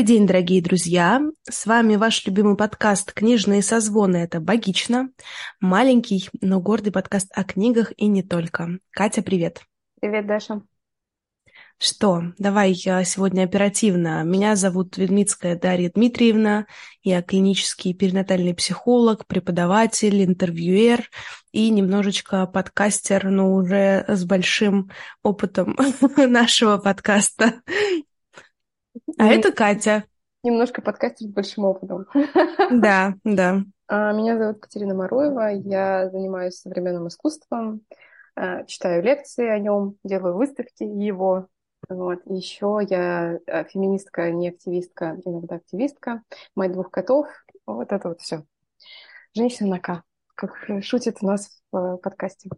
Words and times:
Добрый 0.00 0.16
день, 0.16 0.26
дорогие 0.26 0.62
друзья! 0.62 1.20
С 1.42 1.66
вами 1.66 1.96
ваш 1.96 2.24
любимый 2.24 2.56
подкаст 2.56 3.12
«Книжные 3.12 3.60
созвоны»— 3.60 4.16
это 4.24 4.40
«Богично». 4.40 5.10
Маленький, 5.60 6.30
но 6.40 6.58
гордый 6.58 6.90
подкаст 6.90 7.30
о 7.34 7.44
книгах 7.44 7.92
и 7.98 8.06
не 8.06 8.22
только. 8.22 8.78
Катя, 8.92 9.20
привет! 9.20 9.60
Привет, 10.00 10.26
Даша! 10.26 10.62
Что, 11.76 12.22
давай 12.38 12.72
сегодня 12.72 13.42
оперативно. 13.42 14.22
Меня 14.22 14.56
зовут 14.56 14.96
Ведмицкая 14.96 15.54
Дарья 15.54 15.90
Дмитриевна. 15.94 16.64
Я 17.02 17.20
клинический 17.20 17.92
перинатальный 17.92 18.54
психолог, 18.54 19.26
преподаватель, 19.26 20.24
интервьюер 20.24 21.10
и 21.52 21.68
немножечко 21.68 22.46
подкастер, 22.46 23.28
но 23.28 23.52
уже 23.52 24.06
с 24.08 24.24
большим 24.24 24.90
опытом 25.22 25.76
нашего 26.16 26.78
подкаста. 26.78 27.60
А 29.18 29.28
Нем... 29.28 29.38
это 29.38 29.52
Катя. 29.52 30.04
Немножко 30.42 30.80
подкастер 30.80 31.26
с 31.26 31.30
большим 31.30 31.64
опытом. 31.64 32.06
Да, 32.70 33.14
да. 33.24 33.62
А, 33.88 34.12
меня 34.12 34.38
зовут 34.38 34.60
Катерина 34.60 34.94
Маруева, 34.94 35.52
я 35.52 36.08
занимаюсь 36.10 36.54
современным 36.54 37.08
искусством, 37.08 37.82
а, 38.36 38.64
читаю 38.64 39.02
лекции 39.02 39.46
о 39.46 39.58
нем, 39.58 39.96
делаю 40.04 40.36
выставки 40.36 40.82
его. 40.82 41.48
Вот. 41.88 42.20
Еще 42.26 42.80
я 42.88 43.38
а, 43.46 43.64
феминистка, 43.64 44.30
не 44.30 44.48
активистка, 44.48 45.18
иногда 45.24 45.56
активистка. 45.56 46.22
Мать 46.54 46.72
двух 46.72 46.90
котов. 46.90 47.26
Вот 47.66 47.92
это 47.92 48.08
вот 48.08 48.20
все. 48.20 48.44
Женщина 49.34 49.70
на 49.70 49.78
К, 49.78 50.02
как 50.34 50.56
шутит 50.82 51.18
у 51.20 51.26
нас 51.26 51.62
в 51.70 51.76
э, 51.76 51.96
подкасте. 51.98 52.50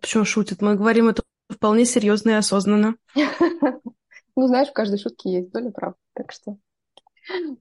Почему 0.00 0.24
шутит? 0.24 0.62
Мы 0.62 0.74
говорим 0.74 1.08
это 1.08 1.22
вполне 1.48 1.84
серьезно 1.84 2.30
и 2.30 2.34
осознанно. 2.34 2.96
Ну, 4.36 4.46
знаешь, 4.46 4.68
в 4.68 4.72
каждой 4.72 4.98
шутке 4.98 5.30
есть 5.30 5.50
доля 5.52 5.70
правды, 5.70 5.98
так 6.14 6.32
что... 6.32 6.56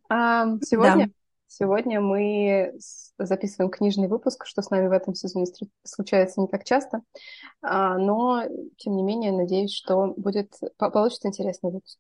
А, 0.09 0.57
сегодня, 0.61 1.07
да. 1.07 1.13
сегодня 1.47 2.02
мы 2.02 2.73
записываем 3.17 3.71
книжный 3.71 4.07
выпуск, 4.07 4.45
что 4.45 4.61
с 4.61 4.69
нами 4.69 4.88
в 4.88 4.91
этом 4.91 5.16
сезоне 5.16 5.45
случается 5.83 6.41
не 6.41 6.47
так 6.47 6.63
часто, 6.66 7.01
а, 7.61 7.97
но, 7.97 8.44
тем 8.77 8.95
не 8.95 9.03
менее, 9.03 9.31
надеюсь, 9.31 9.73
что 9.73 10.13
будет, 10.17 10.53
получится 10.77 11.27
интересный 11.27 11.71
выпуск. 11.71 11.99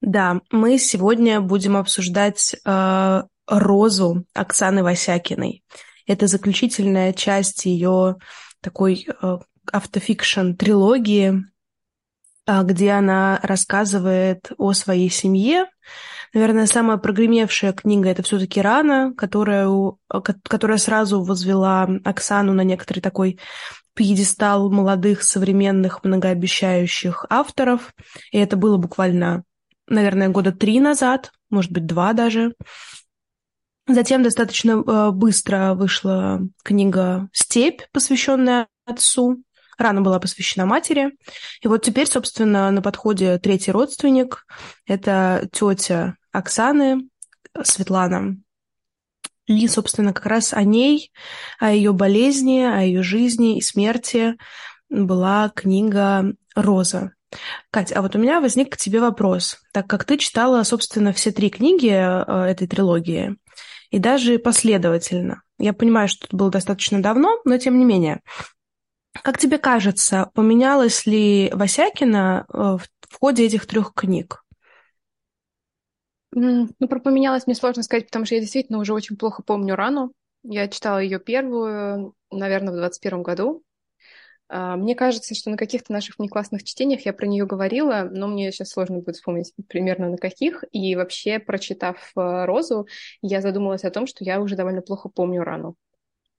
Да, 0.00 0.40
мы 0.50 0.78
сегодня 0.78 1.40
будем 1.40 1.76
обсуждать 1.76 2.54
э, 2.64 3.22
розу 3.46 4.24
Оксаны 4.34 4.82
Васякиной. 4.82 5.64
Это 6.06 6.26
заключительная 6.26 7.12
часть 7.12 7.64
ее 7.64 8.16
такой 8.60 9.06
э, 9.08 9.38
автофикшн 9.72 10.52
трилогии 10.52 11.30
а, 11.30 11.55
где 12.46 12.92
она 12.92 13.40
рассказывает 13.42 14.52
о 14.56 14.72
своей 14.72 15.10
семье. 15.10 15.66
Наверное, 16.34 16.66
самая 16.66 16.98
прогремевшая 16.98 17.72
книга 17.72 18.10
это 18.10 18.22
все-таки 18.22 18.60
Рана, 18.60 19.14
которая, 19.16 19.68
а, 19.68 20.20
которая 20.20 20.78
сразу 20.78 21.22
возвела 21.22 21.88
Оксану 22.04 22.52
на 22.52 22.62
некоторый 22.62 23.00
такой 23.00 23.38
пьедестал 23.94 24.70
молодых, 24.70 25.22
современных, 25.22 26.04
многообещающих 26.04 27.24
авторов. 27.30 27.94
И 28.32 28.38
это 28.38 28.56
было 28.56 28.76
буквально, 28.76 29.44
наверное, 29.86 30.28
года 30.28 30.52
три 30.52 30.78
назад, 30.78 31.32
может 31.48 31.72
быть, 31.72 31.86
два 31.86 32.12
даже. 32.12 32.54
Затем 33.88 34.22
достаточно 34.22 34.82
а, 34.86 35.10
быстро 35.12 35.74
вышла 35.74 36.40
книга 36.62 37.28
«Степь», 37.32 37.82
посвященная 37.92 38.68
отцу. 38.84 39.42
Рана 39.78 40.00
была 40.00 40.18
посвящена 40.18 40.66
матери. 40.66 41.16
И 41.60 41.68
вот 41.68 41.82
теперь, 41.82 42.06
собственно, 42.06 42.70
на 42.70 42.82
подходе 42.82 43.38
третий 43.38 43.72
родственник. 43.72 44.46
Это 44.86 45.48
тетя 45.52 46.16
Оксаны, 46.32 47.08
Светлана. 47.62 48.36
И, 49.46 49.68
собственно, 49.68 50.12
как 50.12 50.26
раз 50.26 50.52
о 50.52 50.62
ней, 50.62 51.12
о 51.58 51.70
ее 51.70 51.92
болезни, 51.92 52.60
о 52.60 52.80
ее 52.80 53.02
жизни 53.02 53.58
и 53.58 53.62
смерти 53.62 54.36
была 54.88 55.50
книга 55.54 56.34
«Роза». 56.54 57.12
Катя, 57.70 57.98
а 57.98 58.02
вот 58.02 58.16
у 58.16 58.18
меня 58.18 58.40
возник 58.40 58.72
к 58.72 58.76
тебе 58.76 59.00
вопрос. 59.00 59.58
Так 59.72 59.86
как 59.86 60.04
ты 60.04 60.16
читала, 60.16 60.62
собственно, 60.62 61.12
все 61.12 61.32
три 61.32 61.50
книги 61.50 61.90
э, 61.90 62.50
этой 62.50 62.66
трилогии, 62.66 63.36
и 63.90 63.98
даже 63.98 64.38
последовательно. 64.38 65.42
Я 65.58 65.72
понимаю, 65.72 66.08
что 66.08 66.26
это 66.26 66.36
было 66.36 66.50
достаточно 66.50 67.02
давно, 67.02 67.40
но 67.44 67.58
тем 67.58 67.78
не 67.78 67.84
менее. 67.84 68.20
Как 69.22 69.38
тебе 69.38 69.58
кажется, 69.58 70.30
поменялась 70.34 71.06
ли 71.06 71.50
Васякина 71.52 72.46
э, 72.48 72.56
в 72.56 73.18
ходе 73.18 73.46
этих 73.46 73.66
трех 73.66 73.94
книг? 73.94 74.44
Ну, 76.32 76.68
про 76.78 77.00
поменялась 77.00 77.46
мне 77.46 77.54
сложно 77.54 77.82
сказать, 77.82 78.06
потому 78.06 78.26
что 78.26 78.34
я 78.34 78.40
действительно 78.40 78.78
уже 78.78 78.92
очень 78.92 79.16
плохо 79.16 79.42
помню 79.42 79.74
рану. 79.74 80.12
Я 80.42 80.68
читала 80.68 80.98
ее 80.98 81.18
первую, 81.18 82.14
наверное, 82.30 82.72
в 82.72 82.76
21 82.76 83.22
году. 83.22 83.62
А, 84.48 84.76
мне 84.76 84.94
кажется, 84.94 85.34
что 85.34 85.50
на 85.50 85.56
каких-то 85.56 85.92
наших 85.92 86.18
внеклассных 86.18 86.62
чтениях 86.62 87.06
я 87.06 87.12
про 87.12 87.26
нее 87.26 87.46
говорила, 87.46 88.08
но 88.10 88.28
мне 88.28 88.52
сейчас 88.52 88.68
сложно 88.68 88.98
будет 88.98 89.16
вспомнить 89.16 89.52
примерно 89.68 90.10
на 90.10 90.18
каких. 90.18 90.62
И 90.72 90.94
вообще, 90.94 91.38
прочитав 91.38 92.12
э, 92.16 92.44
«Розу», 92.44 92.86
я 93.22 93.40
задумалась 93.40 93.84
о 93.84 93.90
том, 93.90 94.06
что 94.06 94.24
я 94.24 94.40
уже 94.40 94.56
довольно 94.56 94.82
плохо 94.82 95.08
помню 95.08 95.42
рану 95.42 95.76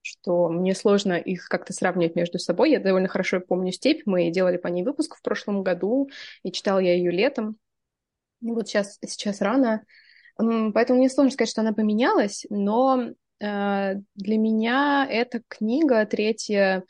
что 0.07 0.47
мне 0.47 0.73
сложно 0.73 1.13
их 1.13 1.47
как-то 1.49 1.73
сравнивать 1.73 2.15
между 2.15 2.39
собой. 2.39 2.71
Я 2.71 2.79
довольно 2.79 3.09
хорошо 3.09 3.41
помню 3.41 3.71
«Степь», 3.71 4.03
мы 4.05 4.29
делали 4.31 4.57
по 4.57 4.67
ней 4.67 4.83
выпуск 4.83 5.15
в 5.15 5.21
прошлом 5.21 5.63
году, 5.63 6.09
и 6.43 6.51
читала 6.51 6.79
я 6.79 6.95
ее 6.95 7.11
летом. 7.11 7.57
И 8.41 8.51
вот 8.51 8.67
сейчас, 8.67 8.97
сейчас 9.05 9.41
рано, 9.41 9.83
поэтому 10.37 10.99
мне 10.99 11.09
сложно 11.09 11.31
сказать, 11.31 11.49
что 11.49 11.61
она 11.61 11.73
поменялась, 11.73 12.45
но 12.49 13.09
э, 13.39 13.93
для 14.15 14.37
меня 14.37 15.07
эта 15.09 15.41
книга, 15.47 16.05
третья, 16.05 16.83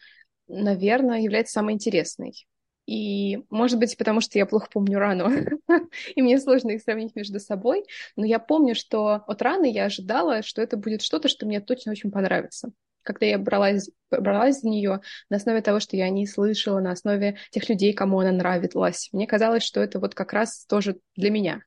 наверное, 0.47 1.22
является 1.22 1.53
самой 1.53 1.73
интересной. 1.73 2.47
И, 2.85 3.44
может 3.49 3.79
быть, 3.79 3.97
потому 3.97 4.22
что 4.22 4.38
я 4.38 4.45
плохо 4.45 4.67
помню 4.72 4.99
рану, 4.99 5.29
и 6.16 6.22
мне 6.22 6.39
сложно 6.39 6.72
их 6.72 6.81
сравнить 6.84 7.16
между 7.16 7.39
собой, 7.39 7.84
но 8.16 8.25
я 8.25 8.39
помню, 8.39 8.75
что 8.75 9.23
от 9.28 9.41
раны 9.41 9.72
я 9.72 9.85
ожидала, 9.85 10.44
что 10.44 10.61
это 10.61 10.78
будет 10.78 11.01
что-то, 11.01 11.28
что 11.28 11.45
мне 11.45 11.59
точно 11.59 11.91
очень 11.91 12.11
понравится 12.11 12.72
когда 13.07 13.25
я 13.25 13.40
бралась, 13.40 13.90
бралась 14.12 14.59
за 14.59 14.68
нее 14.68 15.00
на 15.29 15.38
основе 15.38 15.62
того, 15.62 15.79
что 15.79 15.95
я 15.95 16.06
о 16.06 16.09
ней 16.09 16.28
слышала, 16.28 16.79
на 16.79 16.91
основе 16.91 17.38
тех 17.51 17.68
людей, 17.69 17.94
кому 17.94 18.19
она 18.19 18.31
нравилась. 18.31 19.09
Мне 19.13 19.25
казалось, 19.25 19.63
что 19.63 19.79
это 19.79 20.00
вот 20.00 20.13
как 20.13 20.34
раз 20.34 20.66
тоже 20.66 20.97
для 21.16 21.31
меня. 21.31 21.62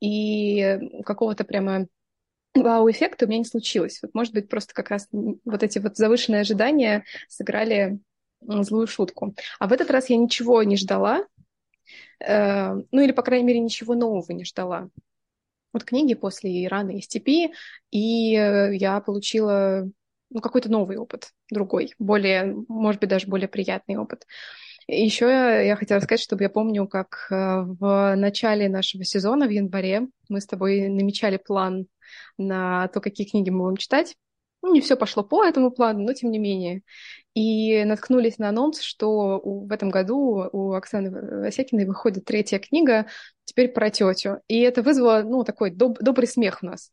И 0.00 0.78
какого-то 1.06 1.44
прямо 1.44 1.86
вау-эффекта 2.54 3.24
у 3.24 3.28
меня 3.28 3.38
не 3.38 3.44
случилось. 3.44 4.00
Вот, 4.02 4.12
может 4.14 4.34
быть, 4.34 4.48
просто 4.48 4.74
как 4.74 4.90
раз 4.90 5.08
вот 5.12 5.62
эти 5.62 5.78
вот 5.78 5.96
завышенные 5.96 6.40
ожидания 6.40 7.04
сыграли 7.28 8.00
злую 8.40 8.88
шутку. 8.88 9.34
А 9.60 9.68
в 9.68 9.72
этот 9.72 9.90
раз 9.90 10.10
я 10.10 10.16
ничего 10.16 10.62
не 10.64 10.76
ждала, 10.76 11.24
э, 12.18 12.72
ну 12.90 13.00
или, 13.00 13.12
по 13.12 13.22
крайней 13.22 13.46
мере, 13.46 13.60
ничего 13.60 13.94
нового 13.94 14.32
не 14.32 14.44
ждала 14.44 14.88
от 15.72 15.84
книги 15.84 16.14
после 16.14 16.64
Ирана 16.64 16.90
и 16.90 17.00
степи, 17.00 17.52
и 17.90 18.34
э, 18.34 18.74
я 18.74 19.00
получила 19.00 19.88
ну, 20.30 20.40
какой-то 20.40 20.70
новый 20.70 20.96
опыт, 20.96 21.30
другой, 21.50 21.94
более, 21.98 22.54
может 22.68 23.00
быть, 23.00 23.10
даже 23.10 23.26
более 23.26 23.48
приятный 23.48 23.96
опыт. 23.96 24.26
Еще 24.86 25.26
я 25.26 25.76
хотела 25.76 26.00
сказать, 26.00 26.20
чтобы 26.20 26.42
я 26.42 26.50
помню, 26.50 26.86
как 26.88 27.28
э, 27.30 27.34
в 27.62 28.14
начале 28.16 28.68
нашего 28.68 29.04
сезона, 29.04 29.46
в 29.46 29.50
январе, 29.50 30.08
мы 30.28 30.40
с 30.40 30.46
тобой 30.46 30.88
намечали 30.88 31.36
план 31.36 31.86
на 32.38 32.88
то, 32.88 33.00
какие 33.00 33.28
книги 33.28 33.50
мы 33.50 33.64
будем 33.64 33.76
читать. 33.76 34.16
Ну, 34.62 34.74
не 34.74 34.80
все 34.80 34.96
пошло 34.96 35.22
по 35.22 35.44
этому 35.44 35.70
плану, 35.70 36.04
но 36.04 36.12
тем 36.12 36.30
не 36.30 36.38
менее. 36.38 36.82
И 37.34 37.84
наткнулись 37.84 38.38
на 38.38 38.48
анонс, 38.48 38.80
что 38.80 39.40
в 39.40 39.70
этом 39.72 39.90
году 39.90 40.48
у 40.52 40.72
Оксаны 40.72 41.10
Васякиной 41.42 41.86
выходит 41.86 42.24
третья 42.24 42.58
книга, 42.58 43.06
теперь 43.44 43.68
про 43.68 43.90
тетю. 43.90 44.40
И 44.48 44.60
это 44.60 44.82
вызвало, 44.82 45.22
ну, 45.22 45.44
такой 45.44 45.70
доб- 45.70 45.96
добрый 46.00 46.26
смех 46.26 46.58
у 46.62 46.66
нас 46.66 46.90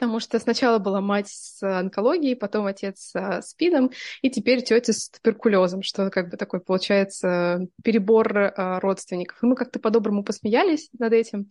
потому 0.00 0.18
что 0.18 0.38
сначала 0.38 0.78
была 0.78 1.02
мать 1.02 1.28
с 1.28 1.62
онкологией, 1.62 2.34
потом 2.34 2.64
отец 2.64 3.12
с 3.14 3.42
СПИДом, 3.42 3.90
и 4.22 4.30
теперь 4.30 4.62
тетя 4.62 4.94
с 4.94 5.10
туберкулезом, 5.10 5.82
что 5.82 6.08
как 6.08 6.30
бы 6.30 6.38
такой 6.38 6.60
получается 6.60 7.66
перебор 7.84 8.34
а, 8.34 8.80
родственников. 8.80 9.42
И 9.42 9.46
мы 9.46 9.56
как-то 9.56 9.78
по-доброму 9.78 10.24
посмеялись 10.24 10.88
над 10.98 11.12
этим. 11.12 11.50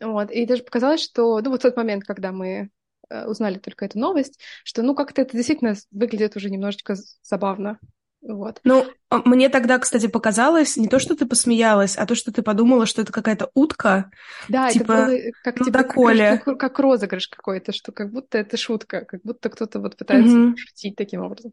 Вот. 0.00 0.30
И 0.30 0.46
даже 0.46 0.62
показалось, 0.62 1.02
что 1.02 1.38
ну, 1.40 1.50
вот 1.50 1.60
тот 1.60 1.76
момент, 1.76 2.04
когда 2.04 2.32
мы 2.32 2.70
э, 3.10 3.26
узнали 3.26 3.58
только 3.58 3.84
эту 3.84 3.98
новость, 3.98 4.40
что 4.64 4.82
ну 4.82 4.94
как-то 4.94 5.20
это 5.20 5.36
действительно 5.36 5.74
выглядит 5.90 6.34
уже 6.34 6.48
немножечко 6.48 6.96
забавно. 7.22 7.78
Вот. 8.22 8.60
Ну, 8.62 8.86
а, 9.08 9.18
мне 9.28 9.48
тогда, 9.48 9.78
кстати, 9.80 10.06
показалось 10.06 10.76
не 10.76 10.86
то, 10.86 11.00
что 11.00 11.16
ты 11.16 11.26
посмеялась, 11.26 11.96
а 11.96 12.06
то, 12.06 12.14
что 12.14 12.32
ты 12.32 12.42
подумала, 12.42 12.86
что 12.86 13.02
это 13.02 13.12
какая-то 13.12 13.50
утка. 13.54 14.12
Да, 14.48 14.70
типа, 14.70 14.92
это 14.92 15.06
было 15.06 15.32
как, 15.42 15.58
ну, 15.58 15.66
типа, 15.66 15.78
как, 15.82 16.44
как, 16.44 16.60
как 16.60 16.78
розыгрыш 16.78 17.26
какой-то, 17.26 17.72
что 17.72 17.90
как 17.90 18.12
будто 18.12 18.38
это 18.38 18.56
шутка, 18.56 19.04
как 19.04 19.22
будто 19.22 19.50
кто-то 19.50 19.80
вот 19.80 19.96
пытается 19.96 20.36
mm-hmm. 20.36 20.56
шутить 20.56 20.94
таким 20.94 21.22
образом. 21.22 21.52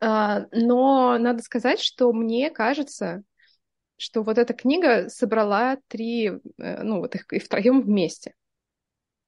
А, 0.00 0.46
но 0.52 1.18
надо 1.18 1.42
сказать, 1.42 1.80
что 1.80 2.12
мне 2.14 2.50
кажется, 2.50 3.22
что 3.98 4.22
вот 4.22 4.38
эта 4.38 4.54
книга 4.54 5.10
собрала 5.10 5.76
три, 5.88 6.32
э, 6.58 6.82
ну 6.82 7.00
вот 7.00 7.14
их 7.14 7.30
и 7.30 7.38
втроем 7.38 7.82
вместе. 7.82 8.32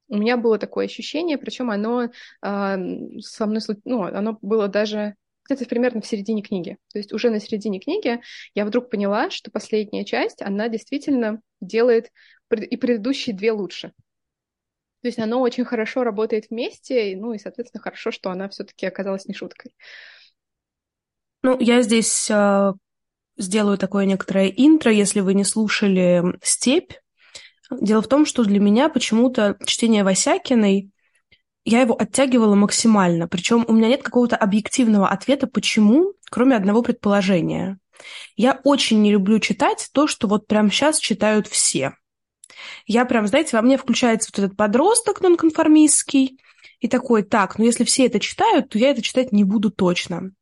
У 0.08 0.16
меня 0.16 0.38
было 0.38 0.58
такое 0.58 0.86
ощущение, 0.86 1.36
причем 1.36 1.70
оно 1.70 2.04
э, 2.04 2.08
со 2.40 3.46
мной, 3.46 3.60
ну, 3.84 4.04
оно 4.04 4.38
было 4.40 4.68
даже 4.68 5.16
где-то 5.44 5.66
примерно 5.66 6.00
в 6.00 6.06
середине 6.06 6.42
книги. 6.42 6.78
То 6.92 6.98
есть 6.98 7.12
уже 7.12 7.30
на 7.30 7.40
середине 7.40 7.80
книги 7.80 8.20
я 8.54 8.64
вдруг 8.64 8.90
поняла, 8.90 9.30
что 9.30 9.50
последняя 9.50 10.04
часть, 10.04 10.42
она 10.42 10.68
действительно 10.68 11.40
делает 11.60 12.10
и 12.50 12.76
предыдущие 12.76 13.34
две 13.34 13.52
лучше. 13.52 13.92
То 15.02 15.08
есть 15.08 15.18
оно 15.18 15.40
очень 15.40 15.64
хорошо 15.64 16.04
работает 16.04 16.46
вместе, 16.50 17.16
ну 17.16 17.32
и, 17.32 17.38
соответственно, 17.38 17.82
хорошо, 17.82 18.12
что 18.12 18.30
она 18.30 18.48
все-таки 18.48 18.86
оказалась 18.86 19.26
не 19.26 19.34
шуткой. 19.34 19.74
Ну, 21.42 21.58
я 21.58 21.82
здесь 21.82 22.30
э, 22.30 22.72
сделаю 23.36 23.78
такое 23.78 24.04
некоторое 24.04 24.46
интро, 24.48 24.92
если 24.92 25.18
вы 25.20 25.34
не 25.34 25.44
слушали 25.44 26.22
«Степь». 26.40 26.92
Дело 27.70 28.00
в 28.00 28.06
том, 28.06 28.26
что 28.26 28.44
для 28.44 28.60
меня 28.60 28.88
почему-то 28.88 29.56
чтение 29.64 30.04
Васякиной 30.04 30.92
я 31.64 31.80
его 31.80 31.94
оттягивала 32.00 32.54
максимально. 32.54 33.28
Причем 33.28 33.64
у 33.68 33.72
меня 33.72 33.88
нет 33.88 34.02
какого-то 34.02 34.36
объективного 34.36 35.08
ответа, 35.08 35.46
почему, 35.46 36.14
кроме 36.30 36.56
одного 36.56 36.82
предположения. 36.82 37.78
Я 38.36 38.60
очень 38.64 39.00
не 39.02 39.12
люблю 39.12 39.38
читать 39.38 39.88
то, 39.92 40.06
что 40.06 40.26
вот 40.26 40.46
прямо 40.46 40.70
сейчас 40.70 40.98
читают 40.98 41.46
все. 41.46 41.92
Я 42.86 43.04
прям, 43.04 43.26
знаете, 43.26 43.56
во 43.56 43.62
мне 43.62 43.76
включается 43.78 44.30
вот 44.32 44.44
этот 44.44 44.56
подросток 44.56 45.20
нонконформистский, 45.20 46.38
и 46.82 46.88
такой, 46.88 47.22
так, 47.22 47.58
ну 47.58 47.64
если 47.64 47.84
все 47.84 48.06
это 48.06 48.18
читают, 48.18 48.70
то 48.70 48.78
я 48.78 48.90
это 48.90 49.02
читать 49.02 49.30
не 49.30 49.44
буду 49.44 49.70
точно. 49.70 50.32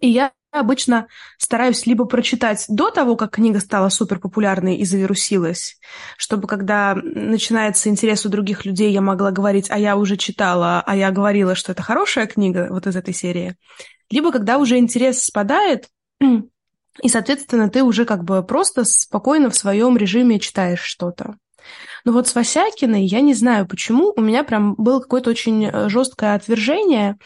И 0.00 0.08
я 0.08 0.32
обычно 0.60 1.08
стараюсь 1.38 1.86
либо 1.86 2.04
прочитать 2.04 2.64
до 2.68 2.90
того, 2.90 3.16
как 3.16 3.32
книга 3.32 3.60
стала 3.60 3.88
супер 3.88 4.18
популярной 4.18 4.76
и 4.76 4.84
завирусилась, 4.84 5.78
чтобы 6.16 6.46
когда 6.48 6.94
начинается 6.94 7.88
интерес 7.88 8.24
у 8.24 8.28
других 8.28 8.64
людей, 8.64 8.92
я 8.92 9.00
могла 9.00 9.30
говорить, 9.30 9.70
а 9.70 9.78
я 9.78 9.96
уже 9.96 10.16
читала, 10.16 10.82
а 10.86 10.96
я 10.96 11.10
говорила, 11.10 11.54
что 11.54 11.72
это 11.72 11.82
хорошая 11.82 12.26
книга 12.26 12.68
вот 12.70 12.86
из 12.86 12.96
этой 12.96 13.14
серии. 13.14 13.56
Либо 14.10 14.32
когда 14.32 14.58
уже 14.58 14.78
интерес 14.78 15.22
спадает, 15.22 15.88
и, 16.20 17.08
соответственно, 17.08 17.68
ты 17.68 17.82
уже 17.82 18.04
как 18.04 18.24
бы 18.24 18.42
просто 18.44 18.84
спокойно 18.84 19.50
в 19.50 19.56
своем 19.56 19.96
режиме 19.96 20.38
читаешь 20.38 20.82
что-то. 20.82 21.36
Но 22.04 22.12
вот 22.12 22.28
с 22.28 22.34
Васякиной 22.34 23.04
я 23.04 23.20
не 23.20 23.34
знаю 23.34 23.66
почему, 23.66 24.12
у 24.14 24.20
меня 24.20 24.44
прям 24.44 24.74
было 24.74 25.00
какое-то 25.00 25.30
очень 25.30 25.64
э, 25.64 25.88
жесткое 25.88 26.34
отвержение, 26.34 27.16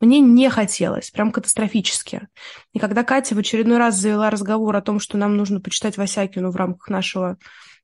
мне 0.00 0.20
не 0.20 0.48
хотелось, 0.48 1.10
прям 1.10 1.32
катастрофически. 1.32 2.28
И 2.72 2.78
когда 2.78 3.02
Катя 3.02 3.34
в 3.34 3.38
очередной 3.38 3.78
раз 3.78 3.96
завела 3.96 4.30
разговор 4.30 4.76
о 4.76 4.82
том, 4.82 5.00
что 5.00 5.16
нам 5.16 5.36
нужно 5.36 5.60
почитать 5.60 5.96
Васякину 5.96 6.50
в 6.50 6.56
рамках 6.56 6.88
нашего 6.88 7.36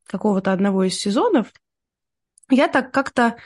какого-то 0.07 0.53
одного 0.53 0.85
из 0.85 0.97
сезонов, 0.99 1.53
я 2.51 2.69
так 2.69 2.93
как-то, 2.93 3.37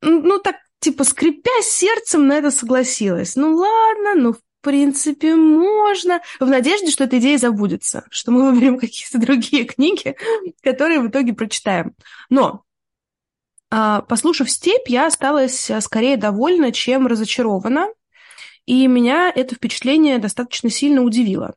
ну, 0.00 0.38
так, 0.38 0.56
типа, 0.78 1.04
скрипя 1.04 1.62
сердцем 1.62 2.26
на 2.26 2.34
это 2.34 2.50
согласилась. 2.50 3.36
Ну, 3.36 3.56
ладно, 3.56 4.14
ну, 4.14 4.32
в 4.34 4.40
принципе, 4.60 5.34
можно. 5.34 6.20
В 6.38 6.46
надежде, 6.46 6.90
что 6.90 7.04
эта 7.04 7.18
идея 7.18 7.38
забудется, 7.38 8.04
что 8.10 8.30
мы 8.30 8.50
выберем 8.50 8.78
какие-то 8.78 9.18
другие 9.18 9.64
книги, 9.64 10.16
которые 10.62 11.00
в 11.00 11.08
итоге 11.08 11.32
прочитаем. 11.32 11.94
Но 12.30 12.62
а, 13.70 14.02
послушав 14.02 14.50
«Степь», 14.50 14.88
я 14.88 15.06
осталась 15.06 15.70
а, 15.70 15.80
скорее 15.80 16.16
довольна, 16.16 16.70
чем 16.70 17.06
разочарована. 17.06 17.88
И 18.66 18.86
меня 18.86 19.30
это 19.34 19.54
впечатление 19.54 20.18
достаточно 20.18 20.70
сильно 20.70 21.02
удивило. 21.02 21.54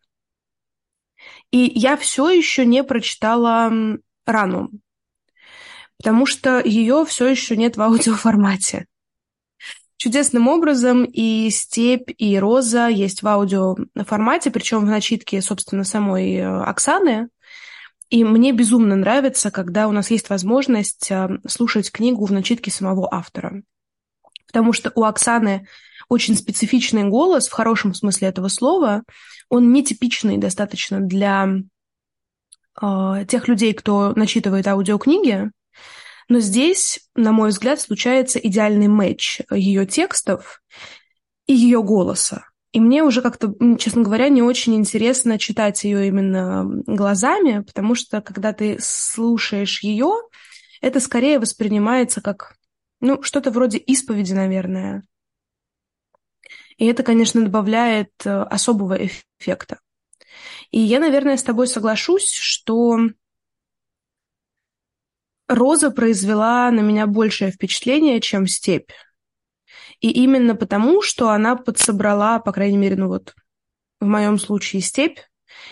И 1.52 1.72
я 1.76 1.96
все 1.96 2.30
еще 2.30 2.66
не 2.66 2.84
прочитала 2.84 3.72
рану, 4.26 4.70
потому 5.98 6.26
что 6.26 6.60
ее 6.60 7.06
все 7.06 7.28
еще 7.28 7.56
нет 7.56 7.78
в 7.78 7.82
аудиоформате. 7.82 8.86
Чудесным 9.96 10.48
образом 10.48 11.06
и 11.06 11.50
«Степь», 11.50 12.12
и 12.18 12.38
«Роза» 12.38 12.88
есть 12.88 13.24
в 13.24 13.28
аудиоформате, 13.28 14.52
причем 14.52 14.82
в 14.82 14.90
начитке, 14.90 15.42
собственно, 15.42 15.84
самой 15.84 16.36
э, 16.36 16.46
Оксаны. 16.46 17.30
И 18.12 18.24
мне 18.24 18.52
безумно 18.52 18.96
нравится, 18.96 19.50
когда 19.50 19.88
у 19.88 19.92
нас 19.92 20.12
есть 20.12 20.30
возможность 20.30 21.10
э, 21.10 21.40
слушать 21.48 21.92
книгу 21.92 22.26
в 22.26 22.32
начитке 22.32 22.70
самого 22.70 23.12
автора. 23.12 23.64
Потому 24.46 24.72
что 24.72 24.92
у 24.94 25.04
Оксаны 25.04 25.68
очень 26.10 26.36
специфичный 26.36 27.06
голос, 27.06 27.48
в 27.48 27.54
хорошем 27.54 27.94
смысле 27.94 28.30
этого 28.30 28.48
слова. 28.48 29.04
Он 29.50 29.72
нетипичный 29.72 30.38
достаточно 30.38 31.00
для 31.00 31.50
э, 32.82 33.26
тех 33.28 33.48
людей, 33.48 33.74
кто 33.74 34.14
начитывает 34.16 34.68
аудиокниги. 34.68 35.52
Но 36.30 36.40
здесь, 36.40 37.00
на 37.16 37.32
мой 37.32 37.50
взгляд, 37.50 37.80
случается 37.80 38.40
идеальный 38.40 38.88
матч 38.88 39.42
ее 39.52 39.86
текстов 39.86 40.62
и 41.46 41.54
ее 41.54 41.82
голоса. 41.82 42.46
И 42.74 42.80
мне 42.80 43.02
уже 43.02 43.22
как-то, 43.22 43.54
честно 43.80 44.04
говоря, 44.04 44.28
не 44.30 44.42
очень 44.42 44.76
интересно 44.76 45.40
читать 45.40 45.84
ее 45.84 46.08
именно 46.08 46.66
глазами, 46.86 47.62
потому 47.62 47.96
что 47.96 48.22
когда 48.22 48.52
ты 48.54 48.78
слушаешь 48.80 49.82
ее, 49.82 50.12
это 50.82 51.00
скорее 51.00 51.40
воспринимается 51.40 52.22
как, 52.22 52.56
ну, 53.00 53.24
что-то 53.24 53.52
вроде 53.52 53.78
исповеди, 53.78 54.34
наверное. 54.34 55.04
И 56.78 56.86
это, 56.86 57.04
конечно, 57.04 57.44
добавляет 57.44 58.12
э, 58.26 58.30
особого 58.30 58.98
эффекта. 59.40 59.80
И 60.72 60.80
я, 60.80 61.00
наверное, 61.00 61.38
с 61.38 61.44
тобой 61.44 61.68
соглашусь, 61.68 62.32
что 62.32 62.98
Роза 65.48 65.92
произвела 65.92 66.70
на 66.72 66.82
меня 66.82 67.08
большее 67.08 67.52
впечатление, 67.52 68.20
чем 68.20 68.48
степь. 68.48 68.92
И 70.02 70.12
именно 70.12 70.56
потому, 70.56 71.02
что 71.02 71.30
она 71.30 71.56
подсобрала, 71.56 72.40
по 72.40 72.52
крайней 72.52 72.78
мере, 72.78 72.96
ну 72.96 73.08
вот 73.08 73.34
в 74.00 74.06
моем 74.06 74.38
случае 74.38 74.82
степь, 74.82 75.20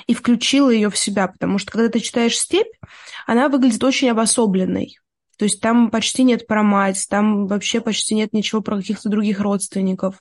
и 0.08 0.14
включила 0.14 0.70
ее 0.70 0.90
в 0.90 0.98
себя, 0.98 1.28
потому 1.28 1.60
что 1.60 1.72
когда 1.72 1.90
ты 1.90 2.00
читаешь 2.00 2.38
степь, 2.38 2.74
она 3.28 3.50
выглядит 3.50 3.84
очень 3.84 4.10
обособленной. 4.10 4.98
То 5.38 5.46
есть 5.46 5.60
там 5.60 5.90
почти 5.90 6.24
нет 6.24 6.48
про 6.48 6.64
мать, 6.64 7.06
там 7.10 7.48
вообще 7.48 7.82
почти 7.82 8.16
нет 8.16 8.34
ничего 8.34 8.62
про 8.62 8.78
каких-то 8.78 9.10
других 9.10 9.40
родственников. 9.40 10.16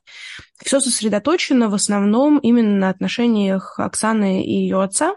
Все 0.63 0.81
сосредоточено 0.81 1.69
в 1.69 1.75
основном 1.75 2.39
именно 2.39 2.77
на 2.77 2.89
отношениях 2.89 3.79
Оксаны 3.79 4.45
и 4.45 4.53
ее 4.53 4.83
отца. 4.83 5.17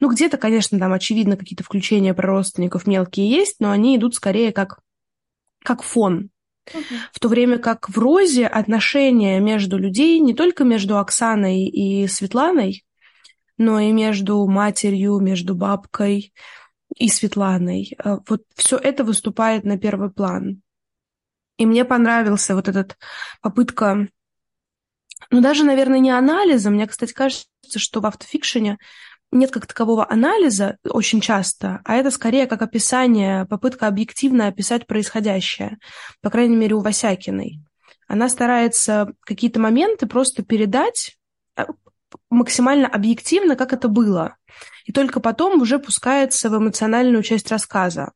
Ну, 0.00 0.10
где-то, 0.10 0.36
конечно, 0.36 0.78
там, 0.78 0.92
очевидно, 0.92 1.36
какие-то 1.36 1.64
включения 1.64 2.12
про 2.12 2.28
родственников 2.28 2.86
мелкие 2.86 3.30
есть, 3.30 3.56
но 3.60 3.70
они 3.70 3.96
идут 3.96 4.14
скорее 4.14 4.52
как, 4.52 4.80
как 5.64 5.82
фон. 5.82 6.30
Uh-huh. 6.68 6.82
В 7.12 7.20
то 7.20 7.28
время 7.28 7.58
как 7.58 7.88
в 7.88 7.98
Розе 7.98 8.46
отношения 8.46 9.40
между 9.40 9.78
людей, 9.78 10.18
не 10.18 10.34
только 10.34 10.64
между 10.64 10.98
Оксаной 10.98 11.66
и 11.66 12.06
Светланой, 12.06 12.84
но 13.58 13.78
и 13.78 13.92
между 13.92 14.44
матерью, 14.46 15.18
между 15.20 15.54
бабкой, 15.54 16.32
и 16.96 17.08
Светланой. 17.08 17.96
Э, 18.02 18.18
вот 18.28 18.42
все 18.54 18.76
это 18.76 19.04
выступает 19.04 19.64
на 19.64 19.78
первый 19.78 20.10
план. 20.10 20.62
И 21.58 21.66
мне 21.66 21.84
понравился 21.84 22.54
вот 22.54 22.68
этот 22.68 22.96
попытка, 23.40 24.08
ну 25.30 25.40
даже, 25.40 25.64
наверное, 25.64 25.98
не 25.98 26.10
анализа. 26.10 26.70
Мне, 26.70 26.86
кстати, 26.86 27.12
кажется, 27.12 27.46
что 27.76 28.00
в 28.00 28.06
автофикшене 28.06 28.78
нет 29.30 29.50
как 29.50 29.66
такового 29.66 30.10
анализа 30.10 30.76
очень 30.84 31.20
часто, 31.20 31.80
а 31.84 31.94
это 31.94 32.10
скорее 32.10 32.46
как 32.46 32.62
описание, 32.62 33.46
попытка 33.46 33.86
объективно 33.86 34.46
описать 34.46 34.86
происходящее. 34.86 35.78
По 36.20 36.30
крайней 36.30 36.56
мере, 36.56 36.74
у 36.74 36.80
Васякиной. 36.80 37.60
Она 38.06 38.28
старается 38.28 39.14
какие-то 39.20 39.58
моменты 39.58 40.06
просто 40.06 40.42
передать 40.42 41.16
э, 41.56 41.64
максимально 42.30 42.88
объективно, 42.88 43.56
как 43.56 43.72
это 43.72 43.88
было 43.88 44.36
и 44.84 44.92
только 44.92 45.20
потом 45.20 45.60
уже 45.60 45.78
пускается 45.78 46.50
в 46.50 46.56
эмоциональную 46.56 47.22
часть 47.22 47.50
рассказа. 47.50 48.12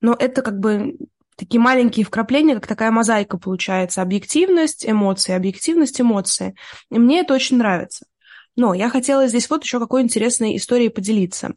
Но 0.00 0.14
это 0.14 0.42
как 0.42 0.58
бы 0.58 0.96
такие 1.36 1.60
маленькие 1.60 2.04
вкрапления, 2.04 2.54
как 2.54 2.66
такая 2.66 2.90
мозаика 2.90 3.38
получается. 3.38 4.02
Объективность, 4.02 4.86
эмоции, 4.86 5.32
объективность, 5.32 6.00
эмоции. 6.00 6.54
И 6.90 6.98
мне 6.98 7.20
это 7.20 7.34
очень 7.34 7.58
нравится. 7.58 8.06
Но 8.56 8.74
я 8.74 8.90
хотела 8.90 9.26
здесь 9.28 9.48
вот 9.48 9.64
еще 9.64 9.78
какой 9.78 10.02
интересной 10.02 10.56
историей 10.56 10.88
поделиться. 10.88 11.54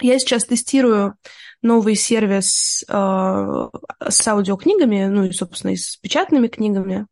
Я 0.00 0.18
сейчас 0.18 0.44
тестирую 0.44 1.16
новый 1.62 1.94
сервис 1.94 2.84
э, 2.88 3.68
с 4.08 4.28
аудиокнигами, 4.28 5.06
ну 5.06 5.24
и, 5.24 5.32
собственно, 5.32 5.72
и 5.72 5.76
с 5.76 5.96
печатными 5.96 6.48
книгами. 6.48 7.06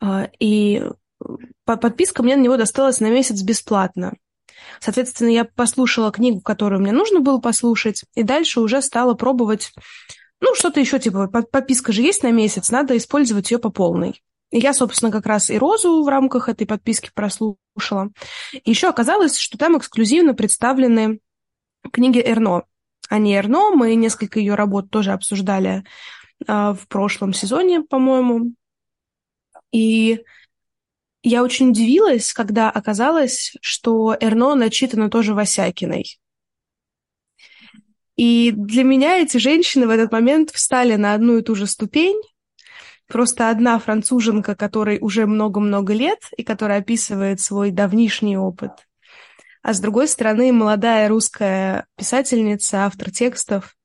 Э, 0.00 0.28
и 0.38 0.84
подписка 1.76 2.22
мне 2.22 2.36
на 2.36 2.42
него 2.42 2.56
досталась 2.56 3.00
на 3.00 3.10
месяц 3.10 3.42
бесплатно. 3.42 4.14
Соответственно, 4.80 5.28
я 5.28 5.44
послушала 5.44 6.12
книгу, 6.12 6.40
которую 6.40 6.80
мне 6.80 6.92
нужно 6.92 7.20
было 7.20 7.38
послушать, 7.38 8.04
и 8.14 8.22
дальше 8.22 8.60
уже 8.60 8.82
стала 8.82 9.14
пробовать, 9.14 9.72
ну, 10.40 10.54
что-то 10.54 10.80
еще, 10.80 10.98
типа, 10.98 11.28
подписка 11.28 11.92
же 11.92 12.02
есть 12.02 12.22
на 12.22 12.30
месяц, 12.30 12.70
надо 12.70 12.96
использовать 12.96 13.50
ее 13.50 13.58
по 13.58 13.70
полной. 13.70 14.22
я, 14.50 14.72
собственно, 14.72 15.10
как 15.10 15.26
раз 15.26 15.50
и 15.50 15.58
Розу 15.58 16.02
в 16.02 16.08
рамках 16.08 16.48
этой 16.48 16.66
подписки 16.66 17.10
прослушала. 17.12 18.10
И 18.52 18.70
еще 18.70 18.88
оказалось, 18.88 19.36
что 19.36 19.58
там 19.58 19.76
эксклюзивно 19.76 20.34
представлены 20.34 21.20
книги 21.92 22.22
Эрно. 22.24 22.64
А 23.10 23.18
Эрно, 23.18 23.70
мы 23.70 23.94
несколько 23.94 24.38
ее 24.38 24.54
работ 24.54 24.90
тоже 24.90 25.12
обсуждали 25.12 25.84
э, 26.46 26.52
в 26.72 26.86
прошлом 26.88 27.32
сезоне, 27.32 27.82
по-моему. 27.82 28.52
И 29.72 30.22
я 31.28 31.42
очень 31.42 31.70
удивилась, 31.70 32.32
когда 32.32 32.70
оказалось, 32.70 33.54
что 33.60 34.16
Эрно 34.18 34.54
начитано 34.54 35.10
тоже 35.10 35.34
Васякиной. 35.34 36.18
И 38.16 38.50
для 38.50 38.82
меня 38.82 39.18
эти 39.18 39.36
женщины 39.36 39.86
в 39.86 39.90
этот 39.90 40.10
момент 40.10 40.50
встали 40.50 40.96
на 40.96 41.14
одну 41.14 41.38
и 41.38 41.42
ту 41.42 41.54
же 41.54 41.66
ступень. 41.66 42.20
Просто 43.06 43.48
одна 43.48 43.78
француженка, 43.78 44.54
которой 44.54 44.98
уже 45.00 45.26
много-много 45.26 45.94
лет 45.94 46.18
и 46.36 46.42
которая 46.42 46.80
описывает 46.80 47.40
свой 47.40 47.70
давнишний 47.70 48.36
опыт. 48.36 48.72
А 49.62 49.72
с 49.72 49.80
другой 49.80 50.08
стороны, 50.08 50.52
молодая 50.52 51.08
русская 51.08 51.86
писательница, 51.96 52.86
автор 52.86 53.10
текстов. 53.10 53.76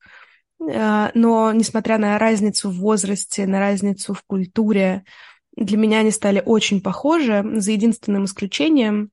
Э, 0.59 1.09
но, 1.13 1.51
несмотря 1.51 1.97
на 1.97 2.17
разницу 2.17 2.69
в 2.69 2.77
возрасте, 2.77 3.45
на 3.45 3.59
разницу 3.59 4.13
в 4.13 4.23
культуре, 4.23 5.03
для 5.55 5.77
меня 5.77 6.00
они 6.00 6.12
стали 6.12 6.41
очень 6.43 6.81
похожи, 6.81 7.43
за 7.55 7.72
единственным 7.72 8.25
исключением. 8.25 9.12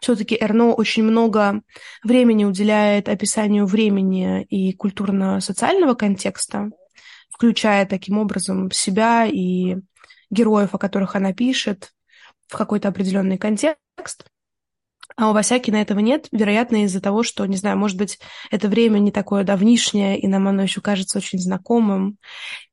Все-таки 0.00 0.36
Эрно 0.40 0.72
очень 0.72 1.04
много 1.04 1.62
времени 2.02 2.44
уделяет 2.44 3.08
описанию 3.08 3.66
времени 3.66 4.42
и 4.44 4.72
культурно-социального 4.72 5.94
контекста, 5.94 6.70
включая 7.30 7.86
таким 7.86 8.18
образом 8.18 8.70
себя 8.72 9.26
и 9.26 9.76
героев, 10.30 10.74
о 10.74 10.78
которых 10.78 11.14
она 11.14 11.32
пишет, 11.32 11.92
в 12.48 12.56
какой-то 12.56 12.88
определенный 12.88 13.38
контекст. 13.38 14.26
А 15.16 15.30
у 15.30 15.32
Васякина 15.34 15.76
этого 15.76 16.00
нет, 16.00 16.26
вероятно, 16.32 16.84
из-за 16.84 17.00
того, 17.00 17.22
что, 17.22 17.44
не 17.46 17.56
знаю, 17.56 17.78
может 17.78 17.96
быть, 17.96 18.18
это 18.50 18.68
время 18.68 18.98
не 18.98 19.12
такое 19.12 19.44
давнишнее, 19.44 20.18
и 20.18 20.26
нам 20.26 20.48
оно 20.48 20.62
еще 20.62 20.80
кажется 20.80 21.18
очень 21.18 21.38
знакомым. 21.38 22.18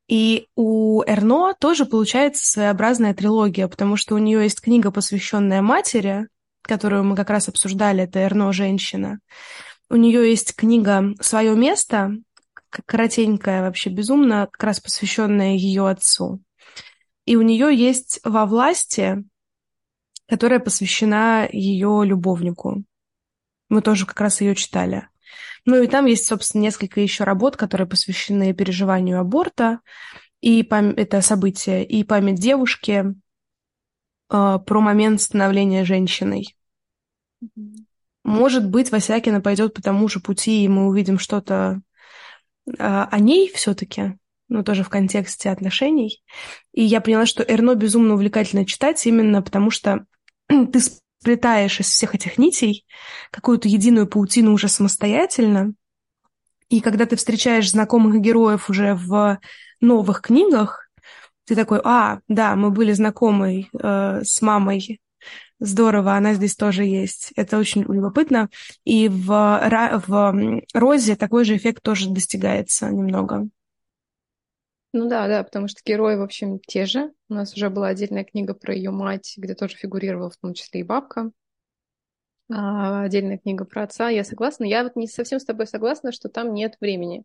И 0.10 0.48
у 0.56 1.04
Эрно 1.04 1.54
тоже 1.54 1.86
получается 1.86 2.44
своеобразная 2.44 3.14
трилогия, 3.14 3.68
потому 3.68 3.96
что 3.96 4.16
у 4.16 4.18
нее 4.18 4.42
есть 4.42 4.60
книга, 4.60 4.90
посвященная 4.92 5.62
матери, 5.62 6.28
которую 6.64 7.04
мы 7.04 7.16
как 7.16 7.30
раз 7.30 7.48
обсуждали, 7.48 8.04
это 8.04 8.20
Эрно 8.20 8.52
«Женщина». 8.52 9.20
У 9.88 9.96
нее 9.96 10.28
есть 10.28 10.56
книга 10.56 11.14
«Свое 11.22 11.56
место», 11.56 12.14
коротенькая, 12.72 13.62
вообще 13.62 13.92
безумно, 13.92 14.48
как 14.52 14.64
раз 14.64 14.80
посвященная 14.80 15.56
ее 15.56 15.88
отцу. 15.88 16.42
И 17.26 17.36
у 17.36 17.44
нее 17.44 17.76
есть 17.76 18.20
«Во 18.24 18.48
власти», 18.48 19.24
которая 20.28 20.60
посвящена 20.60 21.48
ее 21.52 22.02
любовнику. 22.04 22.84
Мы 23.70 23.84
тоже 23.84 24.08
как 24.08 24.20
раз 24.22 24.42
ее 24.42 24.56
читали. 24.56 25.08
Ну 25.66 25.82
и 25.82 25.88
там 25.88 26.06
есть, 26.06 26.26
собственно, 26.26 26.62
несколько 26.62 27.02
еще 27.02 27.24
работ, 27.24 27.58
которые 27.58 27.88
посвящены 27.88 28.54
переживанию 28.54 29.20
аборта, 29.20 29.80
и 30.42 30.64
пам... 30.64 30.92
это 30.92 31.22
событие, 31.22 31.86
и 31.86 32.04
память 32.04 32.40
девушки 32.40 33.14
э, 34.32 34.60
про 34.66 34.82
момент 34.82 35.22
становления 35.22 35.84
женщиной. 35.84 36.56
Mm-hmm. 37.44 37.86
Может 38.24 38.70
быть, 38.70 38.92
Васякина 38.92 39.42
пойдет 39.42 39.74
по 39.74 39.82
тому 39.82 40.08
же 40.08 40.20
пути, 40.20 40.64
и 40.64 40.68
мы 40.68 40.88
увидим 40.88 41.20
что-то 41.20 41.82
э, 42.68 42.74
о 42.78 43.20
ней 43.20 43.52
все-таки, 43.54 44.18
ну, 44.50 44.64
тоже 44.64 44.84
в 44.84 44.90
контексте 44.90 45.50
отношений. 45.50 46.24
И 46.74 46.84
я 46.84 47.02
поняла, 47.02 47.26
что 47.26 47.44
Эрно 47.44 47.76
безумно 47.76 48.14
увлекательно 48.14 48.66
читать 48.66 49.06
именно 49.08 49.42
потому, 49.42 49.72
что 49.72 50.06
ты 50.48 50.80
сплетаешь 51.20 51.80
из 51.80 51.88
всех 51.88 52.16
этих 52.16 52.38
нитей 52.38 52.86
какую-то 53.32 53.68
единую 53.68 54.08
паутину 54.08 54.54
уже 54.54 54.68
самостоятельно. 54.68 55.74
И 56.70 56.82
когда 56.82 57.06
ты 57.06 57.16
встречаешь 57.16 57.72
знакомых 57.72 58.22
героев 58.22 58.70
уже 58.70 58.94
в 58.94 59.40
новых 59.82 60.22
книгах, 60.22 60.90
ты 61.46 61.56
такой, 61.56 61.82
а, 61.84 62.20
да, 62.28 62.56
мы 62.56 62.70
были 62.70 62.94
знакомы 62.94 63.68
э, 63.74 64.22
с 64.24 64.42
мамой, 64.42 65.02
здорово, 65.60 66.14
она 66.14 66.36
здесь 66.36 66.56
тоже 66.56 66.86
есть. 66.86 67.34
Это 67.36 67.58
очень 67.58 67.82
любопытно. 67.82 68.50
И 68.86 69.10
в, 69.10 69.28
в 70.08 70.62
Розе 70.74 71.16
такой 71.16 71.46
же 71.46 71.58
эффект 71.58 71.82
тоже 71.82 72.10
достигается 72.10 72.90
немного. 72.90 73.50
Ну 74.92 75.08
да, 75.08 75.28
да, 75.28 75.44
потому 75.44 75.68
что 75.68 75.82
герои, 75.86 76.16
в 76.16 76.22
общем, 76.22 76.60
те 76.60 76.86
же. 76.86 77.12
У 77.30 77.34
нас 77.36 77.54
уже 77.56 77.70
была 77.70 77.90
отдельная 77.90 78.24
книга 78.24 78.54
про 78.54 78.74
ее 78.74 78.92
мать, 78.92 79.34
где 79.38 79.54
тоже 79.54 79.76
фигурировала 79.76 80.32
в 80.32 80.38
том 80.38 80.54
числе 80.54 80.82
и 80.82 80.84
бабка. 80.84 81.32
А, 82.52 83.04
отдельная 83.04 83.38
книга 83.38 83.66
про 83.66 83.84
отца. 83.84 84.10
Я 84.10 84.24
согласна. 84.24 84.64
Я 84.66 84.84
вот 84.84 84.96
не 84.96 85.08
совсем 85.08 85.40
с 85.40 85.46
тобой 85.46 85.68
согласна, 85.68 86.12
что 86.12 86.30
там 86.30 86.54
нет 86.54 86.76
времени. 86.82 87.24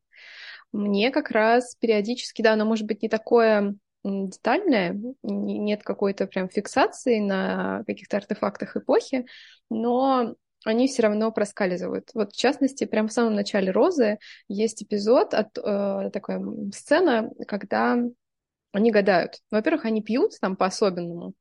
Мне 0.73 1.11
как 1.11 1.31
раз 1.31 1.77
периодически, 1.77 2.43
да, 2.43 2.55
оно 2.55 2.65
может 2.67 2.87
быть 2.87 3.03
не 3.03 3.09
такое 3.09 3.77
детальное, 4.05 5.01
нет 5.23 5.83
какой-то 5.83 6.27
прям 6.27 6.49
фиксации 6.51 7.21
на 7.21 7.85
каких-то 7.87 8.19
артефактах 8.19 8.77
эпохи, 8.77 9.27
но 9.71 10.35
они 10.65 10.89
все 10.89 11.03
равно 11.03 11.31
проскальзывают. 11.31 12.11
Вот 12.15 12.33
в 12.33 12.37
частности, 12.37 12.85
прямо 12.85 13.09
в 13.09 13.13
самом 13.13 13.35
начале 13.35 13.71
«Розы» 13.71 14.19
есть 14.49 14.83
эпизод, 14.83 15.35
от, 15.35 15.57
э, 15.59 16.11
такая 16.13 16.43
сцена, 16.73 17.31
когда 17.47 17.99
они 18.73 18.91
гадают. 18.91 19.39
Во-первых, 19.51 19.85
они 19.85 20.03
пьют 20.03 20.33
там 20.41 20.57
по-особенному. 20.57 21.35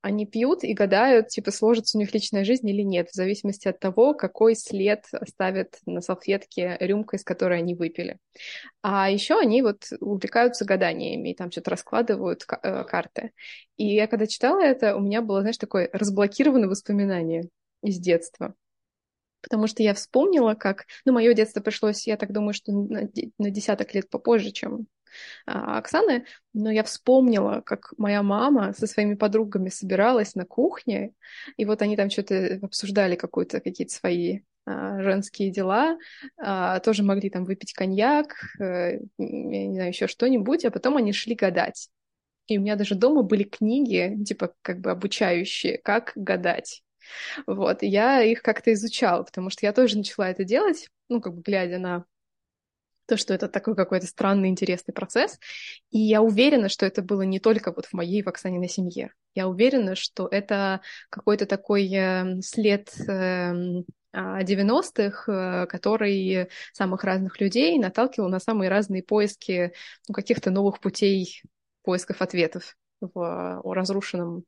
Они 0.00 0.24
пьют 0.24 0.62
и 0.62 0.72
гадают, 0.72 1.28
типа, 1.28 1.50
сложится 1.50 1.98
у 1.98 2.00
них 2.00 2.14
личная 2.14 2.44
жизнь 2.44 2.68
или 2.68 2.82
нет, 2.82 3.08
в 3.10 3.14
зависимости 3.14 3.66
от 3.66 3.80
того, 3.80 4.14
какой 4.14 4.54
след 4.54 5.04
оставят 5.10 5.78
на 5.84 6.00
салфетке 6.00 6.76
рюмка, 6.78 7.16
из 7.16 7.24
которой 7.24 7.58
они 7.58 7.74
выпили. 7.74 8.18
А 8.82 9.10
еще 9.10 9.36
они 9.36 9.62
вот 9.62 9.82
увлекаются 9.98 10.64
гаданиями 10.64 11.30
и 11.30 11.34
там 11.34 11.50
что-то 11.50 11.72
раскладывают 11.72 12.46
э, 12.62 12.84
карты. 12.84 13.32
И 13.76 13.94
я 13.94 14.06
когда 14.06 14.28
читала 14.28 14.60
это, 14.60 14.94
у 14.94 15.00
меня 15.00 15.22
было, 15.22 15.40
знаешь, 15.40 15.58
такое 15.58 15.90
разблокированное 15.92 16.68
воспоминание 16.68 17.48
из 17.86 17.98
детства. 17.98 18.54
Потому 19.42 19.66
что 19.68 19.82
я 19.82 19.94
вспомнила, 19.94 20.54
как... 20.54 20.86
Ну, 21.04 21.12
мое 21.12 21.32
детство 21.32 21.60
пришлось, 21.60 22.06
я 22.06 22.16
так 22.16 22.32
думаю, 22.32 22.52
что 22.52 22.72
на, 22.72 23.08
на 23.38 23.50
десяток 23.50 23.94
лет 23.94 24.10
попозже, 24.10 24.50
чем 24.50 24.86
а, 25.46 25.78
Оксаны, 25.78 26.24
но 26.52 26.70
я 26.70 26.82
вспомнила, 26.82 27.60
как 27.60 27.92
моя 27.96 28.22
мама 28.22 28.72
со 28.72 28.86
своими 28.86 29.14
подругами 29.14 29.68
собиралась 29.68 30.34
на 30.34 30.44
кухне, 30.44 31.12
и 31.56 31.64
вот 31.64 31.82
они 31.82 31.96
там 31.96 32.10
что-то 32.10 32.58
обсуждали 32.62 33.16
какую-то, 33.16 33.60
какие-то 33.60 33.94
свои 33.94 34.40
а, 34.64 35.00
женские 35.00 35.50
дела, 35.50 35.96
а, 36.36 36.80
тоже 36.80 37.02
могли 37.02 37.30
там 37.30 37.44
выпить 37.44 37.72
коньяк, 37.72 38.34
а, 38.58 38.90
я 38.90 38.98
не 39.18 39.74
знаю, 39.74 39.90
еще 39.90 40.08
что-нибудь, 40.08 40.64
а 40.64 40.70
потом 40.70 40.96
они 40.96 41.12
шли 41.12 41.34
гадать. 41.34 41.88
И 42.48 42.58
у 42.58 42.60
меня 42.60 42.76
даже 42.76 42.94
дома 42.94 43.22
были 43.22 43.42
книги, 43.42 44.16
типа, 44.24 44.54
как 44.62 44.80
бы 44.80 44.90
обучающие, 44.90 45.78
как 45.78 46.12
гадать. 46.14 46.82
Вот, 47.46 47.82
и 47.82 47.86
я 47.86 48.22
их 48.22 48.42
как-то 48.42 48.72
изучала, 48.72 49.22
потому 49.22 49.50
что 49.50 49.66
я 49.66 49.72
тоже 49.72 49.96
начала 49.96 50.30
это 50.30 50.44
делать, 50.44 50.88
ну, 51.08 51.20
как 51.20 51.34
бы 51.34 51.42
глядя 51.42 51.78
на 51.78 52.04
то, 53.06 53.16
что 53.16 53.32
это 53.32 53.48
такой 53.48 53.74
какой-то 53.74 54.06
странный, 54.06 54.48
интересный 54.48 54.92
процесс. 54.92 55.38
И 55.90 55.98
я 55.98 56.22
уверена, 56.22 56.68
что 56.68 56.86
это 56.86 57.02
было 57.02 57.22
не 57.22 57.38
только 57.38 57.72
вот 57.72 57.86
в 57.86 57.92
моей 57.92 58.22
в 58.22 58.28
Оксаниной 58.28 58.68
семье. 58.68 59.12
Я 59.34 59.48
уверена, 59.48 59.94
что 59.94 60.28
это 60.30 60.80
какой-то 61.08 61.46
такой 61.46 61.88
э, 61.92 62.40
след 62.42 62.92
90-х, 62.98 65.32
эм, 65.32 65.34
э, 65.34 65.66
который 65.66 66.48
самых 66.72 67.04
разных 67.04 67.40
людей 67.40 67.78
наталкивал 67.78 68.28
на 68.28 68.40
самые 68.40 68.68
разные 68.68 69.02
поиски 69.02 69.72
ну, 70.08 70.14
каких-то 70.14 70.50
новых 70.50 70.80
путей 70.80 71.42
поисков 71.82 72.22
ответов 72.22 72.76
в 73.00 73.62
разрушенном 73.64 74.44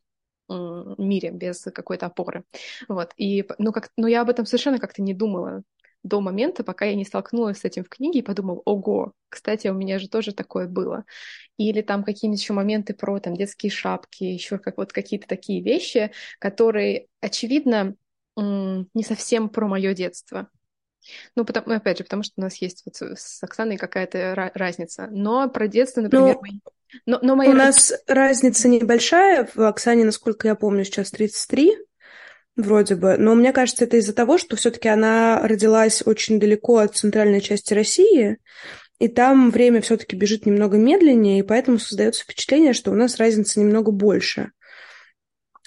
мире 0.48 1.30
без 1.30 1.62
какой-то 1.74 2.06
опоры. 2.06 2.44
Вот. 2.88 3.12
И, 3.16 3.46
ну, 3.58 3.72
как, 3.72 3.90
ну, 3.96 4.06
я 4.06 4.22
об 4.22 4.30
этом 4.30 4.46
совершенно 4.46 4.78
как-то 4.78 5.02
не 5.02 5.14
думала 5.14 5.62
до 6.04 6.20
момента, 6.20 6.62
пока 6.62 6.84
я 6.84 6.94
не 6.94 7.04
столкнулась 7.04 7.58
с 7.58 7.64
этим 7.64 7.84
в 7.84 7.88
книге 7.88 8.20
и 8.20 8.22
подумала, 8.22 8.62
ого, 8.64 9.12
кстати, 9.28 9.68
у 9.68 9.74
меня 9.74 9.98
же 9.98 10.08
тоже 10.08 10.32
такое 10.32 10.68
было. 10.68 11.04
Или 11.56 11.82
там 11.82 12.04
какие-нибудь 12.04 12.40
еще 12.40 12.52
моменты 12.52 12.94
про 12.94 13.18
там 13.18 13.34
детские 13.34 13.70
шапки, 13.70 14.24
еще 14.24 14.58
как 14.58 14.76
вот 14.76 14.92
какие-то 14.92 15.26
такие 15.26 15.60
вещи, 15.60 16.12
которые, 16.38 17.08
очевидно, 17.20 17.96
не 18.36 19.02
совсем 19.02 19.48
про 19.48 19.66
мое 19.66 19.92
детство. 19.92 20.48
Ну, 21.34 21.44
потому, 21.44 21.72
опять 21.72 21.98
же, 21.98 22.04
потому 22.04 22.22
что 22.22 22.34
у 22.36 22.42
нас 22.42 22.56
есть 22.56 22.82
вот 22.84 22.96
с 22.96 23.42
Оксаной 23.42 23.76
какая-то 23.76 24.52
разница. 24.54 25.08
Но 25.10 25.48
про 25.48 25.66
детство, 25.66 26.00
например, 26.00 26.36
ну. 26.40 26.60
Но, 27.06 27.18
но 27.22 27.36
мои... 27.36 27.48
У 27.48 27.52
нас 27.52 27.92
разница 28.06 28.68
небольшая. 28.68 29.48
В 29.54 29.60
Оксане, 29.60 30.04
насколько 30.04 30.48
я 30.48 30.54
помню, 30.54 30.84
сейчас 30.84 31.10
33 31.10 31.76
вроде 32.56 32.96
бы. 32.96 33.16
Но 33.18 33.34
мне 33.34 33.52
кажется, 33.52 33.84
это 33.84 33.96
из-за 33.96 34.12
того, 34.12 34.36
что 34.36 34.56
все-таки 34.56 34.88
она 34.88 35.40
родилась 35.42 36.02
очень 36.04 36.38
далеко 36.40 36.78
от 36.78 36.96
центральной 36.96 37.40
части 37.40 37.72
России. 37.72 38.38
и 38.98 39.06
там 39.06 39.50
время 39.52 39.80
все-таки 39.80 40.16
бежит 40.16 40.44
немного 40.44 40.76
медленнее, 40.76 41.38
и 41.38 41.42
поэтому 41.42 41.78
создается 41.78 42.24
впечатление, 42.24 42.72
что 42.72 42.90
у 42.90 42.94
нас 42.94 43.18
разница 43.18 43.60
немного 43.60 43.92
больше. 43.92 44.50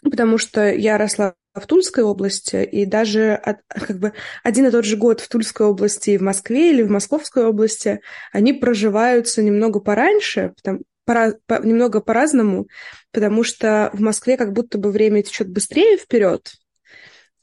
Потому 0.04 0.38
что 0.38 0.70
я 0.70 0.98
росла 0.98 1.36
в 1.54 1.66
Тульской 1.66 2.04
области, 2.04 2.64
и 2.64 2.86
даже 2.86 3.34
от, 3.34 3.60
как 3.70 4.00
бы 4.00 4.14
один 4.44 4.68
и 4.68 4.72
тот 4.72 4.84
же 4.84 4.98
год 4.98 5.22
в 5.22 5.30
Тульской 5.30 5.66
области 5.68 6.12
и 6.12 6.18
в 6.18 6.22
Москве 6.22 6.72
или 6.72 6.82
в 6.82 6.90
Московской 6.90 7.46
области, 7.46 8.02
они 8.34 8.52
проживаются 8.52 9.42
немного 9.42 9.80
пораньше, 9.80 10.54
потому, 10.58 10.82
пора, 11.12 11.34
по, 11.46 11.62
немного 11.62 12.00
по-разному, 12.00 12.68
потому 13.12 13.44
что 13.44 13.90
в 13.92 14.00
Москве 14.00 14.38
как 14.38 14.54
будто 14.54 14.78
бы 14.78 14.92
время 14.92 15.24
течет 15.24 15.50
быстрее 15.50 15.98
вперед, 15.98 16.54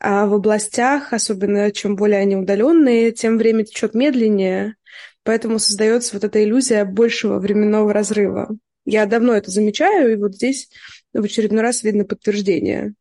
а 0.00 0.26
в 0.26 0.32
областях, 0.32 1.12
особенно 1.12 1.70
чем 1.70 1.94
более 1.94 2.20
они 2.20 2.34
удаленные, 2.34 3.12
тем 3.12 3.36
время 3.36 3.64
течет 3.64 3.92
медленнее, 3.92 4.76
поэтому 5.22 5.58
создается 5.58 6.14
вот 6.14 6.24
эта 6.24 6.42
иллюзия 6.42 6.86
большего 6.86 7.38
временного 7.38 7.92
разрыва. 7.92 8.56
Я 8.86 9.04
давно 9.04 9.34
это 9.34 9.50
замечаю, 9.50 10.12
и 10.12 10.16
вот 10.16 10.34
здесь 10.34 10.70
в 11.12 11.22
очередной 11.22 11.60
раз 11.60 11.82
видно 11.82 12.06
подтверждение. 12.06 12.94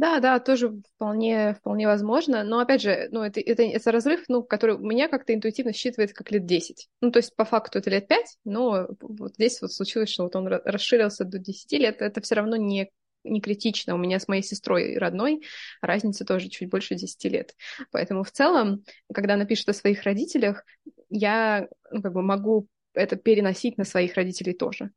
Да, 0.00 0.18
да, 0.20 0.40
тоже 0.40 0.80
вполне, 0.94 1.52
вполне 1.52 1.86
возможно. 1.86 2.42
Но 2.42 2.58
опять 2.60 2.80
же, 2.80 3.08
ну, 3.12 3.20
это, 3.20 3.38
это, 3.38 3.62
это 3.62 3.92
разрыв, 3.92 4.24
ну, 4.28 4.42
который 4.42 4.76
у 4.76 4.78
меня 4.78 5.08
как-то 5.08 5.34
интуитивно 5.34 5.72
считывается 5.72 6.14
как 6.14 6.30
лет 6.30 6.46
10. 6.46 6.88
Ну, 7.02 7.10
то 7.10 7.18
есть, 7.18 7.36
по 7.36 7.44
факту 7.44 7.80
это 7.80 7.90
лет 7.90 8.08
5, 8.08 8.38
но 8.46 8.88
вот 9.02 9.34
здесь 9.34 9.60
вот 9.60 9.74
случилось, 9.74 10.08
что 10.08 10.22
вот 10.22 10.34
он 10.36 10.46
расширился 10.48 11.26
до 11.26 11.38
10 11.38 11.76
лет. 11.76 12.00
Это 12.00 12.22
все 12.22 12.36
равно 12.36 12.56
не 12.56 12.90
не 13.24 13.42
критично. 13.42 13.94
У 13.94 13.98
меня 13.98 14.18
с 14.18 14.28
моей 14.28 14.42
сестрой 14.42 14.96
родной 14.96 15.42
разница 15.82 16.24
тоже 16.24 16.48
чуть 16.48 16.70
больше 16.70 16.94
10 16.94 17.28
лет. 17.28 17.54
Поэтому 17.90 18.24
в 18.24 18.30
целом, 18.30 18.82
когда 19.12 19.34
она 19.34 19.44
пишет 19.44 19.68
о 19.68 19.74
своих 19.74 20.04
родителях, 20.04 20.64
я 21.10 21.68
ну, 21.90 22.00
как 22.00 22.14
бы 22.14 22.22
могу 22.22 22.68
это 22.94 23.16
переносить 23.16 23.76
на 23.76 23.84
своих 23.84 24.14
родителей 24.14 24.54
тоже. 24.54 24.92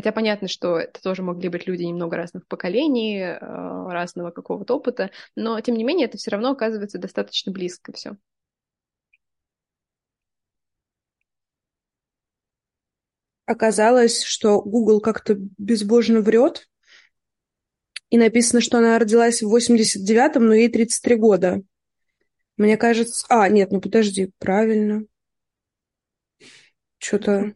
Хотя 0.00 0.12
понятно, 0.12 0.48
что 0.48 0.78
это 0.78 0.98
тоже 1.02 1.22
могли 1.22 1.50
быть 1.50 1.66
люди 1.66 1.82
немного 1.82 2.16
разных 2.16 2.46
поколений, 2.46 3.18
э, 3.18 3.38
разного 3.38 4.30
какого-то 4.30 4.76
опыта, 4.76 5.10
но 5.36 5.60
тем 5.60 5.74
не 5.74 5.84
менее 5.84 6.06
это 6.06 6.16
все 6.16 6.30
равно 6.30 6.52
оказывается 6.52 6.96
достаточно 6.96 7.52
близко 7.52 7.92
все. 7.92 8.16
Оказалось, 13.44 14.22
что 14.22 14.62
Google 14.62 15.02
как-то 15.02 15.36
безбожно 15.58 16.22
врет, 16.22 16.66
и 18.08 18.16
написано, 18.16 18.62
что 18.62 18.78
она 18.78 18.98
родилась 18.98 19.42
в 19.42 19.54
89-м, 19.54 20.46
но 20.46 20.54
ей 20.54 20.70
33 20.70 21.16
года. 21.16 21.60
Мне 22.56 22.78
кажется... 22.78 23.26
А, 23.28 23.50
нет, 23.50 23.70
ну 23.70 23.82
подожди, 23.82 24.32
правильно. 24.38 25.04
Что-то... 26.96 27.52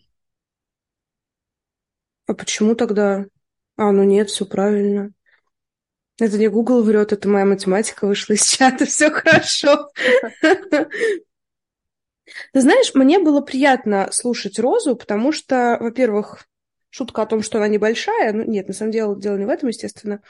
А 2.26 2.34
почему 2.34 2.74
тогда? 2.74 3.26
А, 3.76 3.92
ну 3.92 4.04
нет, 4.04 4.30
все 4.30 4.46
правильно. 4.46 5.10
Это 6.18 6.38
не 6.38 6.48
Google 6.48 6.82
врет, 6.82 7.12
это 7.12 7.28
моя 7.28 7.44
математика 7.44 8.06
вышла 8.06 8.34
из 8.34 8.46
чата, 8.46 8.84
все 8.86 9.10
хорошо. 9.10 9.90
Ты 12.52 12.60
знаешь, 12.60 12.94
мне 12.94 13.18
было 13.18 13.40
приятно 13.40 14.10
слушать 14.12 14.58
Розу, 14.58 14.96
потому 14.96 15.32
что, 15.32 15.76
во-первых, 15.80 16.46
шутка 16.90 17.22
о 17.22 17.26
том, 17.26 17.42
что 17.42 17.58
она 17.58 17.68
небольшая, 17.68 18.32
ну 18.32 18.44
нет, 18.44 18.68
на 18.68 18.74
самом 18.74 18.92
деле 18.92 19.14
дело 19.16 19.36
не 19.36 19.44
в 19.44 19.50
этом, 19.50 19.68
естественно. 19.68 20.22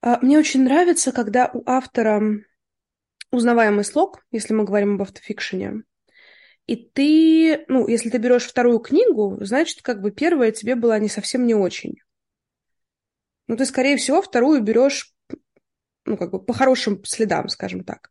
А, 0.00 0.18
мне 0.22 0.38
очень 0.38 0.62
нравится, 0.62 1.12
когда 1.12 1.50
у 1.52 1.62
автора 1.66 2.22
узнаваемый 3.32 3.84
слог, 3.84 4.24
если 4.30 4.54
мы 4.54 4.64
говорим 4.64 4.94
об 4.94 5.02
автофикшене, 5.02 5.82
и 6.66 6.74
ты, 6.76 7.64
ну, 7.68 7.86
если 7.86 8.10
ты 8.10 8.18
берешь 8.18 8.46
вторую 8.46 8.80
книгу, 8.80 9.38
значит, 9.40 9.82
как 9.82 10.00
бы 10.00 10.10
первая 10.10 10.50
тебе 10.50 10.74
была 10.74 10.98
не 10.98 11.08
совсем 11.08 11.46
не 11.46 11.54
очень. 11.54 12.00
Ну, 13.46 13.56
ты, 13.56 13.64
скорее 13.64 13.96
всего, 13.96 14.20
вторую 14.20 14.60
берешь, 14.62 15.14
ну, 16.04 16.16
как 16.16 16.32
бы 16.32 16.42
по 16.42 16.52
хорошим 16.52 17.04
следам, 17.04 17.48
скажем 17.48 17.84
так. 17.84 18.10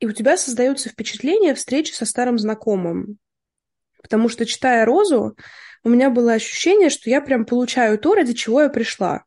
И 0.00 0.06
у 0.06 0.12
тебя 0.12 0.36
создается 0.36 0.88
впечатление 0.88 1.54
встречи 1.54 1.92
со 1.92 2.04
старым 2.04 2.38
знакомым. 2.38 3.18
Потому 4.02 4.28
что, 4.28 4.44
читая 4.44 4.84
«Розу», 4.84 5.36
у 5.84 5.88
меня 5.88 6.10
было 6.10 6.32
ощущение, 6.32 6.90
что 6.90 7.08
я 7.08 7.20
прям 7.20 7.44
получаю 7.44 7.98
то, 7.98 8.14
ради 8.14 8.32
чего 8.32 8.62
я 8.62 8.68
пришла. 8.68 9.22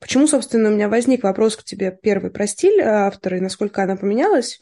Почему, 0.00 0.26
собственно, 0.26 0.70
у 0.70 0.72
меня 0.72 0.88
возник 0.88 1.24
вопрос 1.24 1.56
к 1.56 1.64
тебе 1.64 1.96
первый 2.02 2.30
про 2.30 2.46
стиль 2.46 2.80
автора 2.80 3.36
и 3.36 3.42
насколько 3.42 3.82
она 3.82 3.96
поменялась? 3.96 4.60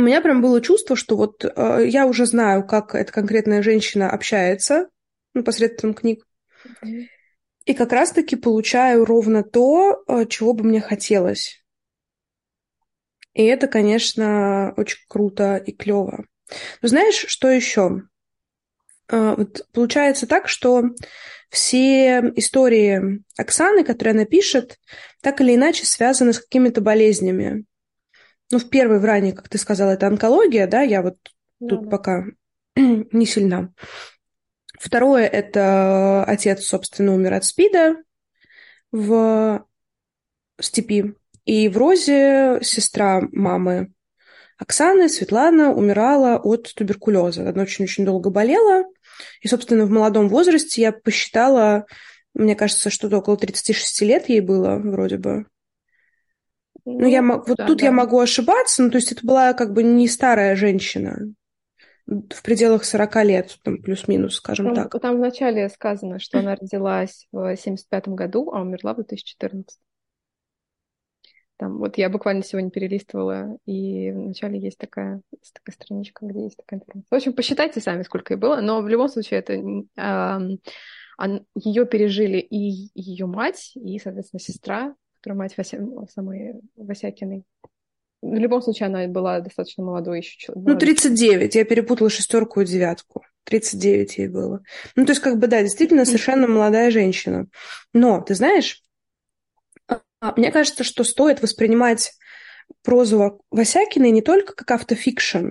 У 0.00 0.02
меня 0.02 0.22
прям 0.22 0.40
было 0.40 0.62
чувство, 0.62 0.96
что 0.96 1.16
вот 1.16 1.44
э, 1.44 1.84
я 1.86 2.06
уже 2.06 2.24
знаю, 2.24 2.66
как 2.66 2.94
эта 2.94 3.12
конкретная 3.12 3.62
женщина 3.62 4.10
общается 4.10 4.88
ну, 5.34 5.44
посредством 5.44 5.92
книг. 5.92 6.26
Mm-hmm. 6.64 7.06
И 7.66 7.74
как 7.74 7.92
раз-таки 7.92 8.36
получаю 8.36 9.04
ровно 9.04 9.42
то, 9.42 10.02
э, 10.08 10.24
чего 10.26 10.54
бы 10.54 10.64
мне 10.64 10.80
хотелось. 10.80 11.62
И 13.34 13.44
это, 13.44 13.68
конечно, 13.68 14.72
очень 14.78 15.04
круто 15.06 15.56
и 15.56 15.72
клево. 15.72 16.24
Но 16.80 16.88
знаешь, 16.88 17.26
что 17.28 17.48
еще? 17.50 18.02
Э, 19.08 19.34
вот 19.36 19.66
получается 19.74 20.26
так, 20.26 20.48
что 20.48 20.82
все 21.50 22.32
истории 22.36 23.22
Оксаны, 23.36 23.84
которые 23.84 24.12
она 24.12 24.24
пишет, 24.24 24.78
так 25.20 25.42
или 25.42 25.56
иначе 25.56 25.84
связаны 25.84 26.32
с 26.32 26.40
какими-то 26.40 26.80
болезнями 26.80 27.66
ну, 28.50 28.58
в 28.58 28.68
первой 28.68 28.98
в 28.98 29.34
как 29.34 29.48
ты 29.48 29.58
сказала, 29.58 29.90
это 29.90 30.06
онкология, 30.06 30.66
да, 30.66 30.82
я 30.82 31.02
вот 31.02 31.16
ну, 31.60 31.68
тут 31.68 31.84
да. 31.84 31.90
пока 31.90 32.24
не 32.76 33.26
сильна. 33.26 33.72
Второе– 34.78 35.26
это 35.26 36.24
отец, 36.24 36.64
собственно, 36.64 37.14
умер 37.14 37.34
от 37.34 37.44
СПИДа 37.44 37.96
в 38.92 39.66
степи. 40.60 41.14
И 41.44 41.68
в 41.68 41.76
Розе 41.76 42.60
сестра 42.62 43.22
мамы 43.32 43.92
Оксаны, 44.58 45.08
Светлана, 45.08 45.72
умирала 45.72 46.38
от 46.38 46.72
туберкулеза. 46.74 47.48
Она 47.48 47.62
очень-очень 47.62 48.04
долго 48.04 48.30
болела. 48.30 48.84
И, 49.40 49.48
собственно, 49.48 49.86
в 49.86 49.90
молодом 49.90 50.28
возрасте 50.28 50.82
я 50.82 50.92
посчитала, 50.92 51.86
мне 52.34 52.54
кажется, 52.54 52.90
что-то 52.90 53.18
около 53.18 53.36
36 53.36 54.02
лет 54.02 54.28
ей 54.28 54.40
было 54.40 54.76
вроде 54.76 55.16
бы. 55.16 55.46
Ну, 56.84 57.06
я, 57.06 57.22
вот 57.22 57.56
да, 57.56 57.66
тут 57.66 57.78
да. 57.78 57.86
я 57.86 57.92
могу 57.92 58.18
ошибаться, 58.18 58.82
ну, 58.82 58.90
то 58.90 58.96
есть 58.96 59.12
это 59.12 59.26
была 59.26 59.52
как 59.54 59.72
бы 59.72 59.82
не 59.82 60.08
старая 60.08 60.56
женщина, 60.56 61.18
в 62.06 62.42
пределах 62.42 62.84
40 62.84 63.24
лет, 63.24 63.58
там, 63.62 63.78
плюс-минус, 63.78 64.36
скажем 64.36 64.74
там, 64.74 64.88
так. 64.88 65.00
Там 65.00 65.16
вначале 65.16 65.68
сказано, 65.68 66.18
что 66.18 66.40
она 66.40 66.56
родилась 66.56 67.28
в 67.30 67.56
75 67.56 68.08
году, 68.08 68.50
а 68.52 68.62
умерла 68.62 68.94
в 68.94 68.96
2014. 68.96 69.78
Там, 71.56 71.76
вот 71.76 71.98
я 71.98 72.08
буквально 72.08 72.42
сегодня 72.42 72.70
перелистывала, 72.70 73.58
и 73.66 74.10
вначале 74.12 74.58
есть 74.58 74.78
такая, 74.78 75.20
есть 75.30 75.52
такая 75.52 75.74
страничка, 75.74 76.24
где 76.24 76.44
есть 76.44 76.56
такая 76.56 76.80
информация. 76.80 77.08
В 77.10 77.14
общем, 77.14 77.32
посчитайте 77.34 77.80
сами, 77.80 78.02
сколько 78.02 78.32
ей 78.32 78.40
было, 78.40 78.62
но 78.62 78.80
в 78.80 78.88
любом 78.88 79.08
случае 79.08 79.40
это 79.40 79.52
э, 79.52 81.38
ее 81.54 81.86
пережили 81.86 82.38
и 82.38 82.90
ее 82.94 83.26
мать, 83.26 83.72
и, 83.74 83.98
соответственно, 83.98 84.40
сестра, 84.40 84.94
которая 85.20 85.38
мать 85.38 85.56
Вася, 85.56 85.78
самой 86.12 86.60
Васякиной. 86.76 87.44
В 88.22 88.34
любом 88.34 88.60
случае, 88.62 88.88
она 88.88 89.06
была 89.06 89.40
достаточно 89.40 89.84
молодой 89.84 90.18
еще 90.18 90.36
человек. 90.38 90.66
Ну, 90.66 90.78
39. 90.78 91.54
Я 91.54 91.64
перепутала 91.64 92.10
шестерку 92.10 92.60
и 92.60 92.66
девятку. 92.66 93.24
39 93.44 94.18
ей 94.18 94.28
было. 94.28 94.62
Ну, 94.94 95.06
то 95.06 95.12
есть, 95.12 95.22
как 95.22 95.38
бы, 95.38 95.46
да, 95.46 95.62
действительно 95.62 96.04
совершенно 96.04 96.46
молодая 96.46 96.90
женщина. 96.90 97.46
Но, 97.94 98.20
ты 98.20 98.34
знаешь, 98.34 98.82
а, 99.88 100.34
мне 100.36 100.52
кажется, 100.52 100.84
что 100.84 101.04
стоит 101.04 101.40
воспринимать 101.40 102.12
прозу 102.82 103.42
Васякиной 103.50 104.10
не 104.10 104.22
только 104.22 104.54
как 104.54 104.70
автофикшн, 104.70 105.48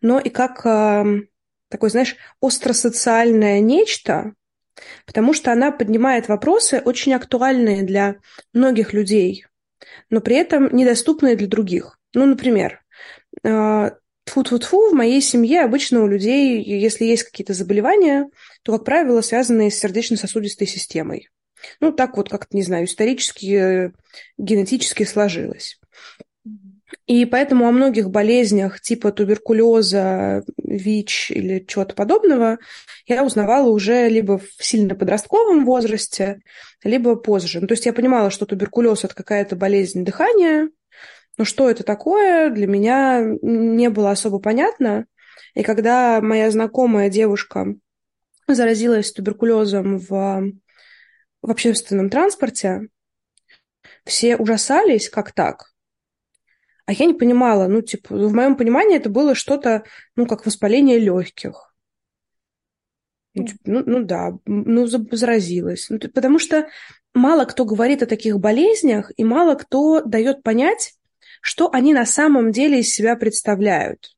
но 0.00 0.18
и 0.18 0.28
как 0.28 0.66
э, 0.66 1.22
такое, 1.68 1.90
знаешь, 1.90 2.16
остросоциальное 2.40 3.60
нечто, 3.60 4.34
потому 5.04 5.32
что 5.32 5.52
она 5.52 5.70
поднимает 5.72 6.28
вопросы, 6.28 6.80
очень 6.84 7.14
актуальные 7.14 7.82
для 7.82 8.16
многих 8.52 8.92
людей, 8.92 9.46
но 10.10 10.20
при 10.20 10.36
этом 10.36 10.74
недоступные 10.74 11.36
для 11.36 11.46
других. 11.46 11.98
Ну, 12.14 12.26
например, 12.26 12.82
Тфу-тфу-тфу, 13.42 14.90
в 14.90 14.94
моей 14.94 15.20
семье 15.20 15.62
обычно 15.62 16.02
у 16.02 16.08
людей, 16.08 16.62
если 16.62 17.04
есть 17.04 17.22
какие-то 17.22 17.54
заболевания, 17.54 18.28
то, 18.62 18.72
как 18.72 18.84
правило, 18.84 19.20
связанные 19.20 19.70
с 19.70 19.78
сердечно-сосудистой 19.78 20.66
системой. 20.66 21.28
Ну, 21.80 21.92
так 21.92 22.16
вот 22.16 22.28
как-то, 22.28 22.56
не 22.56 22.62
знаю, 22.62 22.86
исторически, 22.86 23.92
генетически 24.36 25.04
сложилось. 25.04 25.78
И 27.06 27.24
поэтому 27.24 27.66
о 27.66 27.72
многих 27.72 28.10
болезнях 28.10 28.80
типа 28.80 29.12
туберкулеза, 29.12 30.44
ВИЧ 30.62 31.30
или 31.32 31.64
чего-то 31.66 31.94
подобного 31.94 32.58
я 33.06 33.24
узнавала 33.24 33.68
уже 33.68 34.08
либо 34.08 34.38
в 34.38 34.46
сильно 34.58 34.94
подростковом 34.94 35.64
возрасте, 35.64 36.40
либо 36.84 37.16
позже. 37.16 37.60
Ну, 37.60 37.66
то 37.66 37.74
есть 37.74 37.86
я 37.86 37.92
понимала, 37.92 38.30
что 38.30 38.46
туберкулез– 38.46 39.04
это 39.04 39.14
какая-то 39.14 39.56
болезнь 39.56 40.04
дыхания, 40.04 40.70
но 41.38 41.44
что 41.44 41.68
это 41.68 41.82
такое, 41.82 42.50
для 42.50 42.66
меня 42.66 43.22
не 43.42 43.90
было 43.90 44.10
особо 44.10 44.38
понятно. 44.38 45.06
И 45.54 45.62
когда 45.62 46.20
моя 46.20 46.50
знакомая 46.50 47.10
девушка 47.10 47.74
заразилась 48.46 49.12
туберкулезом 49.12 49.98
в, 49.98 50.52
в 51.42 51.50
общественном 51.50 52.10
транспорте, 52.10 52.88
все 54.04 54.36
ужасались, 54.36 55.08
как 55.08 55.32
так. 55.32 55.75
А 56.86 56.92
я 56.92 57.06
не 57.06 57.14
понимала, 57.14 57.66
ну, 57.66 57.82
типа, 57.82 58.14
в 58.14 58.32
моем 58.32 58.56
понимании 58.56 58.96
это 58.96 59.10
было 59.10 59.34
что-то, 59.34 59.82
ну, 60.14 60.26
как 60.26 60.46
воспаление 60.46 61.00
легких. 61.00 61.74
Ну, 63.34 63.44
типа, 63.44 63.60
ну, 63.64 63.82
ну 63.84 64.04
да, 64.04 64.38
ну, 64.46 64.86
заразилась. 64.86 65.90
Ну, 65.90 65.98
потому 65.98 66.38
что 66.38 66.68
мало 67.12 67.44
кто 67.44 67.64
говорит 67.64 68.02
о 68.02 68.06
таких 68.06 68.38
болезнях, 68.38 69.10
и 69.16 69.24
мало 69.24 69.56
кто 69.56 70.00
дает 70.00 70.44
понять, 70.44 70.94
что 71.40 71.70
они 71.72 71.92
на 71.92 72.06
самом 72.06 72.52
деле 72.52 72.80
из 72.80 72.94
себя 72.94 73.16
представляют. 73.16 74.16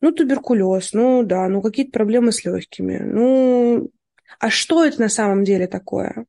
Ну, 0.00 0.12
туберкулез, 0.12 0.92
ну 0.92 1.22
да, 1.24 1.46
ну 1.48 1.60
какие-то 1.60 1.92
проблемы 1.92 2.32
с 2.32 2.44
легкими. 2.44 2.98
Ну, 2.98 3.90
а 4.38 4.48
что 4.48 4.84
это 4.84 5.00
на 5.00 5.08
самом 5.08 5.44
деле 5.44 5.66
такое? 5.66 6.24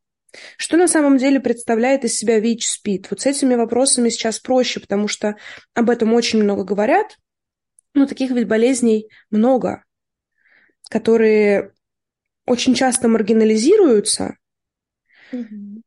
Что 0.58 0.78
на 0.78 0.88
самом 0.88 1.18
деле 1.18 1.40
представляет 1.40 2.06
из 2.06 2.18
себя 2.18 2.40
ВИЧ-СПИД? 2.40 3.08
Вот 3.10 3.22
с 3.22 3.26
этими 3.26 3.56
вопросами 3.56 4.10
сейчас 4.10 4.40
проще, 4.40 4.80
потому 4.80 5.08
что 5.08 5.36
об 5.74 5.90
этом 5.90 6.14
очень 6.14 6.44
много 6.44 6.64
говорят. 6.64 7.18
Но 7.94 8.06
таких 8.06 8.32
ведь 8.32 8.48
болезней 8.48 9.10
много, 9.32 9.84
которые 10.90 11.74
очень 12.46 12.76
часто 12.76 13.08
маргинализируются, 13.08 14.38
mm-hmm. 15.32 15.82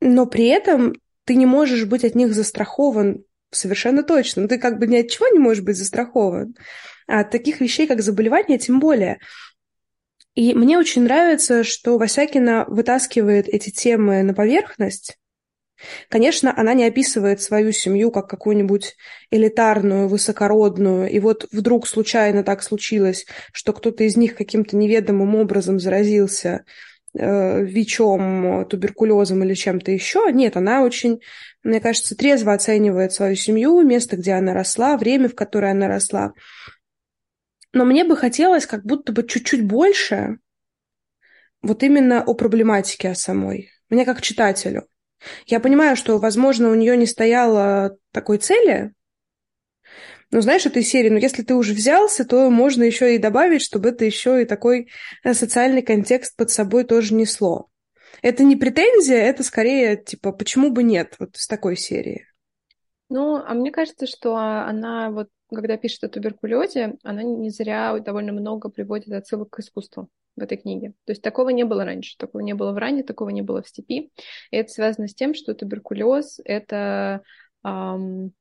но 0.00 0.26
при 0.26 0.46
этом 0.46 0.94
ты 1.24 1.34
не 1.34 1.46
можешь 1.46 1.84
быть 1.84 2.04
от 2.04 2.14
них 2.14 2.32
застрахован 2.34 3.24
совершенно 3.50 4.02
точно. 4.02 4.48
Ты 4.48 4.58
как 4.58 4.78
бы 4.78 4.86
ни 4.86 4.96
от 4.96 5.08
чего 5.08 5.28
не 5.28 5.38
можешь 5.38 5.62
быть 5.62 5.76
застрахован. 5.76 6.54
А 7.06 7.20
от 7.20 7.30
таких 7.30 7.60
вещей, 7.60 7.86
как 7.86 8.02
заболевания, 8.02 8.58
тем 8.58 8.78
более. 8.80 9.18
И 10.34 10.54
мне 10.54 10.78
очень 10.78 11.02
нравится, 11.02 11.64
что 11.64 11.98
Васякина 11.98 12.64
вытаскивает 12.68 13.48
эти 13.48 13.70
темы 13.70 14.22
на 14.22 14.32
поверхность. 14.32 15.18
Конечно, 16.08 16.52
она 16.56 16.74
не 16.74 16.84
описывает 16.84 17.40
свою 17.40 17.72
семью 17.72 18.10
как 18.10 18.28
какую-нибудь 18.28 18.96
элитарную, 19.30 20.08
высокородную, 20.08 21.08
и 21.10 21.18
вот 21.20 21.46
вдруг 21.52 21.86
случайно 21.86 22.44
так 22.44 22.62
случилось, 22.62 23.26
что 23.52 23.72
кто-то 23.72 24.04
из 24.04 24.16
них 24.16 24.36
каким-то 24.36 24.76
неведомым 24.76 25.36
образом 25.36 25.80
заразился 25.80 26.64
э, 27.18 27.64
ВИЧом, 27.64 28.66
туберкулезом 28.68 29.42
или 29.42 29.54
чем-то 29.54 29.90
еще. 29.90 30.30
Нет, 30.32 30.56
она 30.56 30.82
очень, 30.82 31.20
мне 31.62 31.80
кажется, 31.80 32.14
трезво 32.14 32.52
оценивает 32.52 33.12
свою 33.12 33.34
семью, 33.34 33.80
место, 33.82 34.16
где 34.16 34.32
она 34.32 34.52
росла, 34.52 34.96
время, 34.96 35.28
в 35.28 35.34
которое 35.34 35.72
она 35.72 35.88
росла. 35.88 36.34
Но 37.72 37.84
мне 37.84 38.04
бы 38.04 38.16
хотелось 38.16 38.66
как 38.66 38.84
будто 38.84 39.12
бы 39.12 39.26
чуть-чуть 39.26 39.64
больше 39.64 40.38
вот 41.62 41.82
именно 41.82 42.22
о 42.22 42.34
проблематике 42.34 43.10
о 43.10 43.14
самой. 43.14 43.70
Мне 43.88 44.04
как 44.04 44.22
читателю. 44.22 44.86
Я 45.46 45.60
понимаю, 45.60 45.96
что, 45.96 46.18
возможно, 46.18 46.70
у 46.70 46.74
нее 46.74 46.96
не 46.96 47.06
стояло 47.06 47.96
такой 48.12 48.38
цели, 48.38 48.94
но 50.30 50.40
знаешь, 50.40 50.64
этой 50.64 50.82
серии, 50.82 51.08
ну, 51.08 51.18
если 51.18 51.42
ты 51.42 51.54
уже 51.54 51.74
взялся, 51.74 52.24
то 52.24 52.48
можно 52.50 52.84
еще 52.84 53.14
и 53.14 53.18
добавить, 53.18 53.62
чтобы 53.62 53.88
это 53.88 54.04
еще 54.04 54.42
и 54.42 54.46
такой 54.46 54.88
э, 55.24 55.34
социальный 55.34 55.82
контекст 55.82 56.36
под 56.36 56.50
собой 56.50 56.84
тоже 56.84 57.14
несло. 57.14 57.68
Это 58.22 58.44
не 58.44 58.56
претензия, 58.56 59.18
это 59.18 59.42
скорее, 59.42 59.96
типа, 59.96 60.30
почему 60.32 60.70
бы 60.70 60.82
нет, 60.84 61.16
вот 61.18 61.36
с 61.36 61.48
такой 61.48 61.76
серии. 61.76 62.26
Ну, 63.08 63.36
а 63.36 63.54
мне 63.54 63.72
кажется, 63.72 64.06
что 64.06 64.36
она 64.36 65.10
вот 65.10 65.28
когда 65.56 65.76
пишет 65.76 66.04
о 66.04 66.08
туберкулезе, 66.08 66.96
она 67.02 67.22
не 67.22 67.50
зря 67.50 67.98
довольно 67.98 68.32
много 68.32 68.68
приводит 68.68 69.12
отсылок 69.12 69.50
к 69.50 69.60
искусству 69.60 70.08
в 70.36 70.42
этой 70.42 70.56
книге. 70.56 70.94
То 71.04 71.12
есть 71.12 71.22
такого 71.22 71.50
не 71.50 71.64
было 71.64 71.84
раньше, 71.84 72.16
такого 72.18 72.42
не 72.42 72.54
было 72.54 72.72
в 72.72 72.78
ране, 72.78 73.02
такого 73.02 73.30
не 73.30 73.42
было 73.42 73.62
в 73.62 73.68
степи. 73.68 74.10
И 74.50 74.56
это 74.56 74.72
связано 74.72 75.08
с 75.08 75.14
тем, 75.14 75.34
что 75.34 75.54
туберкулез— 75.54 76.40
это 76.44 77.22
эм, 77.64 78.32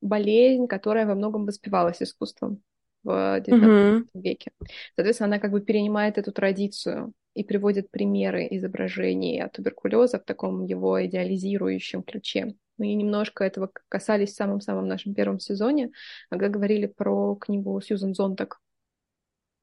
болезнь, 0.00 0.66
которая 0.66 1.06
во 1.06 1.14
многом 1.14 1.46
воспевалась 1.46 2.02
искусством 2.02 2.62
в 3.02 3.40
XIX 3.40 3.44
mm-hmm. 3.48 4.04
веке. 4.14 4.52
Соответственно, 4.96 5.28
она 5.28 5.38
как 5.38 5.52
бы 5.52 5.60
перенимает 5.60 6.18
эту 6.18 6.32
традицию 6.32 7.12
и 7.34 7.44
приводит 7.44 7.90
примеры 7.90 8.48
изображений 8.50 9.42
туберкулеза 9.52 10.18
в 10.18 10.24
таком 10.24 10.64
его 10.64 11.04
идеализирующем 11.06 12.02
ключе. 12.02 12.54
Мы 12.78 12.94
немножко 12.94 13.44
этого 13.44 13.70
касались 13.88 14.32
в 14.32 14.36
самом-самом 14.36 14.88
нашем 14.88 15.14
первом 15.14 15.38
сезоне, 15.38 15.90
когда 16.30 16.48
говорили 16.48 16.86
про 16.86 17.36
книгу 17.36 17.80
Сьюзен 17.80 18.14
Зонтак 18.14 18.58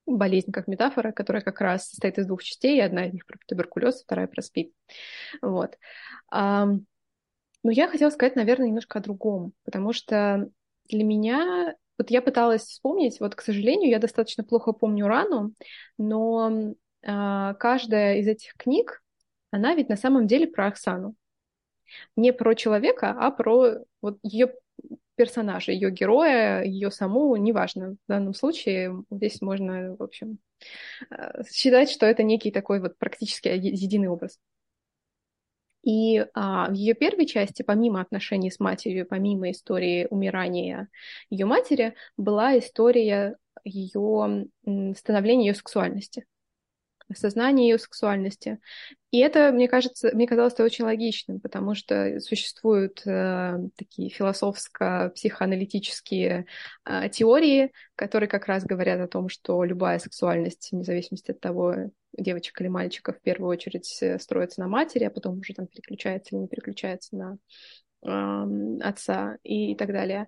«Болезнь 0.06 0.52
как 0.52 0.68
метафора», 0.68 1.12
которая 1.12 1.42
как 1.42 1.60
раз 1.60 1.90
состоит 1.90 2.18
из 2.18 2.28
двух 2.28 2.44
частей, 2.44 2.82
одна 2.82 3.08
из 3.08 3.14
них 3.14 3.26
про 3.26 3.38
туберкулез, 3.46 4.04
вторая 4.04 4.28
про 4.28 4.42
СПИД. 4.42 4.72
Вот. 5.42 5.78
Но 6.32 7.72
я 7.72 7.88
хотела 7.90 8.12
сказать, 8.12 8.36
наверное, 8.36 8.68
немножко 8.68 9.00
о 9.00 9.02
другом, 9.02 9.52
потому 9.66 9.92
что 9.92 10.50
для 10.88 11.04
меня 11.04 11.76
вот 11.98 12.12
я 12.12 12.22
пыталась 12.22 12.62
вспомнить, 12.62 13.20
вот, 13.20 13.34
к 13.34 13.42
сожалению, 13.42 13.90
я 13.90 14.00
достаточно 14.00 14.44
плохо 14.44 14.72
помню 14.72 15.08
рану, 15.08 15.54
но 15.98 16.76
каждая 17.08 18.17
из 18.17 18.28
этих 18.28 18.54
книг, 18.58 19.02
она 19.52 19.76
ведь 19.76 19.89
на 19.89 19.96
самом 19.96 20.28
деле 20.28 20.48
про 20.48 20.67
Оксану 20.67 21.15
не 22.15 22.34
про 22.34 22.54
человека, 22.54 23.15
а 23.17 23.32
про 23.32 23.78
вот 24.02 24.20
ее 24.24 24.54
персонажа, 25.15 25.72
ее 25.72 25.89
героя, 25.89 26.63
ее 26.63 26.91
саму, 26.91 27.36
неважно. 27.38 27.93
В 27.93 28.08
данном 28.08 28.34
случае 28.34 29.04
здесь 29.10 29.41
можно, 29.41 29.96
в 29.96 30.04
общем, 30.04 30.38
э, 31.10 31.43
считать, 31.52 31.89
что 31.89 32.06
это 32.06 32.24
некий 32.24 32.52
такой 32.52 32.80
вот 32.80 32.98
практически 32.98 33.48
единый 33.48 34.08
образ. 34.10 34.39
И 35.84 36.26
а, 36.34 36.70
в 36.70 36.74
ее 36.74 36.93
первой 36.93 37.26
части, 37.26 37.63
помимо 37.63 38.02
отношений 38.02 38.52
с 38.52 38.60
матерью, 38.60 39.08
помимо 39.08 39.50
истории 39.52 40.08
умирания 40.10 40.89
ее 41.30 41.46
матери, 41.46 41.96
была 42.17 42.60
история 42.60 43.38
ее 43.63 44.48
становления 44.96 45.48
ее 45.48 45.56
сексуальности 45.56 46.26
осознание 47.10 47.70
ее 47.70 47.80
сексуальности. 47.80 48.60
И 49.12 49.20
это, 49.20 49.52
мне 49.52 49.67
кажется, 49.67 50.10
мне 50.13 50.26
казалось 50.28 50.54
это 50.54 50.63
очень 50.63 50.84
логичным, 50.84 51.39
потому 51.39 51.76
что 51.76 52.20
существуют 52.20 53.04
э, 53.06 53.58
такие 53.78 54.10
философско-психоаналитические 54.10 56.48
э, 56.86 57.10
теории, 57.10 57.72
которые 57.96 58.28
как 58.28 58.48
раз 58.48 58.65
говорят 58.65 59.00
о 59.00 59.08
том, 59.08 59.30
что 59.30 59.63
любая 59.63 60.00
сексуальность, 60.00 60.70
вне 60.72 60.84
зависимости 60.84 61.32
от 61.32 61.39
того, 61.39 61.76
девочек 62.17 62.60
или 62.60 62.67
мальчика, 62.67 63.13
в 63.13 63.22
первую 63.22 63.50
очередь 63.50 63.98
э, 64.02 64.20
строится 64.20 64.60
на 64.60 64.67
матери, 64.67 65.06
а 65.06 65.10
потом 65.10 65.39
уже 65.39 65.54
там 65.54 65.67
переключается 65.67 66.36
или 66.36 66.41
не 66.41 66.48
переключается 66.48 67.15
на 67.15 67.38
отца 68.04 69.38
и 69.44 69.76
так 69.76 69.92
далее. 69.92 70.28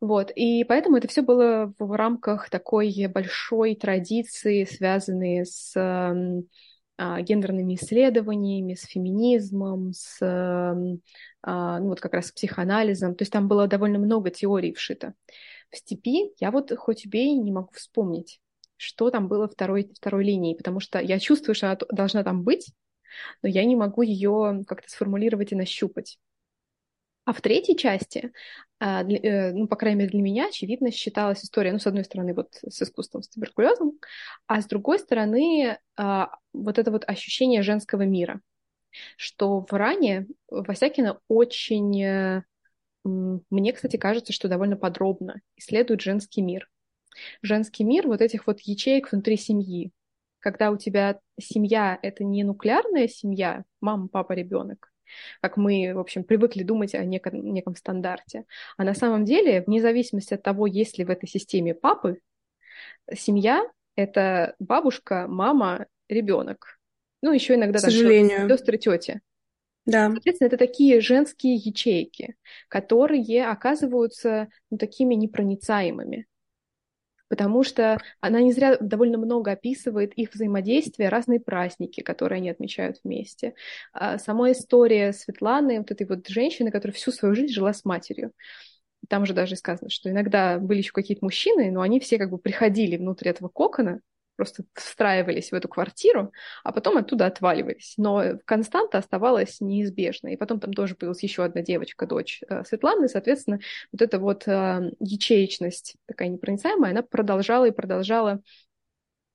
Вот. 0.00 0.30
И 0.34 0.64
поэтому 0.64 0.96
это 0.96 1.08
все 1.08 1.22
было 1.22 1.72
в 1.78 1.92
рамках 1.92 2.50
такой 2.50 3.06
большой 3.08 3.74
традиции, 3.74 4.64
связанной 4.64 5.44
с 5.44 5.74
а, 7.02 7.22
гендерными 7.22 7.76
исследованиями, 7.76 8.74
с 8.74 8.84
феминизмом, 8.84 9.92
с 9.92 10.18
а, 10.22 11.78
ну, 11.78 11.88
вот 11.88 12.00
как 12.00 12.14
раз 12.14 12.26
с 12.26 12.32
психоанализом. 12.32 13.14
То 13.14 13.22
есть 13.22 13.32
там 13.32 13.48
было 13.48 13.66
довольно 13.66 13.98
много 13.98 14.30
теорий 14.30 14.74
вшито. 14.74 15.14
В 15.70 15.76
степи 15.76 16.32
я 16.40 16.50
вот 16.50 16.72
хоть 16.76 17.06
убей 17.06 17.34
не 17.34 17.52
могу 17.52 17.70
вспомнить, 17.72 18.40
что 18.76 19.10
там 19.10 19.28
было 19.28 19.48
второй, 19.48 19.90
второй 19.94 20.24
линией, 20.24 20.56
потому 20.56 20.80
что 20.80 20.98
я 20.98 21.18
чувствую, 21.18 21.54
что 21.54 21.68
она 21.68 21.78
должна 21.90 22.24
там 22.24 22.42
быть, 22.42 22.72
но 23.42 23.48
я 23.48 23.64
не 23.64 23.76
могу 23.76 24.02
ее 24.02 24.64
как-то 24.66 24.90
сформулировать 24.90 25.52
и 25.52 25.56
нащупать. 25.56 26.18
А 27.24 27.32
в 27.32 27.40
третьей 27.40 27.76
части, 27.76 28.32
а, 28.78 29.02
э, 29.02 29.52
ну, 29.52 29.68
по 29.68 29.76
крайней 29.76 30.00
мере, 30.00 30.10
для 30.10 30.22
меня, 30.22 30.48
очевидно, 30.48 30.90
считалась 30.90 31.44
история, 31.44 31.72
ну, 31.72 31.78
с 31.78 31.86
одной 31.86 32.04
стороны, 32.04 32.34
вот 32.34 32.58
с 32.66 32.82
искусством, 32.82 33.22
с 33.22 33.28
туберкулезом, 33.28 33.98
а 34.46 34.60
с 34.60 34.66
другой 34.66 34.98
стороны, 34.98 35.78
а, 35.96 36.30
вот 36.52 36.78
это 36.78 36.90
вот 36.90 37.04
ощущение 37.06 37.62
женского 37.62 38.02
мира, 38.02 38.40
что 39.16 39.66
в 39.68 39.72
ране 39.72 40.26
Васякина 40.48 41.20
очень, 41.28 42.02
э, 42.02 42.42
мне, 43.04 43.72
кстати, 43.72 43.96
кажется, 43.96 44.32
что 44.32 44.48
довольно 44.48 44.76
подробно 44.76 45.40
исследует 45.56 46.00
женский 46.00 46.42
мир. 46.42 46.68
Женский 47.42 47.84
мир 47.84 48.06
вот 48.06 48.20
этих 48.20 48.46
вот 48.46 48.60
ячеек 48.60 49.12
внутри 49.12 49.36
семьи, 49.36 49.92
когда 50.38 50.70
у 50.70 50.76
тебя 50.76 51.20
семья— 51.38 51.98
это 52.02 52.24
не 52.24 52.44
нуклеарная 52.44 53.08
семья, 53.08 53.64
мама, 53.80 54.08
папа, 54.08 54.32
ребенок, 54.32 54.90
как 55.40 55.56
мы, 55.56 55.92
в 55.94 55.98
общем, 55.98 56.24
привыкли 56.24 56.62
думать 56.62 56.94
о 56.94 57.04
неком, 57.04 57.52
неком 57.52 57.74
стандарте. 57.74 58.44
А 58.76 58.84
на 58.84 58.94
самом 58.94 59.24
деле, 59.24 59.62
вне 59.66 59.80
зависимости 59.80 60.34
от 60.34 60.42
того, 60.42 60.66
есть 60.66 60.98
ли 60.98 61.04
в 61.04 61.10
этой 61.10 61.28
системе 61.28 61.74
папы, 61.74 62.20
семья— 63.14 63.64
это 63.96 64.54
бабушка, 64.58 65.26
мама, 65.28 65.86
ребенок. 66.08 66.78
Ну, 67.22 67.32
еще 67.32 67.54
иногда 67.54 67.78
К 67.78 67.82
сожалению. 67.82 68.48
сестры, 68.48 68.78
тети. 68.78 69.20
Да. 69.86 70.10
Соответственно, 70.10 70.48
это 70.48 70.56
такие 70.56 71.00
женские 71.00 71.54
ячейки, 71.54 72.36
которые 72.68 73.46
оказываются 73.46 74.48
ну, 74.70 74.78
такими 74.78 75.14
непроницаемыми. 75.14 76.26
Потому 77.30 77.62
что 77.62 77.98
она 78.20 78.42
не 78.42 78.52
зря 78.52 78.76
довольно 78.80 79.16
много 79.16 79.52
описывает 79.52 80.12
их 80.14 80.34
взаимодействие, 80.34 81.08
разные 81.08 81.38
праздники, 81.40 82.00
которые 82.02 82.38
они 82.38 82.50
отмечают 82.50 82.98
вместе. 83.04 83.54
А 83.92 84.18
сама 84.18 84.50
история 84.50 85.12
Светланы, 85.12 85.78
вот 85.78 85.92
этой 85.92 86.06
вот 86.06 86.26
женщины, 86.26 86.72
которая 86.72 86.92
всю 86.92 87.12
свою 87.12 87.36
жизнь 87.36 87.54
жила 87.54 87.72
с 87.72 87.84
матерью. 87.84 88.32
Там 89.08 89.26
же 89.26 89.32
даже 89.32 89.54
сказано, 89.54 89.90
что 89.90 90.10
иногда 90.10 90.58
были 90.58 90.78
еще 90.78 90.90
какие-то 90.92 91.24
мужчины, 91.24 91.70
но 91.70 91.80
они 91.82 92.00
все 92.00 92.18
как 92.18 92.30
бы 92.30 92.38
приходили 92.38 92.96
внутрь 92.96 93.28
этого 93.28 93.48
кокона, 93.48 94.00
просто 94.36 94.64
встраивались 94.74 95.50
в 95.50 95.54
эту 95.54 95.68
квартиру, 95.68 96.32
а 96.64 96.72
потом 96.72 96.96
оттуда 96.96 97.26
отваливались. 97.26 97.94
Но 97.96 98.38
константа 98.44 98.98
оставалась 98.98 99.60
неизбежной. 99.60 100.34
И 100.34 100.36
потом 100.36 100.60
там 100.60 100.72
тоже 100.72 100.94
появилась 100.94 101.22
еще 101.22 101.44
одна 101.44 101.62
девочка, 101.62 102.06
дочь 102.06 102.42
э, 102.48 102.64
Светланы, 102.64 103.04
и, 103.06 103.08
соответственно, 103.08 103.60
вот 103.92 104.02
эта 104.02 104.18
вот 104.18 104.48
э, 104.48 104.92
ячеечность 105.00 105.96
такая 106.06 106.28
непроницаемая, 106.28 106.92
она 106.92 107.02
продолжала 107.02 107.66
и 107.66 107.70
продолжала 107.70 108.40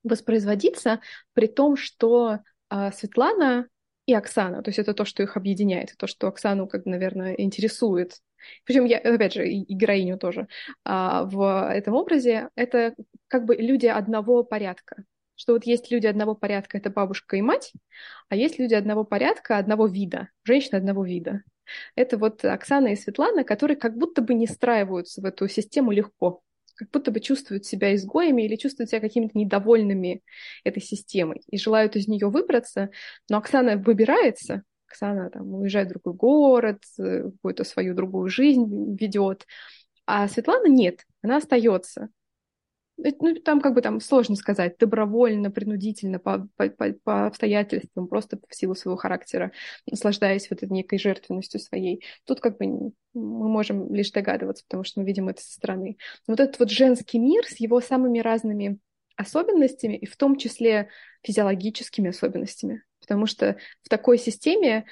воспроизводиться, 0.03 1.01
при 1.33 1.47
том, 1.47 1.75
что 1.75 2.39
э, 2.69 2.91
Светлана 2.91 3.67
и 4.05 4.13
Оксана, 4.13 4.61
то 4.61 4.69
есть 4.69 4.79
это 4.79 4.93
то, 4.93 5.05
что 5.05 5.23
их 5.23 5.37
объединяет, 5.37 5.95
то, 5.97 6.07
что 6.07 6.27
Оксану, 6.27 6.67
как, 6.67 6.85
наверное, 6.85 7.33
интересует 7.33 8.21
причем 8.63 8.85
я, 8.85 8.97
опять 8.97 9.33
же, 9.33 9.47
и 9.47 9.73
героиню 9.73 10.17
тоже 10.17 10.47
а, 10.83 11.23
в 11.23 11.69
этом 11.71 11.95
образе, 11.95 12.49
это 12.55 12.95
как 13.27 13.45
бы 13.45 13.55
люди 13.55 13.87
одного 13.87 14.43
порядка. 14.43 15.03
Что 15.35 15.53
вот 15.53 15.65
есть 15.65 15.91
люди 15.91 16.07
одного 16.07 16.33
порядка, 16.33 16.77
это 16.77 16.89
бабушка 16.89 17.35
и 17.35 17.41
мать, 17.41 17.73
а 18.29 18.35
есть 18.35 18.57
люди 18.57 18.73
одного 18.73 19.03
порядка, 19.03 19.57
одного 19.57 19.85
вида, 19.85 20.29
женщины 20.43 20.77
одного 20.77 21.03
вида. 21.03 21.43
Это 21.95 22.17
вот 22.17 22.45
Оксана 22.45 22.89
и 22.89 22.95
Светлана, 22.95 23.43
которые 23.43 23.75
как 23.75 23.97
будто 23.97 24.21
бы 24.21 24.33
не 24.33 24.47
встраиваются 24.47 25.21
в 25.21 25.25
эту 25.25 25.47
систему 25.49 25.91
легко, 25.91 26.41
как 26.75 26.89
будто 26.91 27.11
бы 27.11 27.19
чувствуют 27.19 27.65
себя 27.65 27.95
изгоями 27.95 28.43
или 28.43 28.55
чувствуют 28.55 28.89
себя 28.89 28.99
какими-то 28.99 29.37
недовольными 29.37 30.21
этой 30.63 30.81
системой 30.81 31.41
и 31.49 31.57
желают 31.57 31.95
из 31.95 32.07
нее 32.07 32.29
выбраться, 32.29 32.89
но 33.29 33.37
Оксана 33.37 33.77
выбирается, 33.77 34.63
Оксана 34.87 35.29
там 35.29 35.53
уезжает 35.53 35.89
в 35.89 35.91
другой 35.91 36.13
город, 36.13 36.83
э, 36.99 37.23
какую-то 37.23 37.63
свою 37.63 37.95
другую 37.95 38.29
жизнь 38.29 38.95
ведет. 38.99 39.45
А 40.05 40.27
Светлана 40.27 40.67
нет, 40.67 41.01
она 41.21 41.37
остается. 41.37 42.09
Э, 43.03 43.11
ну, 43.19 43.35
там 43.35 43.61
как 43.61 43.73
бы 43.73 43.81
там 43.81 43.99
сложно 43.99 44.35
сказать, 44.35 44.77
добровольно, 44.77 45.51
принудительно, 45.51 46.19
по, 46.19 46.47
по, 46.55 46.69
по, 46.69 47.27
обстоятельствам, 47.27 48.07
просто 48.07 48.39
в 48.47 48.55
силу 48.55 48.75
своего 48.75 48.97
характера, 48.97 49.51
наслаждаясь 49.89 50.49
вот 50.49 50.63
этой 50.63 50.71
некой 50.71 50.99
жертвенностью 50.99 51.59
своей. 51.59 52.03
Тут 52.25 52.39
как 52.39 52.57
бы 52.57 52.93
мы 53.13 53.49
можем 53.49 53.93
лишь 53.93 54.11
догадываться, 54.11 54.63
потому 54.67 54.83
что 54.83 54.99
мы 54.99 55.05
видим 55.05 55.29
это 55.29 55.41
со 55.41 55.53
стороны. 55.53 55.97
Но 56.27 56.33
вот 56.33 56.39
этот 56.39 56.59
вот 56.59 56.69
женский 56.69 57.19
мир 57.19 57.45
с 57.45 57.59
его 57.59 57.81
самыми 57.81 58.19
разными 58.19 58.79
особенностями, 59.15 59.95
и 59.95 60.05
в 60.05 60.17
том 60.17 60.37
числе 60.37 60.89
физиологическими 61.23 62.09
особенностями 62.09 62.83
потому 63.05 63.27
что 63.27 63.57
в 63.83 63.89
такой 63.89 64.17
системе 64.17 64.85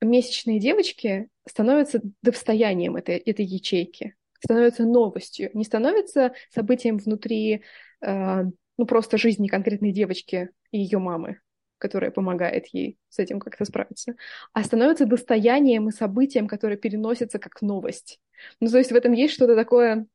месячные 0.00 0.60
девочки 0.60 1.28
становятся 1.48 2.02
достоянием 2.22 2.96
этой, 2.96 3.16
этой 3.16 3.46
ячейки, 3.46 4.14
становятся 4.42 4.84
новостью, 4.84 5.50
не 5.54 5.64
становятся 5.64 6.32
событием 6.52 6.98
внутри 6.98 7.62
э, 8.02 8.42
ну, 8.78 8.86
просто 8.86 9.18
жизни 9.18 9.48
конкретной 9.48 9.92
девочки 9.92 10.50
и 10.70 10.78
ее 10.78 10.98
мамы, 10.98 11.40
которая 11.78 12.10
помогает 12.10 12.66
ей 12.72 12.98
с 13.08 13.18
этим 13.18 13.40
как-то 13.40 13.64
справиться, 13.64 14.14
а 14.52 14.64
становятся 14.64 15.06
достоянием 15.06 15.88
и 15.88 15.92
событием, 15.92 16.48
которое 16.48 16.76
переносится 16.76 17.38
как 17.38 17.62
новость. 17.62 18.20
Ну, 18.60 18.68
то 18.68 18.78
есть 18.78 18.92
в 18.92 18.96
этом 18.96 19.12
есть 19.12 19.34
что-то 19.34 19.54
такое 19.54 20.06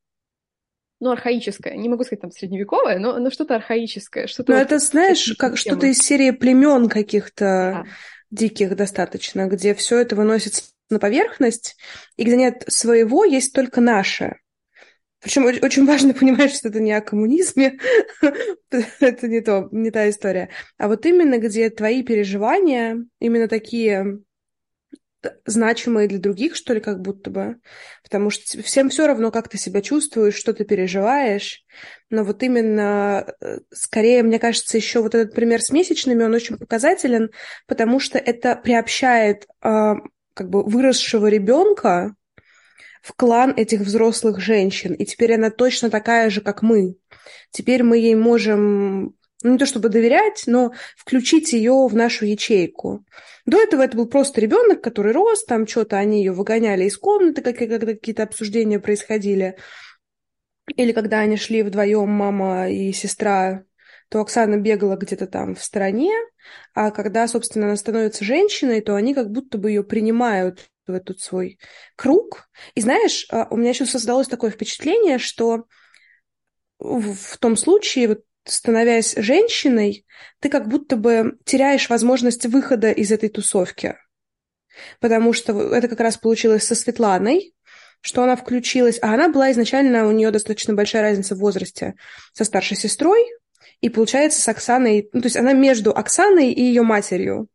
ну, 1.02 1.10
архаическое. 1.10 1.74
Не 1.74 1.88
могу 1.88 2.04
сказать 2.04 2.20
там 2.20 2.30
средневековое, 2.30 3.00
но, 3.00 3.18
но 3.18 3.30
что-то 3.30 3.56
архаическое. 3.56 4.28
Что-то 4.28 4.52
ну, 4.52 4.58
вот 4.58 4.64
это, 4.64 4.78
знаешь, 4.78 5.34
как 5.36 5.56
что-то 5.56 5.86
из 5.86 5.98
серии 5.98 6.30
племен 6.30 6.88
каких-то 6.88 7.84
да. 7.84 7.84
диких 8.30 8.76
достаточно, 8.76 9.48
где 9.48 9.74
все 9.74 9.98
это 9.98 10.14
выносится 10.14 10.71
на 10.92 10.98
поверхность, 10.98 11.76
и 12.16 12.24
где 12.24 12.36
нет 12.36 12.64
своего, 12.68 13.24
есть 13.24 13.52
только 13.52 13.80
наше. 13.80 14.36
Причем 15.20 15.44
очень 15.46 15.86
важно 15.86 16.14
понимать, 16.14 16.54
что 16.54 16.68
это 16.68 16.80
не 16.80 16.92
о 16.92 17.00
коммунизме, 17.00 17.78
это 19.00 19.28
не, 19.28 19.40
то, 19.40 19.68
не 19.72 19.90
та 19.90 20.10
история, 20.10 20.50
а 20.78 20.88
вот 20.88 21.06
именно 21.06 21.38
где 21.38 21.70
твои 21.70 22.02
переживания, 22.02 23.04
именно 23.20 23.48
такие 23.48 24.18
значимые 25.46 26.08
для 26.08 26.18
других, 26.18 26.56
что 26.56 26.74
ли, 26.74 26.80
как 26.80 27.00
будто 27.00 27.30
бы. 27.30 27.56
Потому 28.02 28.30
что 28.30 28.62
всем 28.62 28.88
все 28.88 29.06
равно, 29.06 29.30
как 29.30 29.48
ты 29.48 29.58
себя 29.58 29.80
чувствуешь, 29.80 30.34
что 30.34 30.52
ты 30.52 30.64
переживаешь. 30.64 31.64
Но 32.10 32.24
вот 32.24 32.42
именно, 32.42 33.26
э, 33.40 33.58
скорее, 33.72 34.22
мне 34.22 34.38
кажется, 34.38 34.76
еще 34.76 35.00
вот 35.00 35.14
этот 35.14 35.34
пример 35.34 35.62
с 35.62 35.70
месячными, 35.70 36.24
он 36.24 36.34
очень 36.34 36.58
показателен, 36.58 37.30
потому 37.66 38.00
что 38.00 38.18
это 38.18 38.56
приобщает 38.56 39.46
э, 39.62 39.94
как 40.34 40.50
бы 40.50 40.62
выросшего 40.62 41.26
ребенка 41.26 42.14
в 43.02 43.14
клан 43.14 43.52
этих 43.56 43.80
взрослых 43.80 44.40
женщин. 44.40 44.94
И 44.94 45.04
теперь 45.04 45.34
она 45.34 45.50
точно 45.50 45.90
такая 45.90 46.30
же, 46.30 46.40
как 46.40 46.62
мы. 46.62 46.96
Теперь 47.50 47.82
мы 47.82 47.98
ей 47.98 48.14
можем 48.14 49.14
ну, 49.42 49.52
не 49.52 49.58
то 49.58 49.66
чтобы 49.66 49.88
доверять, 49.88 50.44
но 50.46 50.72
включить 50.96 51.52
ее 51.52 51.86
в 51.86 51.94
нашу 51.94 52.26
ячейку. 52.26 53.04
До 53.44 53.60
этого 53.60 53.82
это 53.82 53.96
был 53.96 54.06
просто 54.06 54.40
ребенок, 54.40 54.82
который 54.82 55.12
рос, 55.12 55.44
там 55.44 55.66
что-то 55.66 55.96
они 55.96 56.20
ее 56.20 56.32
выгоняли 56.32 56.84
из 56.84 56.96
комнаты, 56.96 57.42
когда 57.42 57.78
какие-то 57.78 58.22
обсуждения 58.22 58.78
происходили. 58.78 59.56
Или 60.76 60.92
когда 60.92 61.18
они 61.18 61.36
шли 61.36 61.64
вдвоем, 61.64 62.08
мама 62.08 62.70
и 62.70 62.92
сестра, 62.92 63.64
то 64.12 64.20
Оксана 64.20 64.58
бегала 64.58 64.96
где-то 64.96 65.26
там 65.26 65.54
в 65.54 65.64
стороне, 65.64 66.12
а 66.74 66.90
когда, 66.90 67.26
собственно, 67.26 67.64
она 67.64 67.76
становится 67.76 68.26
женщиной, 68.26 68.82
то 68.82 68.94
они 68.94 69.14
как 69.14 69.30
будто 69.30 69.56
бы 69.56 69.70
ее 69.70 69.82
принимают 69.82 70.68
в 70.86 70.92
этот 70.92 71.20
свой 71.20 71.58
круг. 71.96 72.50
И 72.74 72.82
знаешь, 72.82 73.26
а, 73.30 73.46
у 73.48 73.56
меня 73.56 73.70
еще 73.70 73.86
создалось 73.86 74.28
такое 74.28 74.50
впечатление, 74.50 75.16
что 75.16 75.64
в 76.78 77.38
том 77.38 77.56
случае, 77.56 78.08
вот 78.08 78.20
становясь 78.44 79.14
женщиной, 79.16 80.04
ты 80.40 80.50
как 80.50 80.68
будто 80.68 80.96
бы 80.96 81.38
теряешь 81.46 81.88
возможность 81.88 82.44
выхода 82.44 82.90
из 82.90 83.12
этой 83.12 83.30
тусовки. 83.30 83.96
Потому 85.00 85.32
что 85.32 85.74
это 85.74 85.88
как 85.88 86.00
раз 86.00 86.18
получилось 86.18 86.64
со 86.64 86.74
Светланой, 86.74 87.54
что 88.02 88.22
она 88.22 88.36
включилась, 88.36 88.98
а 89.00 89.14
она 89.14 89.30
была 89.30 89.52
изначально, 89.52 90.06
у 90.06 90.12
нее 90.12 90.30
достаточно 90.30 90.74
большая 90.74 91.00
разница 91.00 91.34
в 91.34 91.38
возрасте 91.38 91.94
со 92.34 92.44
старшей 92.44 92.76
сестрой, 92.76 93.26
и 93.82 93.88
получается 93.88 94.40
с 94.40 94.48
Оксаной, 94.48 95.10
ну, 95.12 95.20
то 95.20 95.26
есть 95.26 95.36
она 95.36 95.52
между 95.52 95.90
Оксаной 95.90 96.52
и 96.52 96.62
ее 96.62 96.82
матерью. 96.82 97.48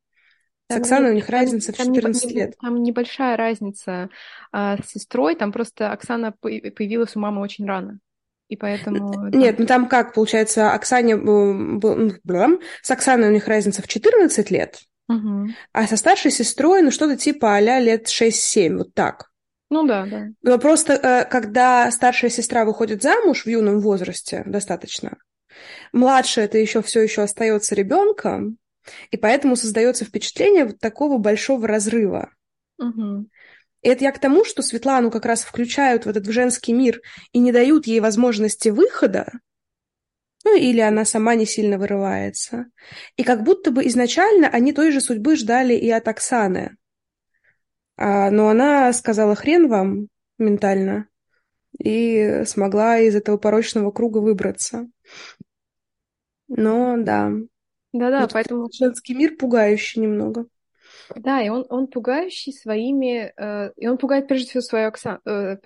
С 0.70 0.74
там 0.74 0.82
Оксаной 0.82 1.06
не, 1.06 1.12
у 1.12 1.16
них 1.16 1.26
там, 1.28 1.40
разница 1.40 1.72
в 1.72 1.78
14 1.78 2.26
не, 2.26 2.34
лет. 2.34 2.58
Там 2.62 2.84
небольшая 2.84 3.38
разница 3.38 4.10
а, 4.52 4.78
с 4.78 4.92
сестрой, 4.92 5.36
там 5.36 5.54
просто 5.54 5.92
Оксана 5.92 6.34
появилась 6.34 7.16
у 7.16 7.20
мамы 7.20 7.42
очень 7.42 7.66
рано. 7.66 8.00
И 8.50 8.58
поэтому... 8.58 9.30
Нет, 9.30 9.58
ну 9.58 9.66
там 9.66 9.88
как, 9.88 10.14
получается, 10.14 10.72
Оксане... 10.74 11.16
С 12.82 12.92
Оксаной 12.92 13.30
у 13.30 13.32
них 13.32 13.48
разница 13.48 13.82
в 13.82 13.88
14 13.88 14.52
лет, 14.52 14.80
угу. 15.08 15.48
а 15.72 15.88
со 15.88 15.96
старшей 15.96 16.32
сестрой, 16.32 16.82
ну, 16.82 16.92
что-то 16.92 17.16
типа 17.16 17.56
а 17.56 17.80
лет 17.80 18.08
6-7, 18.08 18.78
вот 18.78 18.94
так. 18.94 19.32
Ну 19.70 19.86
да, 19.86 20.06
да. 20.06 20.28
Но 20.44 20.60
просто, 20.60 20.94
э, 20.94 21.26
когда 21.26 21.90
старшая 21.92 22.30
сестра 22.30 22.66
выходит 22.66 23.02
замуж 23.02 23.44
в 23.44 23.50
юном 23.50 23.80
возрасте, 23.80 24.44
достаточно, 24.46 25.18
младшая 25.92 26.46
это 26.46 26.58
еще 26.58 26.82
все 26.82 27.02
еще 27.02 27.24
остается 27.24 27.76
ребенком, 27.76 28.58
и 29.12 29.18
поэтому 29.18 29.56
создается 29.56 30.06
впечатление 30.06 30.66
вот 30.66 30.80
такого 30.80 31.18
большого 31.18 31.68
разрыва. 31.68 32.32
Угу. 32.78 33.28
И 33.82 33.90
это 33.90 34.04
я 34.04 34.12
к 34.12 34.20
тому, 34.20 34.44
что 34.46 34.62
Светлану 34.62 35.12
как 35.12 35.26
раз 35.26 35.44
включают 35.44 36.06
в 36.06 36.10
этот 36.10 36.26
в 36.26 36.32
женский 36.32 36.74
мир 36.74 37.02
и 37.32 37.40
не 37.40 37.52
дают 37.52 37.88
ей 37.88 38.00
возможности 38.00 38.70
выхода, 38.70 39.32
ну 40.44 40.56
или 40.56 40.80
она 40.80 41.04
сама 41.04 41.36
не 41.36 41.46
сильно 41.46 41.78
вырывается. 41.78 42.68
И 43.18 43.24
как 43.24 43.44
будто 43.44 43.72
бы 43.72 43.86
изначально 43.88 44.48
они 44.48 44.72
той 44.72 44.92
же 44.92 45.02
судьбы 45.02 45.36
ждали 45.36 45.74
и 45.74 45.90
от 45.90 46.08
Оксаны. 46.08 46.78
А, 47.98 48.32
но 48.32 48.48
она 48.50 48.94
сказала 48.94 49.36
хрен 49.36 49.68
вам 49.68 50.08
ментально 50.38 51.08
и 51.78 52.44
смогла 52.46 53.00
из 53.00 53.16
этого 53.16 53.38
порочного 53.38 53.92
круга 53.92 54.20
выбраться. 54.20 54.88
Но 56.48 56.96
да. 56.98 57.32
Да-да, 57.94 58.22
вот 58.22 58.34
поэтому... 58.34 58.70
Женский 58.72 59.14
мир 59.16 59.36
пугающий 59.38 60.02
немного. 60.02 60.46
Да, 61.16 61.42
и 61.42 61.50
он, 61.50 61.66
он 61.70 61.88
пугающий 61.88 62.54
своими... 62.54 63.34
Э, 63.38 63.72
и 63.76 63.88
он 63.88 63.98
пугает 63.98 64.28
прежде 64.28 64.50
всего 64.50 64.62
свою 64.62 64.88
Окса, 64.88 65.20
э, 65.26 65.58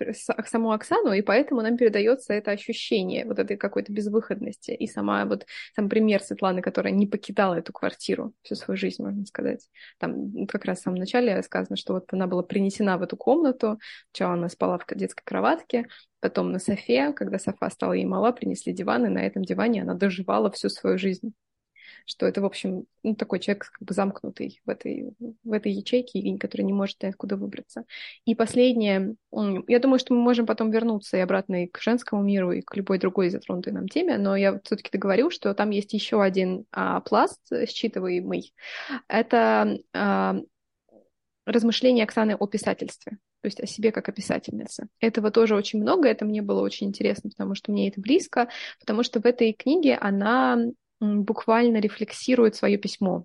саму 0.46 0.72
Оксану, 0.72 1.12
и 1.12 1.22
поэтому 1.22 1.62
нам 1.62 1.76
передается 1.76 2.32
это 2.32 2.50
ощущение 2.50 3.24
вот 3.26 3.38
этой 3.38 3.56
какой-то 3.56 3.92
безвыходности. 3.92 4.70
И 4.70 4.86
сама 4.86 5.24
вот 5.24 5.46
сам 5.74 5.88
пример 5.88 6.22
Светланы, 6.22 6.62
которая 6.62 6.92
не 6.92 7.06
покидала 7.06 7.54
эту 7.54 7.72
квартиру 7.72 8.32
всю 8.42 8.54
свою 8.54 8.76
жизнь, 8.76 9.02
можно 9.02 9.24
сказать. 9.26 9.68
Там 9.98 10.46
как 10.46 10.64
раз 10.64 10.80
в 10.80 10.82
самом 10.82 10.98
начале 10.98 11.42
сказано, 11.42 11.76
что 11.76 11.94
вот 11.94 12.12
она 12.12 12.26
была 12.26 12.42
принесена 12.42 12.98
в 12.98 13.02
эту 13.02 13.16
комнату, 13.16 13.78
сначала 14.12 14.34
она 14.34 14.48
спала 14.48 14.78
в 14.78 14.86
детской 14.94 15.24
кроватке, 15.24 15.86
потом 16.20 16.52
на 16.52 16.58
софе, 16.58 17.12
когда 17.12 17.38
софа 17.38 17.68
стала 17.70 17.92
ей 17.92 18.04
мала, 18.04 18.32
принесли 18.32 18.72
диван, 18.72 19.06
и 19.06 19.08
на 19.08 19.18
этом 19.18 19.42
диване 19.42 19.82
она 19.82 19.94
доживала 19.94 20.50
всю 20.50 20.68
свою 20.68 20.98
жизнь 20.98 21.34
что 22.06 22.26
это, 22.26 22.40
в 22.40 22.44
общем, 22.44 22.84
ну, 23.02 23.14
такой 23.14 23.40
человек 23.40 23.70
как 23.72 23.86
бы 23.86 23.94
замкнутый 23.94 24.60
в 24.64 24.70
этой, 24.70 25.14
в 25.44 25.52
этой 25.52 25.72
ячейке, 25.72 26.36
который 26.38 26.62
не 26.62 26.72
может 26.72 27.02
откуда 27.04 27.36
выбраться. 27.36 27.84
И 28.24 28.34
последнее, 28.34 29.14
я 29.32 29.78
думаю, 29.78 29.98
что 29.98 30.14
мы 30.14 30.20
можем 30.20 30.46
потом 30.46 30.70
вернуться 30.70 31.16
и 31.16 31.20
обратно 31.20 31.64
и 31.64 31.66
к 31.66 31.80
женскому 31.80 32.22
миру, 32.22 32.52
и 32.52 32.62
к 32.62 32.74
любой 32.76 32.98
другой 32.98 33.30
затронутой 33.30 33.72
нам 33.72 33.88
теме, 33.88 34.18
но 34.18 34.36
я 34.36 34.60
все-таки 34.64 34.90
договорю, 34.92 35.30
что 35.30 35.54
там 35.54 35.70
есть 35.70 35.92
еще 35.92 36.22
один 36.22 36.66
а, 36.72 37.00
пласт 37.00 37.40
считываемый. 37.50 38.52
Это 39.08 39.78
а, 39.92 40.36
размышления 41.46 42.04
Оксаны 42.04 42.34
о 42.34 42.46
писательстве 42.46 43.18
то 43.42 43.46
есть 43.46 43.60
о 43.60 43.66
себе 43.66 43.90
как 43.90 44.08
о 44.08 44.12
писательнице. 44.12 44.86
Этого 45.00 45.32
тоже 45.32 45.56
очень 45.56 45.82
много, 45.82 46.08
это 46.08 46.24
мне 46.24 46.42
было 46.42 46.60
очень 46.60 46.86
интересно, 46.86 47.28
потому 47.28 47.56
что 47.56 47.72
мне 47.72 47.88
это 47.88 48.00
близко, 48.00 48.48
потому 48.78 49.02
что 49.02 49.20
в 49.20 49.26
этой 49.26 49.52
книге 49.52 49.98
она 50.00 50.58
буквально 51.02 51.78
рефлексирует 51.78 52.54
свое 52.54 52.78
письмо. 52.78 53.24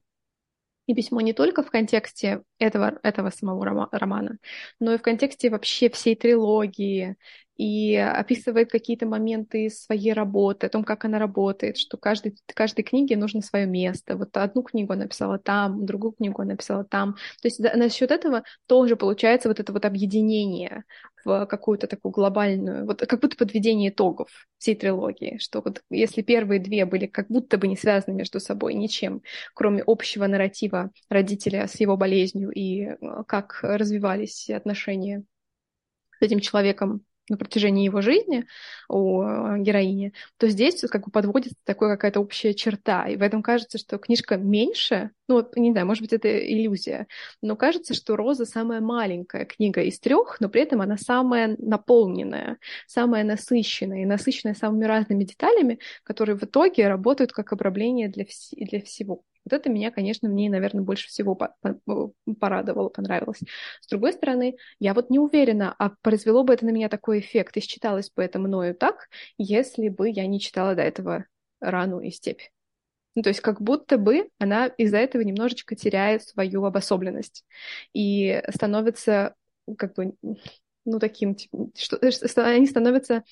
И 0.88 0.96
письмо 0.96 1.22
не 1.22 1.34
только 1.34 1.64
в 1.64 1.70
контексте 1.70 2.44
этого, 2.60 2.98
этого 3.04 3.30
самого 3.30 3.90
романа, 3.92 4.38
но 4.80 4.94
и 4.94 4.98
в 4.98 5.02
контексте 5.02 5.50
вообще 5.50 5.90
всей 5.90 6.16
трилогии, 6.16 7.18
и 7.58 7.96
описывает 7.96 8.72
какие-то 8.72 9.08
моменты 9.08 9.70
своей 9.70 10.14
работы, 10.14 10.68
о 10.68 10.70
том, 10.70 10.84
как 10.84 11.06
она 11.06 11.18
работает, 11.18 11.78
что 11.78 11.98
каждой, 11.98 12.38
каждой 12.54 12.84
книге 12.84 13.18
нужно 13.18 13.42
свое 13.42 13.66
место. 13.66 14.16
Вот 14.16 14.36
одну 14.38 14.62
книгу 14.62 14.94
она 14.94 15.04
написала 15.04 15.40
там, 15.40 15.86
другую 15.86 16.12
книгу 16.14 16.42
она 16.42 16.52
написала 16.52 16.84
там. 16.84 17.14
То 17.42 17.48
есть 17.48 17.62
да, 17.62 17.76
насчет 17.76 18.12
этого 18.12 18.44
тоже 18.68 18.96
получается 18.96 19.50
вот 19.50 19.60
это 19.60 19.74
вот 19.74 19.86
объединение 19.86 20.84
в 21.26 21.46
какую-то 21.48 21.88
такую 21.88 22.12
глобальную, 22.12 22.86
вот 22.86 23.02
как 23.02 23.20
будто 23.20 23.36
подведение 23.36 23.90
итогов 23.90 24.30
всей 24.60 24.76
трилогии, 24.76 25.38
что 25.40 25.62
вот 25.62 25.82
если 25.90 26.22
первые 26.22 26.60
две 26.60 26.86
были 26.86 27.08
как 27.08 27.28
будто 27.28 27.58
бы 27.58 27.68
не 27.68 27.76
связаны 27.76 28.16
между 28.16 28.40
собой 28.40 28.76
ничем, 28.76 29.22
кроме 29.56 29.84
общего 29.86 30.28
нарратива 30.28 30.92
родителя 31.10 31.68
с 31.68 31.80
его 31.80 31.98
болезнью 31.98 32.52
и 32.52 32.84
э, 32.84 32.96
как 33.28 33.60
развивались 33.64 34.50
отношения 34.50 35.24
с 36.20 36.22
этим 36.22 36.40
человеком 36.40 37.02
на 37.30 37.38
протяжении 37.38 37.86
его 37.86 38.02
жизни 38.02 38.46
у 38.90 39.22
э, 39.22 39.60
героини, 39.60 40.14
то 40.38 40.48
здесь 40.48 40.82
как 40.90 41.06
бы 41.06 41.12
подводится 41.12 41.58
такая 41.64 41.96
какая-то 41.96 42.20
общая 42.20 42.54
черта. 42.54 43.08
И 43.08 43.16
в 43.18 43.22
этом 43.22 43.44
кажется, 43.44 43.78
что 43.78 43.98
книжка 43.98 44.38
меньше, 44.38 45.12
ну, 45.28 45.36
вот, 45.36 45.56
не 45.58 45.72
знаю, 45.72 45.86
может 45.88 46.02
быть, 46.02 46.14
это 46.14 46.28
иллюзия, 46.30 47.08
но 47.42 47.56
кажется, 47.56 47.94
что 47.94 48.16
«Роза» 48.16 48.46
самая 48.46 48.82
маленькая 48.82 49.46
книга 49.46 49.82
из 49.82 50.00
трех, 50.00 50.38
но 50.40 50.50
при 50.50 50.62
этом 50.62 50.82
она 50.82 50.98
самая 50.98 51.56
наполненная, 51.60 52.58
самая 52.88 53.24
насыщенная, 53.24 54.04
и 54.04 54.06
насыщенная 54.06 54.56
самыми 54.56 54.86
разными 54.86 55.24
деталями, 55.24 55.80
которые 56.04 56.38
в 56.38 56.44
итоге 56.44 56.88
работают 56.88 57.32
как 57.32 57.52
обрамление 57.54 58.10
для, 58.10 58.24
вс- 58.24 58.56
для 58.56 58.82
всего. 58.82 59.24
Вот 59.50 59.54
это 59.54 59.70
меня, 59.70 59.92
конечно, 59.92 60.28
мне, 60.28 60.50
наверное, 60.50 60.84
больше 60.84 61.08
всего 61.08 61.40
порадовало, 62.40 62.90
понравилось. 62.90 63.40
С 63.82 63.88
другой 63.88 64.12
стороны, 64.12 64.58
я 64.80 64.94
вот 64.94 65.10
не 65.10 65.20
уверена, 65.20 65.74
а 65.80 65.92
произвело 66.02 66.44
бы 66.44 66.54
это 66.54 66.66
на 66.66 66.72
меня 66.72 66.90
такой 66.90 67.20
эффект, 67.20 67.56
и 67.56 67.62
считалось 67.62 68.12
бы 68.12 68.24
это 68.24 68.40
мною 68.40 68.76
так, 68.76 69.08
если 69.38 69.88
бы 69.88 70.10
я 70.10 70.28
не 70.28 70.42
читала 70.42 70.76
до 70.76 70.82
этого 70.82 71.26
«Рану 71.62 72.02
и 72.02 72.12
степь». 72.12 72.42
Ну, 73.16 73.24
то 73.24 73.30
есть 73.30 73.40
как 73.40 73.62
будто 73.62 73.98
бы 73.98 74.30
она 74.38 74.68
из-за 74.68 74.98
этого 74.98 75.22
немножечко 75.22 75.76
теряет 75.76 76.24
свою 76.24 76.66
обособленность 76.66 77.46
и 77.94 78.44
становится 78.54 79.34
как 79.78 79.96
бы, 79.96 80.14
ну, 80.86 81.00
таким, 81.00 81.36
типа, 81.36 81.70
что, 81.76 82.12
что 82.12 82.46
они 82.46 82.68
становятся 82.68 83.24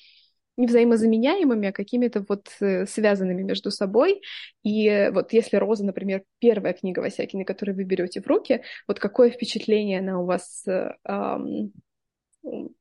не 0.56 0.66
взаимозаменяемыми, 0.66 1.68
а 1.68 1.72
какими-то 1.72 2.24
вот 2.28 2.48
э, 2.60 2.86
связанными 2.86 3.42
между 3.42 3.70
собой. 3.70 4.22
И 4.62 5.10
вот 5.12 5.32
если 5.32 5.56
«Роза», 5.56 5.84
например, 5.84 6.22
первая 6.38 6.72
книга 6.72 7.00
Васякиной, 7.00 7.44
которую 7.44 7.76
вы 7.76 7.84
берете 7.84 8.20
в 8.20 8.26
руки, 8.26 8.62
вот 8.88 8.98
какое 8.98 9.30
впечатление 9.30 10.00
она 10.00 10.20
у 10.20 10.24
вас 10.24 10.64
эм, 10.66 11.72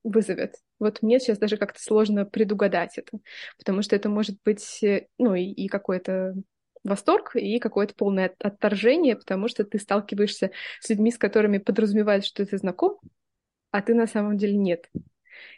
вызовет? 0.03 0.55
Вот 0.79 1.01
мне 1.01 1.19
сейчас 1.19 1.37
даже 1.37 1.57
как-то 1.57 1.81
сложно 1.81 2.25
предугадать 2.25 2.97
это, 2.97 3.17
потому 3.57 3.81
что 3.81 3.95
это 3.95 4.09
может 4.09 4.37
быть, 4.43 4.83
э, 4.83 5.07
ну, 5.17 5.35
и, 5.35 5.43
и 5.43 5.67
какой-то 5.67 6.35
восторг 6.85 7.35
и 7.35 7.59
какое-то 7.59 7.95
полное 7.95 8.33
отторжение, 8.39 9.15
потому 9.15 9.47
что 9.47 9.63
ты 9.65 9.79
сталкиваешься 9.79 10.51
с 10.79 10.89
людьми, 10.89 11.11
с 11.11 11.17
которыми 11.17 11.57
подразумевают, 11.57 12.25
что 12.25 12.45
ты 12.45 12.57
знаком, 12.57 12.99
а 13.71 13.81
ты 13.81 13.93
на 13.93 14.07
самом 14.07 14.37
деле 14.37 14.55
нет. 14.55 14.89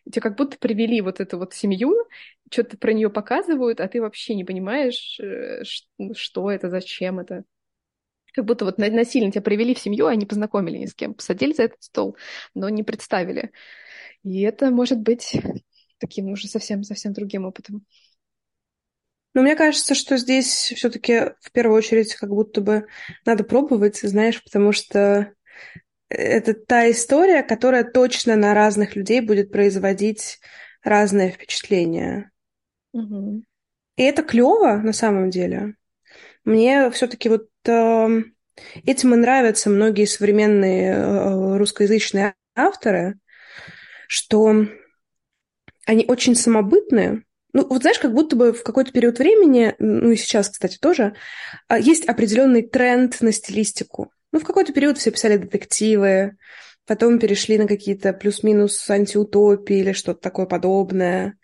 Тебе 0.05 0.21
как 0.21 0.37
будто 0.37 0.57
привели 0.57 1.01
вот 1.01 1.19
эту 1.19 1.37
вот 1.37 1.53
семью, 1.53 1.95
что-то 2.51 2.77
про 2.77 2.93
нее 2.93 3.09
показывают, 3.09 3.79
а 3.79 3.87
ты 3.87 4.01
вообще 4.01 4.35
не 4.35 4.43
понимаешь, 4.43 5.19
э, 5.19 5.63
что 6.13 6.51
это, 6.51 6.69
зачем 6.69 7.19
это. 7.19 7.43
Как 8.33 8.45
будто 8.45 8.65
вот 8.65 8.77
насильно 8.77 9.31
тебя 9.31 9.41
привели 9.41 9.73
в 9.73 9.79
семью, 9.79 10.05
а 10.05 10.15
не 10.15 10.25
познакомили 10.25 10.77
ни 10.77 10.85
с 10.85 10.93
кем. 10.93 11.13
Посадили 11.13 11.53
за 11.53 11.63
этот 11.63 11.81
стол, 11.81 12.17
но 12.53 12.69
не 12.69 12.83
представили. 12.83 13.51
И 14.23 14.41
это 14.41 14.69
может 14.69 14.99
быть 14.99 15.35
таким 15.97 16.27
уже 16.27 16.47
совсем-совсем 16.47 17.13
другим 17.13 17.45
опытом. 17.45 17.85
Но 19.33 19.41
мне 19.41 19.55
кажется, 19.55 19.93
что 19.93 20.17
здесь 20.17 20.47
все-таки 20.75 21.33
в 21.41 21.51
первую 21.51 21.77
очередь 21.77 22.15
как 22.15 22.29
будто 22.29 22.61
бы 22.61 22.87
надо 23.25 23.43
пробовать, 23.43 23.97
знаешь, 23.97 24.43
потому 24.43 24.71
что 24.71 25.33
это 26.09 26.53
та 26.53 26.89
история, 26.89 27.43
которая 27.43 27.83
точно 27.83 28.35
на 28.35 28.53
разных 28.53 28.95
людей 28.95 29.21
будет 29.21 29.51
производить 29.51 30.39
разное 30.83 31.29
впечатление. 31.29 32.31
Угу. 32.93 33.43
И 33.97 34.03
это 34.03 34.23
клево 34.23 34.77
на 34.77 34.93
самом 34.93 35.29
деле. 35.29 35.75
Мне 36.45 36.89
все-таки 36.91 37.29
вот 37.29 37.47
э, 37.67 38.21
этим 38.85 39.13
и 39.13 39.17
нравятся 39.17 39.69
многие 39.69 40.05
современные 40.05 40.93
э, 40.93 41.57
русскоязычные 41.57 42.35
авторы, 42.55 43.19
что 44.07 44.65
они 45.85 46.05
очень 46.07 46.35
самобытные. 46.35 47.23
Ну, 47.53 47.65
вот 47.67 47.81
знаешь, 47.81 47.99
как 47.99 48.13
будто 48.13 48.35
бы 48.35 48.53
в 48.53 48.63
какой-то 48.63 48.91
период 48.91 49.19
времени, 49.19 49.73
ну 49.79 50.11
и 50.11 50.15
сейчас, 50.15 50.49
кстати, 50.49 50.77
тоже, 50.77 51.15
а, 51.67 51.79
есть 51.79 52.05
определенный 52.05 52.61
тренд 52.61 53.19
на 53.21 53.31
стилистику. 53.31 54.11
Ну, 54.37 54.41
в 54.41 54.45
какой-то 54.45 54.71
период 54.71 54.99
все 54.99 55.09
писали 55.09 55.37
детективы, 55.37 56.37
потом 56.85 57.17
перешли 57.17 57.57
на 57.57 57.65
какие-то 57.65 58.13
плюс-минус 58.13 58.87
антиутопии 58.87 59.77
или 59.77 59.93
что-то 59.93 60.19
такое 60.21 60.45
подобное. 60.45 61.39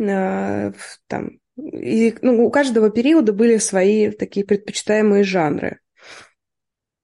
А, 0.00 0.72
там, 1.08 1.32
и 1.58 2.16
ну, 2.22 2.46
у 2.46 2.50
каждого 2.50 2.88
периода 2.88 3.34
были 3.34 3.58
свои 3.58 4.10
такие 4.10 4.46
предпочитаемые 4.46 5.24
жанры. 5.24 5.80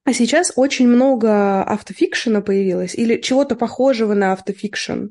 А 0.03 0.13
сейчас 0.13 0.51
очень 0.55 0.87
много 0.87 1.61
автофикшена 1.61 2.41
появилось, 2.41 2.95
или 2.95 3.21
чего-то 3.21 3.55
похожего 3.55 4.15
на 4.15 4.33
автофикшн, 4.33 5.09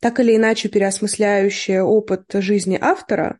так 0.00 0.18
или 0.18 0.34
иначе 0.34 0.70
переосмысляющее 0.70 1.84
опыт 1.84 2.24
жизни 2.34 2.76
автора. 2.80 3.38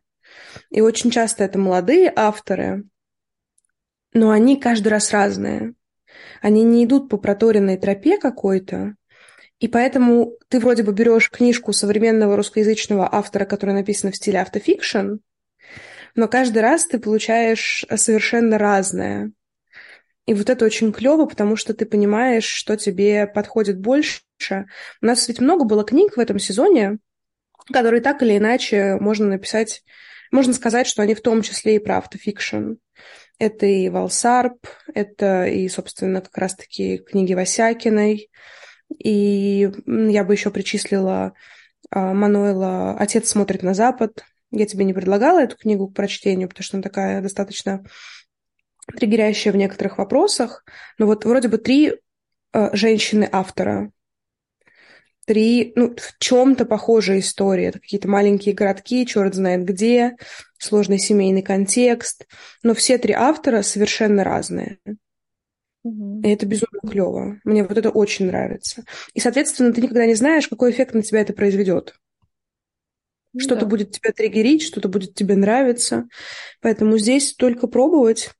И 0.69 0.79
очень 0.79 1.11
часто 1.11 1.43
это 1.43 1.59
молодые 1.59 2.13
авторы, 2.15 2.85
но 4.13 4.29
они 4.29 4.57
каждый 4.57 4.87
раз 4.87 5.11
разные. 5.11 5.73
Они 6.41 6.63
не 6.63 6.85
идут 6.85 7.09
по 7.09 7.17
проторенной 7.17 7.77
тропе 7.77 8.17
какой-то, 8.17 8.95
и 9.59 9.67
поэтому 9.67 10.33
ты 10.49 10.59
вроде 10.59 10.83
бы 10.83 10.91
берешь 10.91 11.29
книжку 11.29 11.71
современного 11.71 12.35
русскоязычного 12.35 13.07
автора, 13.09 13.45
которая 13.45 13.77
написана 13.77 14.11
в 14.11 14.15
стиле 14.15 14.41
автофикшн, 14.41 15.19
но 16.15 16.27
каждый 16.27 16.61
раз 16.61 16.85
ты 16.85 16.99
получаешь 16.99 17.85
совершенно 17.95 18.57
разное. 18.57 19.31
И 20.25 20.33
вот 20.33 20.49
это 20.49 20.65
очень 20.65 20.93
клево, 20.93 21.25
потому 21.25 21.55
что 21.55 21.73
ты 21.73 21.85
понимаешь, 21.85 22.45
что 22.45 22.77
тебе 22.77 23.27
подходит 23.27 23.79
больше. 23.79 24.21
У 25.01 25.05
нас 25.05 25.27
ведь 25.27 25.39
много 25.39 25.65
было 25.65 25.83
книг 25.83 26.15
в 26.15 26.19
этом 26.19 26.39
сезоне, 26.39 26.99
которые 27.71 28.01
так 28.01 28.21
или 28.21 28.37
иначе 28.37 28.97
можно 28.99 29.27
написать, 29.27 29.83
можно 30.31 30.53
сказать, 30.53 30.87
что 30.87 31.01
они 31.01 31.13
в 31.13 31.21
том 31.21 31.41
числе 31.41 31.75
и 31.75 31.79
про 31.79 31.97
автофикшн. 31.97 32.73
Это 33.39 33.65
и 33.65 33.89
Валсарп, 33.89 34.67
это 34.93 35.45
и, 35.47 35.67
собственно, 35.67 36.21
как 36.21 36.37
раз-таки 36.37 36.97
книги 36.97 37.33
Васякиной. 37.33 38.29
И 38.97 39.69
я 39.85 40.23
бы 40.23 40.33
еще 40.33 40.51
причислила 40.51 41.33
а, 41.89 42.13
Мануэла 42.13 42.95
«Отец 42.97 43.29
смотрит 43.29 43.63
на 43.63 43.73
Запад». 43.73 44.23
Я 44.51 44.65
тебе 44.67 44.85
не 44.85 44.93
предлагала 44.93 45.39
эту 45.39 45.57
книгу 45.57 45.87
к 45.87 45.95
прочтению, 45.95 46.47
потому 46.47 46.63
что 46.63 46.77
она 46.77 46.83
такая 46.83 47.21
достаточно 47.21 47.83
триггерящая 48.87 49.53
в 49.53 49.57
некоторых 49.57 49.97
вопросах. 49.97 50.63
Но 50.97 51.07
вот 51.07 51.25
вроде 51.25 51.47
бы 51.47 51.57
три 51.57 51.93
э, 52.53 52.69
женщины-автора. 52.75 53.91
Три, 55.25 55.71
ну, 55.75 55.95
в 55.95 56.19
чем-то 56.19 56.65
похожие 56.65 57.21
истории. 57.21 57.65
Это 57.65 57.79
какие-то 57.79 58.09
маленькие 58.09 58.53
городки, 58.53 59.05
черт 59.05 59.33
знает 59.33 59.63
где, 59.63 60.17
сложный 60.63 60.99
семейный 60.99 61.41
контекст. 61.41 62.27
Но 62.63 62.73
все 62.73 62.97
три 62.97 63.13
автора 63.13 63.61
совершенно 63.61 64.23
разные. 64.23 64.79
И 65.83 66.29
это 66.29 66.45
безумно 66.45 66.79
клево. 66.89 67.39
Мне 67.43 67.63
вот 67.63 67.77
это 67.77 67.89
очень 67.89 68.27
нравится. 68.27 68.85
И, 69.13 69.19
соответственно, 69.19 69.73
ты 69.73 69.81
никогда 69.81 70.05
не 70.05 70.15
знаешь, 70.15 70.47
какой 70.47 70.71
эффект 70.71 70.93
на 70.93 71.01
тебя 71.01 71.19
это 71.19 71.33
произведет. 71.33 71.95
Ну, 73.33 73.39
что-то 73.39 73.61
да. 73.61 73.67
будет 73.67 73.91
тебя 73.91 74.11
триггерить, 74.11 74.61
что-то 74.61 74.87
будет 74.87 75.13
тебе 75.13 75.35
нравиться. 75.35 76.07
Поэтому 76.61 76.97
здесь 76.97 77.33
только 77.33 77.67
пробовать, 77.67 78.31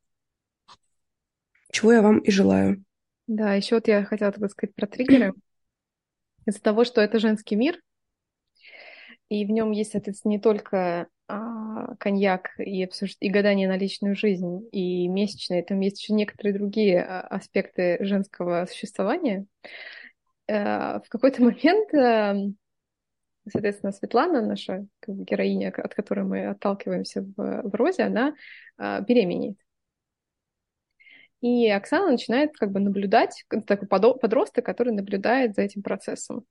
чего 1.72 1.92
я 1.92 2.02
вам 2.02 2.20
и 2.20 2.32
желаю. 2.32 2.84
Да, 3.28 3.56
еще 3.56 3.76
вот 3.76 3.88
я 3.88 4.06
хотела 4.06 4.32
тогда 4.32 4.48
сказать 4.48 4.74
про 4.76 4.88
триггеры. 4.88 5.34
Из-за 6.46 6.62
того, 6.62 6.86
что 6.86 7.02
это 7.02 7.20
женский 7.20 7.56
мир, 7.56 7.80
и 9.30 9.46
в 9.46 9.50
нем 9.50 9.72
есть, 9.72 9.94
соответственно, 9.94 10.34
не 10.34 10.40
только 10.40 11.08
а, 11.28 11.38
коньяк 12.00 12.52
и, 12.58 12.84
обсуж... 12.84 13.16
и 13.20 13.30
гадание 13.30 13.68
на 13.68 13.78
личную 13.78 14.16
жизнь, 14.16 14.68
и 14.72 15.08
месячные, 15.08 15.64
там 15.64 15.80
есть 15.80 16.02
еще 16.02 16.14
некоторые 16.14 16.54
другие 16.54 17.04
а, 17.04 17.22
аспекты 17.22 17.98
женского 18.02 18.66
существования. 18.66 19.46
А, 20.48 21.00
в 21.02 21.10
какой-то 21.10 21.42
момент, 21.44 21.94
а, 21.94 22.36
соответственно, 23.50 23.92
Светлана, 23.92 24.42
наша 24.42 24.86
героиня, 25.08 25.74
от 25.76 25.94
которой 25.94 26.26
мы 26.26 26.48
отталкиваемся 26.48 27.22
в, 27.22 27.62
в 27.64 27.76
Розе, 27.76 28.04
она 28.04 28.36
а, 28.78 29.02
беременеет. 29.02 29.58
И 31.42 31.70
Оксана 31.70 32.12
начинает 32.12 32.56
как 32.56 32.72
бы 32.72 32.80
наблюдать, 32.80 33.44
такой 33.68 33.88
подросток, 33.88 34.66
который 34.66 34.94
наблюдает 34.94 35.56
за 35.56 35.64
этим 35.64 35.82
процессом. 35.82 36.46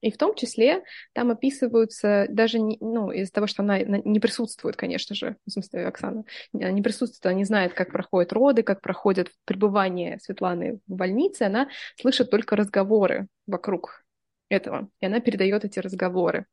И 0.00 0.10
в 0.10 0.16
том 0.16 0.34
числе 0.34 0.82
там 1.12 1.30
описываются 1.30 2.26
даже 2.30 2.58
не, 2.58 2.78
ну, 2.80 3.10
из-за 3.10 3.32
того, 3.32 3.46
что 3.46 3.62
она 3.62 3.78
не 3.80 4.18
присутствует, 4.18 4.76
конечно 4.76 5.14
же, 5.14 5.36
в 5.46 5.50
смысле 5.50 5.86
Оксана, 5.86 6.24
не 6.52 6.80
присутствует, 6.80 7.26
она 7.26 7.34
не 7.34 7.44
знает, 7.44 7.74
как 7.74 7.92
проходят 7.92 8.32
роды, 8.32 8.62
как 8.62 8.80
проходит 8.80 9.30
пребывание 9.44 10.18
Светланы 10.20 10.80
в 10.86 10.94
больнице, 10.94 11.42
она 11.42 11.68
слышит 12.00 12.30
только 12.30 12.56
разговоры 12.56 13.26
вокруг 13.46 14.04
этого, 14.48 14.88
и 15.00 15.06
она 15.06 15.20
передает 15.20 15.64
эти 15.64 15.78
разговоры. 15.78 16.46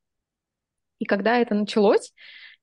И 0.99 1.05
когда 1.05 1.37
это 1.37 1.55
началось, 1.55 2.13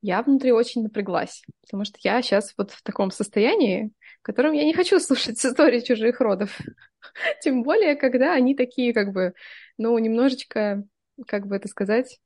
я 0.04 0.22
внутри 0.22 0.52
очень 0.52 0.82
напряглась, 0.82 1.42
потому 1.62 1.86
что 1.86 1.98
я 2.02 2.20
сейчас 2.20 2.52
вот 2.58 2.72
в 2.72 2.82
таком 2.82 3.10
состоянии, 3.10 3.90
в 4.20 4.22
котором 4.22 4.52
я 4.52 4.64
не 4.64 4.74
хочу 4.74 5.00
слушать 5.00 5.42
истории 5.42 5.80
чужих 5.80 6.20
родов. 6.20 6.58
Тем 7.42 7.62
более, 7.62 7.96
когда 7.96 8.34
они 8.34 8.54
такие, 8.54 8.92
как 8.92 9.12
бы, 9.12 9.32
ну, 9.78 9.96
немножечко, 9.98 10.84
как 11.26 11.46
бы 11.46 11.56
это 11.56 11.68
сказать, 11.68 12.20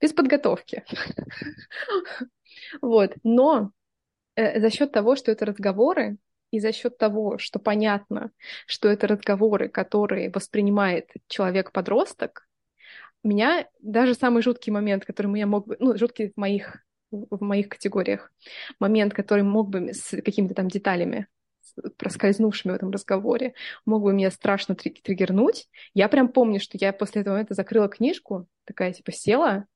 без 0.00 0.12
подготовки. 0.12 0.84
Вот. 2.82 3.14
Но 3.22 3.72
э, 4.36 4.60
за 4.60 4.68
счет 4.68 4.92
того, 4.92 5.16
что 5.16 5.32
это 5.32 5.46
разговоры, 5.46 6.18
и 6.50 6.60
за 6.60 6.70
счет 6.70 6.98
того, 6.98 7.38
что 7.38 7.58
понятно, 7.58 8.30
что 8.66 8.88
это 8.88 9.06
разговоры, 9.06 9.70
которые 9.70 10.30
воспринимает 10.30 11.08
человек-подросток, 11.28 12.46
меня 13.24 13.66
даже 13.80 14.14
самый 14.14 14.42
жуткий 14.42 14.70
момент, 14.70 15.06
который 15.06 15.28
меня 15.28 15.46
мог 15.46 15.66
бы, 15.66 15.76
ну, 15.80 15.96
жуткий 15.96 16.30
в 16.30 16.36
моих 16.36 16.84
в 17.12 17.42
моих 17.42 17.68
категориях. 17.68 18.32
Момент, 18.80 19.14
который 19.14 19.44
мог 19.44 19.68
бы 19.68 19.92
с 19.92 20.10
какими-то 20.22 20.54
там 20.54 20.68
деталями 20.68 21.28
проскользнувшими 21.96 22.72
в 22.72 22.74
этом 22.74 22.90
разговоре, 22.90 23.54
мог 23.86 24.02
бы 24.02 24.12
меня 24.12 24.30
страшно 24.30 24.74
триггернуть. 24.74 25.68
Я 25.94 26.08
прям 26.08 26.28
помню, 26.28 26.60
что 26.60 26.76
я 26.78 26.92
после 26.92 27.22
этого 27.22 27.34
момента 27.34 27.54
закрыла 27.54 27.88
книжку, 27.88 28.46
такая 28.64 28.92
типа 28.92 29.12
села, 29.12 29.66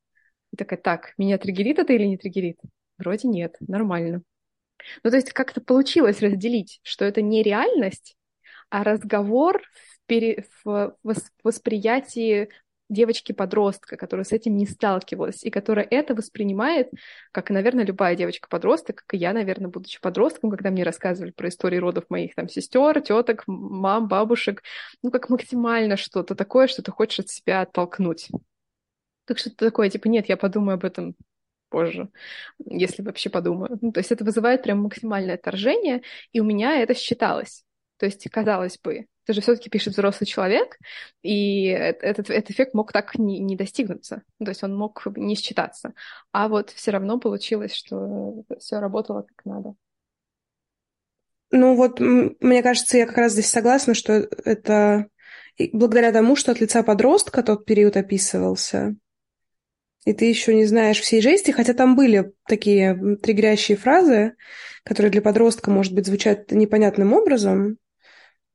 и 0.53 0.57
такая, 0.57 0.79
так, 0.79 1.15
меня 1.19 1.39
триггерит 1.39 1.79
это 1.79 1.93
или 1.93 2.05
не 2.05 2.19
триггерит? 2.19 2.59
Вроде 2.99 3.29
нет, 3.29 3.57
нормально. 3.61 4.23
Ну, 5.03 5.11
то 5.11 5.17
есть 5.17 5.33
как-то 5.33 5.61
получилось 5.61 6.21
разделить, 6.21 6.81
что 6.83 7.05
это 7.05 7.23
не 7.23 7.43
реальность, 7.43 8.17
а 8.69 8.85
разговор 8.85 9.63
в, 9.63 10.07
пере... 10.07 10.45
в 10.65 10.97
восприятии 11.43 12.49
девочки-подростка, 12.89 13.97
которая 13.97 14.25
с 14.25 14.33
этим 14.33 14.57
не 14.57 14.67
сталкивалась, 14.67 15.43
и 15.45 15.51
которая 15.51 15.87
это 15.91 16.15
воспринимает, 16.15 16.91
как, 17.33 17.51
наверное, 17.51 17.85
любая 17.85 18.15
девочка-подросток, 18.17 18.97
как 18.97 19.15
и 19.15 19.17
я, 19.17 19.33
наверное, 19.33 19.71
будучи 19.71 20.01
подростком, 20.01 20.51
когда 20.51 20.71
мне 20.71 20.85
рассказывали 20.85 21.33
про 21.33 21.49
истории 21.49 21.79
родов 21.79 22.05
моих 22.09 22.35
там 22.35 22.49
сестер, 22.49 23.01
теток, 23.01 23.45
мам, 23.47 24.09
бабушек, 24.09 24.63
ну, 25.03 25.11
как 25.11 25.29
максимально 25.31 25.97
что-то 25.97 26.35
такое, 26.35 26.67
что 26.69 26.83
ты 26.83 26.93
хочешь 26.93 27.21
от 27.21 27.29
себя 27.29 27.63
оттолкнуть. 27.63 28.29
Так 29.25 29.39
что-то 29.39 29.57
такое, 29.57 29.91
типа, 29.91 30.07
нет, 30.09 30.29
я 30.29 30.37
подумаю 30.37 30.75
об 30.75 30.85
этом 30.85 31.17
позже, 31.69 32.09
если 32.65 33.03
вообще 33.03 33.29
подумаю. 33.29 33.77
Ну, 33.81 33.93
то 33.93 33.99
есть 33.99 34.13
это 34.13 34.25
вызывает 34.25 34.63
прям 34.63 34.83
максимальное 34.83 35.35
отторжение, 35.35 36.03
и 36.33 36.41
у 36.41 36.45
меня 36.45 36.81
это 36.81 36.95
считалось. 36.95 37.65
То 37.99 38.07
есть, 38.07 38.29
казалось 38.31 38.79
бы, 38.79 39.07
это 39.27 39.35
же 39.35 39.41
все-таки 39.41 39.69
пишет 39.69 39.95
взрослый 39.95 40.27
человек, 40.27 40.79
и 41.23 41.65
этот, 41.67 42.31
этот 42.31 42.51
эффект 42.51 42.75
мог 42.75 42.93
так 42.93 43.19
не, 43.19 43.41
не 43.41 43.57
достигнуться. 43.57 44.23
То 44.39 44.49
есть 44.49 44.63
он 44.63 44.77
мог 44.77 45.05
не 45.17 45.35
считаться. 45.35 45.95
А 46.31 46.47
вот 46.49 46.71
все 46.71 46.93
равно 46.93 47.19
получилось, 47.19 47.75
что 47.75 48.45
все 48.61 48.79
работало 48.79 49.23
как 49.23 49.45
надо. 49.45 49.75
Ну 51.51 51.75
вот, 51.75 51.99
мне 51.99 52.63
кажется, 52.63 52.99
я 52.99 53.07
как 53.07 53.17
раз 53.19 53.33
здесь 53.33 53.51
согласна, 53.51 53.95
что 53.95 54.13
это 54.13 55.09
благодаря 55.73 56.13
тому, 56.13 56.37
что 56.37 56.53
от 56.53 56.61
лица 56.61 56.85
подростка 56.85 57.43
тот 57.43 57.65
период 57.65 57.97
описывался, 57.97 58.95
и 60.05 60.13
ты 60.13 60.27
еще 60.27 60.55
не 60.55 60.67
знаешь 60.67 61.01
всей 61.01 61.21
жести, 61.21 61.51
хотя 61.51 61.75
там 61.75 61.97
были 61.97 62.33
такие 62.47 63.17
триггерящие 63.17 63.77
фразы, 63.77 64.35
которые 64.85 65.11
для 65.11 65.23
подростка, 65.23 65.73
может 65.73 65.93
быть, 65.95 66.07
звучат 66.07 66.53
непонятным 66.53 67.13
образом, 67.13 67.79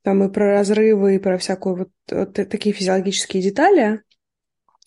там 0.03 0.23
и 0.23 0.31
про 0.31 0.53
разрывы, 0.53 1.15
и 1.15 1.19
про 1.19 1.37
всякую 1.37 1.75
вот, 1.75 1.89
вот 2.09 2.33
такие 2.33 2.73
физиологические 2.73 3.43
детали. 3.43 4.03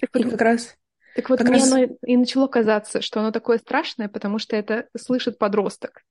Так 0.01 0.11
и 0.17 0.25
вот, 0.25 0.33
как 0.33 0.41
раз... 0.41 0.77
Так 1.15 1.31
вот, 1.31 1.41
мне 1.43 1.53
раз... 1.53 1.73
оно 1.73 1.87
и 2.05 2.17
начало 2.17 2.49
казаться, 2.49 3.01
что 3.01 3.21
оно 3.21 3.31
такое 3.31 3.59
страшное, 3.59 4.09
потому 4.09 4.39
что 4.39 4.57
это 4.57 4.89
слышит 4.97 5.39
подросток. 5.39 6.03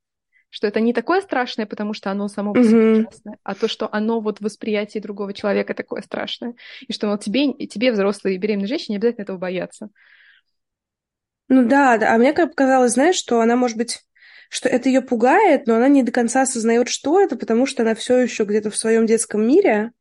Что 0.49 0.67
это 0.67 0.79
не 0.79 0.93
такое 0.93 1.21
страшное, 1.21 1.65
потому 1.65 1.93
что 1.93 2.11
оно 2.11 2.27
само 2.27 2.53
по 2.53 2.63
себе 2.63 2.91
угу. 2.91 3.01
страшное, 3.01 3.37
а 3.43 3.55
то, 3.55 3.67
что 3.67 3.89
оно 3.91 4.21
вот 4.21 4.37
в 4.37 4.43
восприятии 4.43 4.99
другого 4.99 5.33
человека 5.33 5.73
такое 5.73 6.01
страшное. 6.01 6.53
И 6.87 6.93
что 6.93 7.09
вот 7.09 7.21
тебе, 7.21 7.53
тебе 7.67 7.91
взрослые 7.91 8.37
беременные 8.37 8.67
женщине, 8.67 8.95
не 8.95 8.97
обязательно 8.97 9.23
этого 9.23 9.37
бояться. 9.37 9.89
Ну 11.49 11.67
да, 11.67 11.97
да, 11.97 12.13
а 12.13 12.17
мне 12.17 12.33
как 12.33 12.51
показалось, 12.51 12.93
знаешь, 12.93 13.15
что 13.15 13.41
она, 13.41 13.55
может 13.55 13.77
быть, 13.77 14.05
что 14.53 14.69
это 14.69 14.87
ее 14.87 15.01
пугает, 15.01 15.65
но 15.65 15.75
она 15.77 15.87
не 15.87 16.03
до 16.03 16.11
конца 16.11 16.43
осознает, 16.43 16.87
что 16.87 17.19
это, 17.19 17.35
потому 17.35 17.65
что 17.65 17.81
она 17.81 17.95
все 17.95 18.19
еще 18.19 18.43
где-то 18.43 18.69
в 18.69 18.77
своем 18.77 19.07
детском 19.07 19.41
мире 19.47 19.93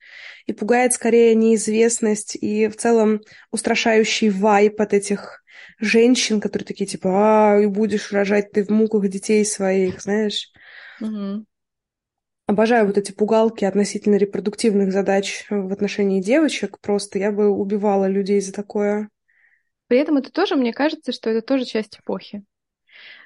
и 0.44 0.52
пугает 0.52 0.92
скорее 0.92 1.34
неизвестность 1.34 2.36
и 2.36 2.68
в 2.68 2.76
целом 2.76 3.22
устрашающий 3.50 4.28
вайп 4.28 4.78
от 4.78 4.92
этих 4.92 5.42
женщин, 5.78 6.38
которые 6.38 6.66
такие 6.66 6.86
типа, 6.86 7.54
а, 7.54 7.60
и 7.60 7.66
будешь 7.66 8.12
рожать 8.12 8.52
ты 8.52 8.62
в 8.62 8.68
муках 8.68 9.08
детей 9.08 9.42
своих, 9.46 10.02
знаешь. 10.02 10.52
Угу. 11.00 11.46
Обожаю 12.46 12.86
вот 12.86 12.98
эти 12.98 13.12
пугалки 13.12 13.64
относительно 13.64 14.16
репродуктивных 14.16 14.92
задач 14.92 15.46
в 15.48 15.72
отношении 15.72 16.20
девочек. 16.20 16.78
Просто 16.80 17.18
я 17.18 17.32
бы 17.32 17.48
убивала 17.48 18.06
людей 18.06 18.42
за 18.42 18.52
такое. 18.52 19.08
При 19.86 19.98
этом 19.98 20.18
это 20.18 20.30
тоже, 20.30 20.56
мне 20.56 20.74
кажется, 20.74 21.10
что 21.10 21.30
это 21.30 21.40
тоже 21.40 21.64
часть 21.64 21.98
эпохи 21.98 22.44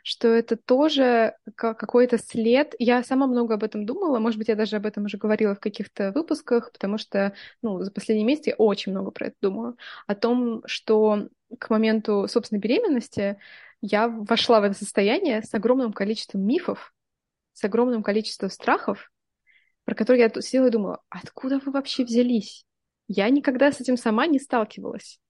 что 0.02 0.28
это 0.28 0.56
тоже 0.56 1.36
какой-то 1.54 2.18
след. 2.18 2.74
Я 2.78 3.02
сама 3.02 3.26
много 3.26 3.54
об 3.54 3.64
этом 3.64 3.86
думала, 3.86 4.18
может 4.18 4.38
быть, 4.38 4.48
я 4.48 4.54
даже 4.54 4.76
об 4.76 4.86
этом 4.86 5.04
уже 5.04 5.18
говорила 5.18 5.54
в 5.54 5.60
каких-то 5.60 6.12
выпусках, 6.12 6.72
потому 6.72 6.98
что 6.98 7.34
ну, 7.62 7.82
за 7.82 7.90
последние 7.90 8.26
месяцы 8.26 8.50
я 8.50 8.56
очень 8.56 8.92
много 8.92 9.10
про 9.10 9.28
это 9.28 9.36
думала. 9.40 9.76
О 10.06 10.14
том, 10.14 10.62
что 10.66 11.28
к 11.58 11.70
моменту 11.70 12.26
собственной 12.28 12.60
беременности 12.60 13.38
я 13.80 14.08
вошла 14.08 14.60
в 14.60 14.64
это 14.64 14.74
состояние 14.74 15.42
с 15.42 15.52
огромным 15.54 15.92
количеством 15.92 16.42
мифов, 16.42 16.94
с 17.52 17.64
огромным 17.64 18.02
количеством 18.02 18.50
страхов, 18.50 19.10
про 19.84 19.94
которые 19.94 20.30
я 20.34 20.42
сидела 20.42 20.66
и 20.66 20.70
думала, 20.70 21.02
откуда 21.08 21.58
вы 21.58 21.72
вообще 21.72 22.04
взялись? 22.04 22.64
Я 23.08 23.28
никогда 23.30 23.70
с 23.70 23.80
этим 23.80 23.96
сама 23.96 24.26
не 24.26 24.38
сталкивалась 24.38 25.20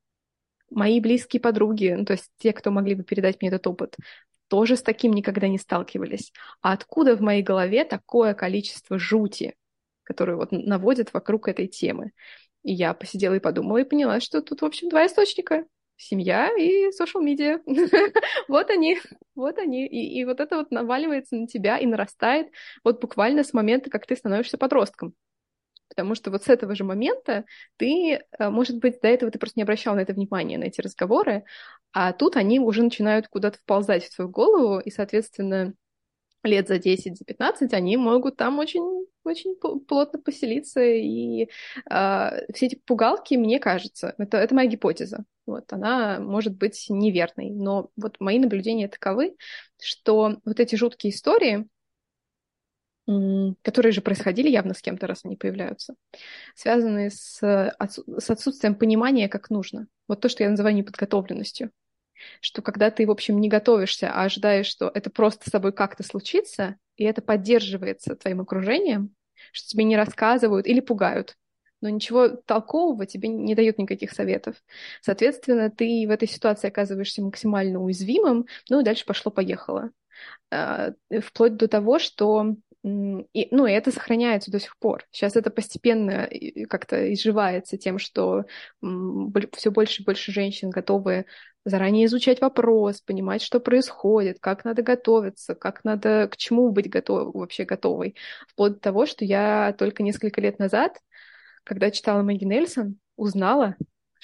мои 0.70 1.00
близкие 1.00 1.40
подруги, 1.40 1.94
ну, 1.96 2.04
то 2.04 2.14
есть 2.14 2.30
те, 2.38 2.52
кто 2.52 2.70
могли 2.70 2.94
бы 2.94 3.04
передать 3.04 3.40
мне 3.40 3.48
этот 3.48 3.66
опыт, 3.66 3.96
тоже 4.48 4.76
с 4.76 4.82
таким 4.82 5.12
никогда 5.12 5.48
не 5.48 5.58
сталкивались. 5.58 6.32
А 6.60 6.72
откуда 6.72 7.16
в 7.16 7.20
моей 7.20 7.42
голове 7.42 7.84
такое 7.84 8.34
количество 8.34 8.98
жути, 8.98 9.54
которое 10.02 10.36
вот 10.36 10.52
наводит 10.52 11.12
вокруг 11.12 11.48
этой 11.48 11.66
темы? 11.66 12.12
И 12.62 12.72
я 12.72 12.94
посидела 12.94 13.34
и 13.34 13.40
подумала, 13.40 13.78
и 13.78 13.84
поняла, 13.84 14.20
что 14.20 14.42
тут, 14.42 14.62
в 14.62 14.64
общем, 14.64 14.88
два 14.88 15.06
источника. 15.06 15.66
Семья 15.96 16.50
и 16.58 16.88
social 16.88 17.24
media. 17.24 17.60
вот 18.48 18.70
они, 18.70 18.98
вот 19.34 19.58
они. 19.58 19.86
И 19.86 20.24
вот 20.24 20.40
это 20.40 20.56
вот 20.56 20.70
наваливается 20.70 21.36
на 21.36 21.46
тебя 21.46 21.78
и 21.78 21.86
нарастает 21.86 22.48
вот 22.84 23.00
буквально 23.00 23.44
с 23.44 23.54
момента, 23.54 23.88
как 23.88 24.06
ты 24.06 24.16
становишься 24.16 24.58
подростком. 24.58 25.14
Потому 25.88 26.14
что 26.14 26.30
вот 26.30 26.44
с 26.44 26.48
этого 26.48 26.74
же 26.74 26.84
момента 26.84 27.44
ты, 27.76 28.20
э, 28.38 28.50
может 28.50 28.78
быть, 28.78 29.00
до 29.00 29.08
этого 29.08 29.30
ты 29.30 29.38
просто 29.38 29.58
не 29.58 29.62
обращал 29.62 29.94
на 29.94 30.00
это 30.00 30.12
внимания, 30.12 30.58
на 30.58 30.64
эти 30.64 30.80
разговоры, 30.80 31.44
а 31.92 32.12
тут 32.12 32.36
они 32.36 32.60
уже 32.60 32.82
начинают 32.82 33.28
куда-то 33.28 33.58
вползать 33.58 34.04
в 34.04 34.14
твою 34.14 34.30
голову, 34.30 34.80
и, 34.80 34.90
соответственно, 34.90 35.74
лет 36.46 36.68
за 36.68 36.78
10, 36.78 37.18
за 37.18 37.24
15 37.24 37.72
они 37.72 37.96
могут 37.96 38.36
там 38.36 38.58
очень, 38.58 39.06
очень 39.24 39.56
плотно 39.56 40.18
поселиться. 40.18 40.82
И 40.82 41.48
э, 41.90 42.52
все 42.52 42.66
эти 42.66 42.76
пугалки, 42.76 43.34
мне 43.34 43.58
кажется, 43.58 44.14
это, 44.18 44.38
это 44.38 44.54
моя 44.54 44.68
гипотеза. 44.68 45.24
Вот, 45.46 45.72
она 45.72 46.18
может 46.18 46.56
быть 46.56 46.86
неверной. 46.88 47.50
Но 47.50 47.90
вот 47.96 48.16
мои 48.20 48.38
наблюдения 48.38 48.88
таковы, 48.88 49.36
что 49.80 50.36
вот 50.44 50.60
эти 50.60 50.76
жуткие 50.76 51.12
истории, 51.12 51.66
которые 53.06 53.92
же 53.92 54.00
происходили 54.00 54.48
явно 54.48 54.74
с 54.74 54.82
кем-то, 54.82 55.06
раз 55.06 55.20
они 55.24 55.36
появляются, 55.36 55.94
связанные 56.54 57.10
с, 57.10 57.38
с 57.38 58.30
отсутствием 58.30 58.74
понимания, 58.74 59.28
как 59.28 59.50
нужно. 59.50 59.86
Вот 60.08 60.20
то, 60.20 60.28
что 60.28 60.42
я 60.42 60.50
называю 60.50 60.74
неподготовленностью 60.74 61.70
что 62.40 62.62
когда 62.62 62.90
ты, 62.90 63.06
в 63.06 63.10
общем, 63.10 63.40
не 63.40 63.48
готовишься, 63.48 64.10
а 64.12 64.24
ожидаешь, 64.24 64.66
что 64.66 64.90
это 64.92 65.10
просто 65.10 65.48
с 65.48 65.52
тобой 65.52 65.72
как-то 65.72 66.02
случится, 66.02 66.76
и 66.96 67.04
это 67.04 67.22
поддерживается 67.22 68.16
твоим 68.16 68.40
окружением, 68.40 69.14
что 69.52 69.68
тебе 69.68 69.84
не 69.84 69.96
рассказывают 69.96 70.66
или 70.66 70.80
пугают, 70.80 71.36
но 71.80 71.88
ничего 71.88 72.28
толкового 72.28 73.06
тебе 73.06 73.28
не 73.28 73.54
дают 73.54 73.78
никаких 73.78 74.12
советов. 74.12 74.56
Соответственно, 75.02 75.70
ты 75.70 76.06
в 76.06 76.10
этой 76.10 76.28
ситуации 76.28 76.68
оказываешься 76.68 77.22
максимально 77.22 77.80
уязвимым, 77.82 78.46
ну 78.68 78.80
и 78.80 78.84
дальше 78.84 79.04
пошло-поехало. 79.04 79.90
А, 80.50 80.92
вплоть 81.22 81.56
до 81.56 81.68
того, 81.68 81.98
что 81.98 82.56
и, 82.86 83.48
ну, 83.50 83.66
и 83.66 83.72
это 83.72 83.90
сохраняется 83.90 84.50
до 84.50 84.60
сих 84.60 84.78
пор. 84.78 85.04
Сейчас 85.10 85.34
это 85.34 85.50
постепенно 85.50 86.28
как-то 86.68 87.12
изживается 87.12 87.76
тем, 87.76 87.98
что 87.98 88.44
все 88.80 89.70
больше 89.70 90.02
и 90.02 90.04
больше 90.04 90.30
женщин 90.30 90.70
готовы 90.70 91.26
заранее 91.64 92.06
изучать 92.06 92.40
вопрос, 92.40 93.00
понимать, 93.00 93.42
что 93.42 93.58
происходит, 93.58 94.38
как 94.38 94.64
надо 94.64 94.82
готовиться, 94.82 95.56
как 95.56 95.82
надо 95.82 96.28
к 96.28 96.36
чему 96.36 96.70
быть 96.70 96.88
готов, 96.88 97.34
вообще 97.34 97.64
готовой. 97.64 98.14
Вплоть 98.48 98.74
до 98.74 98.78
того, 98.78 99.04
что 99.04 99.24
я 99.24 99.74
только 99.76 100.04
несколько 100.04 100.40
лет 100.40 100.60
назад, 100.60 101.00
когда 101.64 101.90
читала 101.90 102.22
Мэгги 102.22 102.44
Нельсон, 102.44 102.98
узнала, 103.16 103.74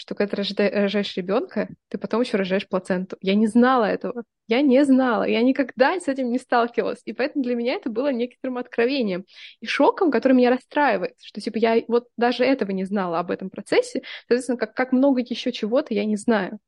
что 0.03 0.17
когда 0.17 0.35
ты 0.35 0.69
рожаешь 0.69 1.17
ребенка, 1.17 1.69
ты 1.89 1.97
потом 1.97 2.23
еще 2.23 2.37
рожаешь 2.37 2.67
плаценту. 2.67 3.17
Я 3.21 3.37
не 3.37 3.47
знала 3.47 3.85
этого. 3.85 4.25
Я 4.49 4.61
не 4.61 4.85
знала. 4.85 5.23
Я 5.23 5.43
никогда 5.43 6.01
с 6.01 6.09
этим 6.09 6.33
не 6.33 6.41
сталкивалась. 6.41 7.01
И 7.05 7.13
поэтому 7.13 7.45
для 7.45 7.55
меня 7.55 7.75
это 7.75 7.89
было 7.89 8.11
некоторым 8.11 8.59
откровением 8.59 9.25
и 9.61 9.67
шоком, 9.67 10.11
который 10.11 10.33
меня 10.33 10.51
расстраивает, 10.51 11.15
что 11.23 11.41
типа 11.41 11.59
я 11.59 11.81
вот 11.87 12.09
даже 12.17 12.43
этого 12.43 12.73
не 12.73 12.85
знала 12.85 13.21
об 13.21 13.31
этом 13.31 13.49
процессе. 13.49 14.03
Соответственно, 14.27 14.59
как, 14.59 14.75
как 14.75 14.91
много 14.91 15.21
еще 15.21 15.53
чего-то 15.53 15.95
я 15.95 16.05
не 16.05 16.17
знаю. 16.17 16.59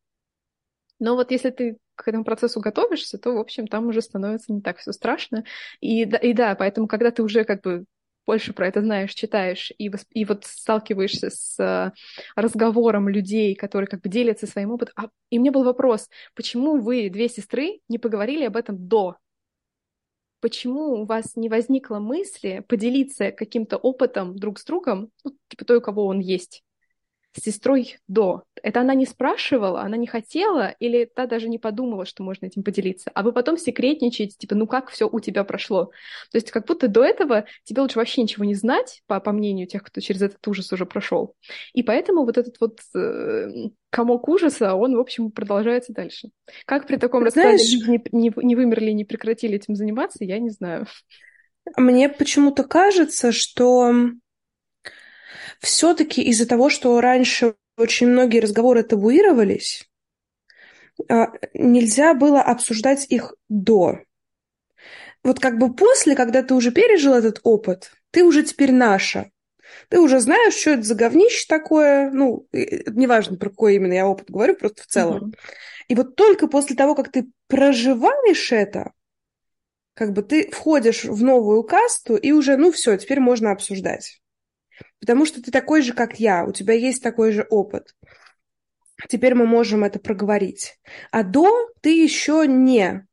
Но 1.00 1.16
вот 1.16 1.32
если 1.32 1.50
ты 1.50 1.78
к 1.96 2.06
этому 2.06 2.22
процессу 2.22 2.60
готовишься, 2.60 3.18
то, 3.18 3.32
в 3.32 3.38
общем, 3.38 3.66
там 3.66 3.88
уже 3.88 4.00
становится 4.00 4.52
не 4.52 4.60
так 4.60 4.78
все 4.78 4.92
страшно. 4.92 5.42
И, 5.80 6.02
и 6.02 6.32
да, 6.34 6.54
поэтому, 6.54 6.86
когда 6.86 7.10
ты 7.10 7.24
уже 7.24 7.42
как 7.42 7.62
бы 7.62 7.84
больше 8.26 8.52
про 8.52 8.68
это 8.68 8.80
знаешь, 8.80 9.14
читаешь, 9.14 9.72
и, 9.78 9.90
и 10.10 10.24
вот 10.24 10.44
сталкиваешься 10.44 11.30
с 11.30 11.60
э, 11.60 11.92
разговором 12.34 13.08
людей, 13.08 13.54
которые 13.54 13.88
как 13.88 14.00
бы 14.00 14.08
делятся 14.08 14.46
своим 14.46 14.72
опытом. 14.72 14.94
А, 14.96 15.08
и 15.30 15.38
мне 15.38 15.50
был 15.50 15.64
вопрос, 15.64 16.08
почему 16.34 16.80
вы, 16.80 17.10
две 17.10 17.28
сестры, 17.28 17.80
не 17.88 17.98
поговорили 17.98 18.44
об 18.44 18.56
этом 18.56 18.88
до? 18.88 19.16
Почему 20.40 21.02
у 21.02 21.06
вас 21.06 21.36
не 21.36 21.48
возникло 21.48 22.00
мысли 22.00 22.64
поделиться 22.68 23.30
каким-то 23.30 23.76
опытом 23.76 24.36
друг 24.36 24.58
с 24.58 24.64
другом, 24.64 25.10
ну, 25.24 25.36
типа 25.48 25.64
той, 25.64 25.78
у 25.78 25.80
кого 25.80 26.06
он 26.06 26.18
есть? 26.18 26.63
С 27.36 27.42
сестрой 27.42 27.98
до. 28.08 28.44
Это 28.62 28.80
она 28.80 28.94
не 28.94 29.06
спрашивала, 29.06 29.82
она 29.82 29.96
не 29.96 30.06
хотела, 30.06 30.74
или 30.78 31.04
та 31.04 31.26
даже 31.26 31.48
не 31.48 31.58
подумала, 31.58 32.06
что 32.06 32.22
можно 32.22 32.46
этим 32.46 32.62
поделиться. 32.62 33.10
А 33.14 33.22
вы 33.22 33.32
потом 33.32 33.58
секретничаете, 33.58 34.36
типа, 34.38 34.54
ну 34.54 34.66
как 34.66 34.90
все 34.90 35.08
у 35.08 35.20
тебя 35.20 35.44
прошло. 35.44 35.86
То 36.30 36.38
есть 36.38 36.50
как 36.50 36.66
будто 36.66 36.88
до 36.88 37.02
этого 37.02 37.44
тебе 37.64 37.82
лучше 37.82 37.98
вообще 37.98 38.22
ничего 38.22 38.44
не 38.44 38.54
знать, 38.54 39.02
по, 39.06 39.20
по 39.20 39.32
мнению 39.32 39.66
тех, 39.66 39.82
кто 39.82 40.00
через 40.00 40.22
этот 40.22 40.46
ужас 40.46 40.72
уже 40.72 40.86
прошел. 40.86 41.34
И 41.72 41.82
поэтому 41.82 42.24
вот 42.24 42.38
этот 42.38 42.56
вот 42.60 42.78
э, 42.94 43.68
комок 43.90 44.28
ужаса, 44.28 44.74
он, 44.74 44.96
в 44.96 45.00
общем, 45.00 45.30
продолжается 45.30 45.92
дальше. 45.92 46.30
Как 46.66 46.86
при 46.86 46.96
таком 46.96 47.24
раскладе 47.24 47.62
люди 47.64 47.90
не, 47.90 48.04
не, 48.12 48.32
не 48.36 48.56
вымерли, 48.56 48.92
не 48.92 49.04
прекратили 49.04 49.56
этим 49.56 49.74
заниматься, 49.74 50.24
я 50.24 50.38
не 50.38 50.50
знаю. 50.50 50.86
Мне 51.76 52.08
почему-то 52.08 52.64
кажется, 52.64 53.32
что 53.32 53.92
все-таки 55.60 56.22
из-за 56.22 56.46
того, 56.46 56.70
что 56.70 57.00
раньше 57.00 57.54
очень 57.76 58.08
многие 58.08 58.40
разговоры 58.40 58.82
табуировались, 58.82 59.88
а, 61.08 61.32
нельзя 61.54 62.14
было 62.14 62.40
обсуждать 62.40 63.06
их 63.08 63.34
до. 63.48 64.00
Вот 65.22 65.40
как 65.40 65.58
бы 65.58 65.74
после, 65.74 66.14
когда 66.14 66.42
ты 66.42 66.54
уже 66.54 66.70
пережил 66.70 67.14
этот 67.14 67.40
опыт, 67.42 67.92
ты 68.10 68.24
уже 68.24 68.42
теперь 68.42 68.72
наша. 68.72 69.30
Ты 69.88 69.98
уже 69.98 70.20
знаешь, 70.20 70.54
что 70.54 70.70
это 70.70 70.82
за 70.82 70.94
говнище 70.94 71.46
такое. 71.48 72.10
Ну, 72.10 72.46
неважно, 72.52 73.36
про 73.36 73.50
какой 73.50 73.76
именно 73.76 73.94
я 73.94 74.06
опыт 74.06 74.30
говорю, 74.30 74.54
просто 74.54 74.82
в 74.82 74.86
целом. 74.86 75.30
Mm-hmm. 75.30 75.34
И 75.88 75.94
вот 75.94 76.14
только 76.14 76.46
после 76.46 76.76
того, 76.76 76.94
как 76.94 77.10
ты 77.10 77.26
проживаешь 77.48 78.52
это, 78.52 78.92
как 79.94 80.12
бы 80.12 80.22
ты 80.22 80.50
входишь 80.50 81.04
в 81.04 81.22
новую 81.22 81.62
касту, 81.64 82.16
и 82.16 82.32
уже, 82.32 82.56
ну 82.56 82.70
все, 82.70 82.96
теперь 82.96 83.20
можно 83.20 83.50
обсуждать 83.50 84.20
потому 85.04 85.26
что 85.26 85.42
ты 85.42 85.50
такой 85.50 85.82
же, 85.82 85.92
как 85.92 86.18
я, 86.18 86.46
у 86.46 86.52
тебя 86.52 86.72
есть 86.72 87.02
такой 87.02 87.30
же 87.30 87.46
опыт. 87.50 87.94
Теперь 89.06 89.34
мы 89.34 89.44
можем 89.44 89.84
это 89.84 89.98
проговорить. 89.98 90.78
А 91.10 91.22
до 91.22 91.68
ты 91.82 92.02
еще 92.02 92.46
не 92.46 93.06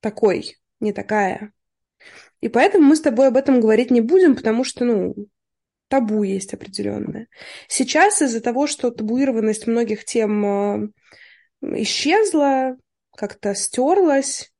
такой, 0.00 0.58
не 0.78 0.92
такая. 0.92 1.52
И 2.40 2.48
поэтому 2.48 2.86
мы 2.86 2.94
с 2.94 3.00
тобой 3.00 3.26
об 3.26 3.36
этом 3.36 3.60
говорить 3.60 3.90
не 3.90 4.00
будем, 4.00 4.36
потому 4.36 4.62
что, 4.62 4.84
ну, 4.84 5.16
табу 5.88 6.22
есть 6.22 6.54
определенное. 6.54 7.26
Сейчас 7.66 8.22
из-за 8.22 8.40
того, 8.40 8.68
что 8.68 8.92
табуированность 8.92 9.66
многих 9.66 10.04
тем 10.04 10.46
э, 10.46 10.88
исчезла, 11.82 12.76
как-то 13.16 13.56
стерлась, 13.56 14.52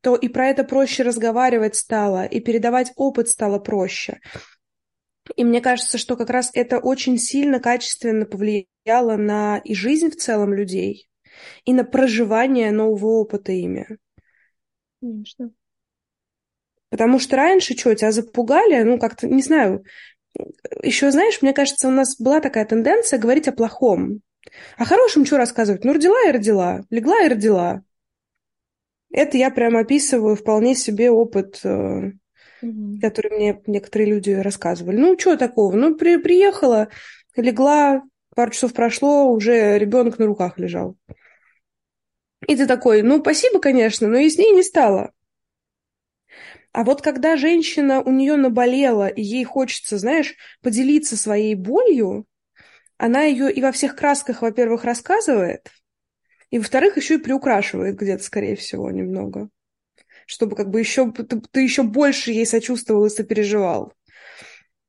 то 0.00 0.16
и 0.16 0.28
про 0.28 0.46
это 0.46 0.64
проще 0.64 1.02
разговаривать 1.02 1.76
стало, 1.76 2.24
и 2.24 2.40
передавать 2.40 2.92
опыт 2.96 3.28
стало 3.28 3.58
проще. 3.58 4.20
И 5.34 5.44
мне 5.44 5.60
кажется, 5.60 5.98
что 5.98 6.16
как 6.16 6.30
раз 6.30 6.50
это 6.54 6.78
очень 6.78 7.18
сильно, 7.18 7.58
качественно 7.58 8.26
повлияло 8.26 9.16
на 9.16 9.58
и 9.58 9.74
жизнь 9.74 10.10
в 10.10 10.16
целом 10.16 10.52
людей, 10.54 11.08
и 11.64 11.72
на 11.72 11.84
проживание 11.84 12.70
нового 12.70 13.20
опыта 13.20 13.52
ими. 13.52 13.98
Конечно. 15.00 15.50
Потому 16.90 17.18
что 17.18 17.36
раньше 17.36 17.76
что, 17.76 17.94
тебя 17.94 18.12
запугали, 18.12 18.82
ну, 18.82 18.98
как-то, 18.98 19.26
не 19.26 19.42
знаю, 19.42 19.84
еще, 20.82 21.10
знаешь, 21.10 21.42
мне 21.42 21.52
кажется, 21.52 21.88
у 21.88 21.90
нас 21.90 22.16
была 22.20 22.40
такая 22.40 22.64
тенденция 22.64 23.18
говорить 23.18 23.48
о 23.48 23.52
плохом. 23.52 24.20
О 24.76 24.84
хорошем 24.84 25.24
что 25.26 25.36
рассказывать? 25.36 25.84
Ну, 25.84 25.92
родила 25.92 26.28
и 26.28 26.32
родила, 26.32 26.84
легла 26.90 27.24
и 27.24 27.28
родила. 27.28 27.82
Это 29.10 29.36
я 29.36 29.50
прям 29.50 29.76
описываю 29.76 30.36
вполне 30.36 30.74
себе 30.74 31.10
опыт 31.10 31.60
э, 31.64 32.12
mm-hmm. 32.62 33.00
которые 33.00 33.36
мне 33.36 33.62
некоторые 33.66 34.10
люди 34.10 34.30
рассказывали. 34.30 34.96
Ну, 34.96 35.18
что 35.18 35.36
такого? 35.36 35.74
Ну, 35.76 35.94
при, 35.94 36.16
приехала, 36.16 36.88
легла, 37.36 38.02
пару 38.34 38.50
часов 38.50 38.72
прошло, 38.72 39.30
уже 39.30 39.78
ребенок 39.78 40.18
на 40.18 40.26
руках 40.26 40.58
лежал. 40.58 40.96
И 42.46 42.54
ты 42.54 42.66
такой, 42.66 43.02
ну, 43.02 43.20
спасибо, 43.20 43.60
конечно, 43.60 44.08
но 44.08 44.18
ней 44.18 44.52
не 44.52 44.62
стало. 44.62 45.12
А 46.72 46.84
вот 46.84 47.00
когда 47.00 47.36
женщина 47.36 48.02
у 48.02 48.10
нее 48.10 48.36
наболела, 48.36 49.08
и 49.08 49.22
ей 49.22 49.44
хочется, 49.44 49.96
знаешь, 49.96 50.34
поделиться 50.62 51.16
своей 51.16 51.54
болью, 51.54 52.26
она 52.98 53.22
ее 53.22 53.50
и 53.50 53.62
во 53.62 53.72
всех 53.72 53.96
красках, 53.96 54.42
во-первых, 54.42 54.84
рассказывает, 54.84 55.70
и, 56.50 56.58
во-вторых, 56.58 56.96
еще 56.96 57.14
и 57.14 57.18
приукрашивает 57.18 57.96
где-то, 57.96 58.22
скорее 58.22 58.56
всего, 58.56 58.90
немного 58.90 59.48
чтобы 60.26 60.56
как 60.56 60.68
бы 60.68 60.80
еще 60.80 61.10
ты, 61.12 61.40
ты 61.50 61.62
еще 61.62 61.82
больше 61.82 62.32
ей 62.32 62.44
сочувствовал 62.44 63.06
и 63.06 63.10
сопереживал. 63.10 63.92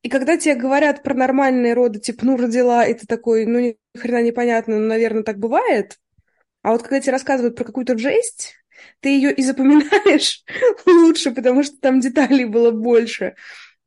И 0.03 0.09
когда 0.09 0.37
тебе 0.37 0.55
говорят 0.55 1.03
про 1.03 1.13
нормальные 1.13 1.73
роды, 1.73 1.99
типа, 1.99 2.25
ну, 2.25 2.37
родила, 2.37 2.85
и 2.85 2.93
ты 2.93 3.05
такой, 3.07 3.45
ну, 3.45 3.59
ни 3.59 3.77
хрена 3.97 4.21
непонятно, 4.23 4.79
ну, 4.79 4.87
наверное, 4.87 5.23
так 5.23 5.37
бывает. 5.37 5.97
А 6.61 6.71
вот 6.71 6.81
когда 6.81 6.99
тебе 6.99 7.13
рассказывают 7.13 7.55
про 7.55 7.65
какую-то 7.65 7.97
жесть, 7.97 8.55
ты 8.99 9.09
ее 9.09 9.33
и 9.33 9.43
запоминаешь 9.43 10.43
лучше, 10.85 11.31
потому 11.31 11.63
что 11.63 11.77
там 11.77 11.99
деталей 11.99 12.45
было 12.45 12.71
больше. 12.71 13.35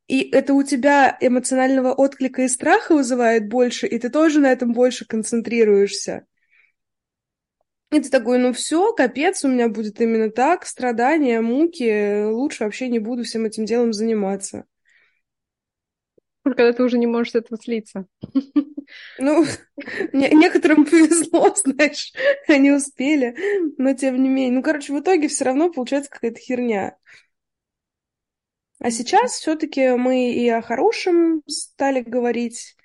И 0.08 0.28
это 0.30 0.54
у 0.54 0.62
тебя 0.62 1.16
эмоционального 1.20 1.92
отклика 1.92 2.42
и 2.42 2.48
страха 2.48 2.94
вызывает 2.94 3.48
больше, 3.48 3.86
и 3.86 3.98
ты 3.98 4.08
тоже 4.10 4.40
на 4.40 4.50
этом 4.50 4.72
больше 4.72 5.04
концентрируешься. 5.06 6.26
И 7.92 8.00
ты 8.00 8.08
такой, 8.08 8.38
ну 8.38 8.52
все, 8.52 8.92
капец, 8.92 9.44
у 9.44 9.48
меня 9.48 9.68
будет 9.68 10.00
именно 10.00 10.30
так, 10.30 10.64
страдания, 10.64 11.40
муки, 11.40 12.24
лучше 12.24 12.64
вообще 12.64 12.88
не 12.88 13.00
буду 13.00 13.24
всем 13.24 13.44
этим 13.46 13.64
делом 13.64 13.92
заниматься. 13.92 14.64
когда 16.42 16.72
ты 16.72 16.82
уже 16.82 16.98
не 16.98 17.06
можешь 17.06 17.32
с 17.32 17.36
этого 17.36 17.60
слиться. 17.60 18.06
Ну, 19.18 19.44
некоторым 20.12 20.84
повезло, 20.90 21.54
знаешь, 21.54 22.12
они 22.48 22.72
успели, 22.72 23.36
но 23.78 23.94
тем 23.94 24.20
не 24.20 24.28
менее. 24.28 24.50
Ну, 24.50 24.62
короче, 24.64 24.92
в 24.92 24.98
итоге 24.98 25.28
все 25.28 25.44
равно 25.44 25.70
получается 25.70 26.10
какая-то 26.10 26.40
херня. 26.40 26.96
А 28.80 28.90
сейчас 28.90 29.32
все-таки 29.32 29.90
мы 29.90 30.32
и 30.32 30.48
о 30.48 30.62
хорошем 30.62 31.42
стали 31.46 32.00
говорить, 32.00 32.76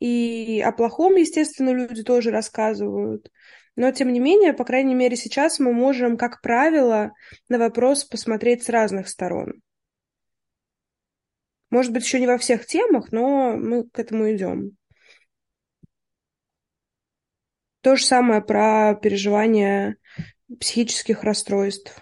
и 0.00 0.60
о 0.64 0.72
плохом, 0.72 1.14
естественно, 1.16 1.70
люди 1.70 2.02
тоже 2.02 2.30
рассказывают. 2.30 3.30
Но, 3.74 3.90
тем 3.90 4.12
не 4.12 4.20
менее, 4.20 4.52
по 4.52 4.64
крайней 4.64 4.94
мере, 4.94 5.16
сейчас 5.16 5.58
мы 5.58 5.72
можем, 5.72 6.16
как 6.16 6.42
правило, 6.42 7.12
на 7.48 7.58
вопрос 7.58 8.04
посмотреть 8.04 8.64
с 8.64 8.68
разных 8.68 9.08
сторон. 9.08 9.62
Может 11.70 11.92
быть, 11.92 12.04
еще 12.04 12.20
не 12.20 12.26
во 12.26 12.36
всех 12.36 12.66
темах, 12.66 13.12
но 13.12 13.56
мы 13.56 13.88
к 13.88 13.98
этому 13.98 14.30
идем. 14.30 14.76
То 17.80 17.96
же 17.96 18.04
самое 18.04 18.42
про 18.42 18.94
переживание 18.94 19.96
психических 20.60 21.24
расстройств. 21.24 21.98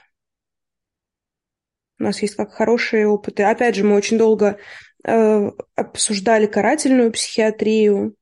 У 2.00 2.02
нас 2.02 2.20
есть 2.20 2.34
как 2.34 2.52
хорошие 2.52 3.06
опыты. 3.06 3.44
Опять 3.44 3.76
же, 3.76 3.84
мы 3.84 3.94
очень 3.94 4.18
долго 4.18 4.58
э, 5.04 5.50
обсуждали 5.76 6.46
карательную 6.46 7.12
психиатрию, 7.12 8.16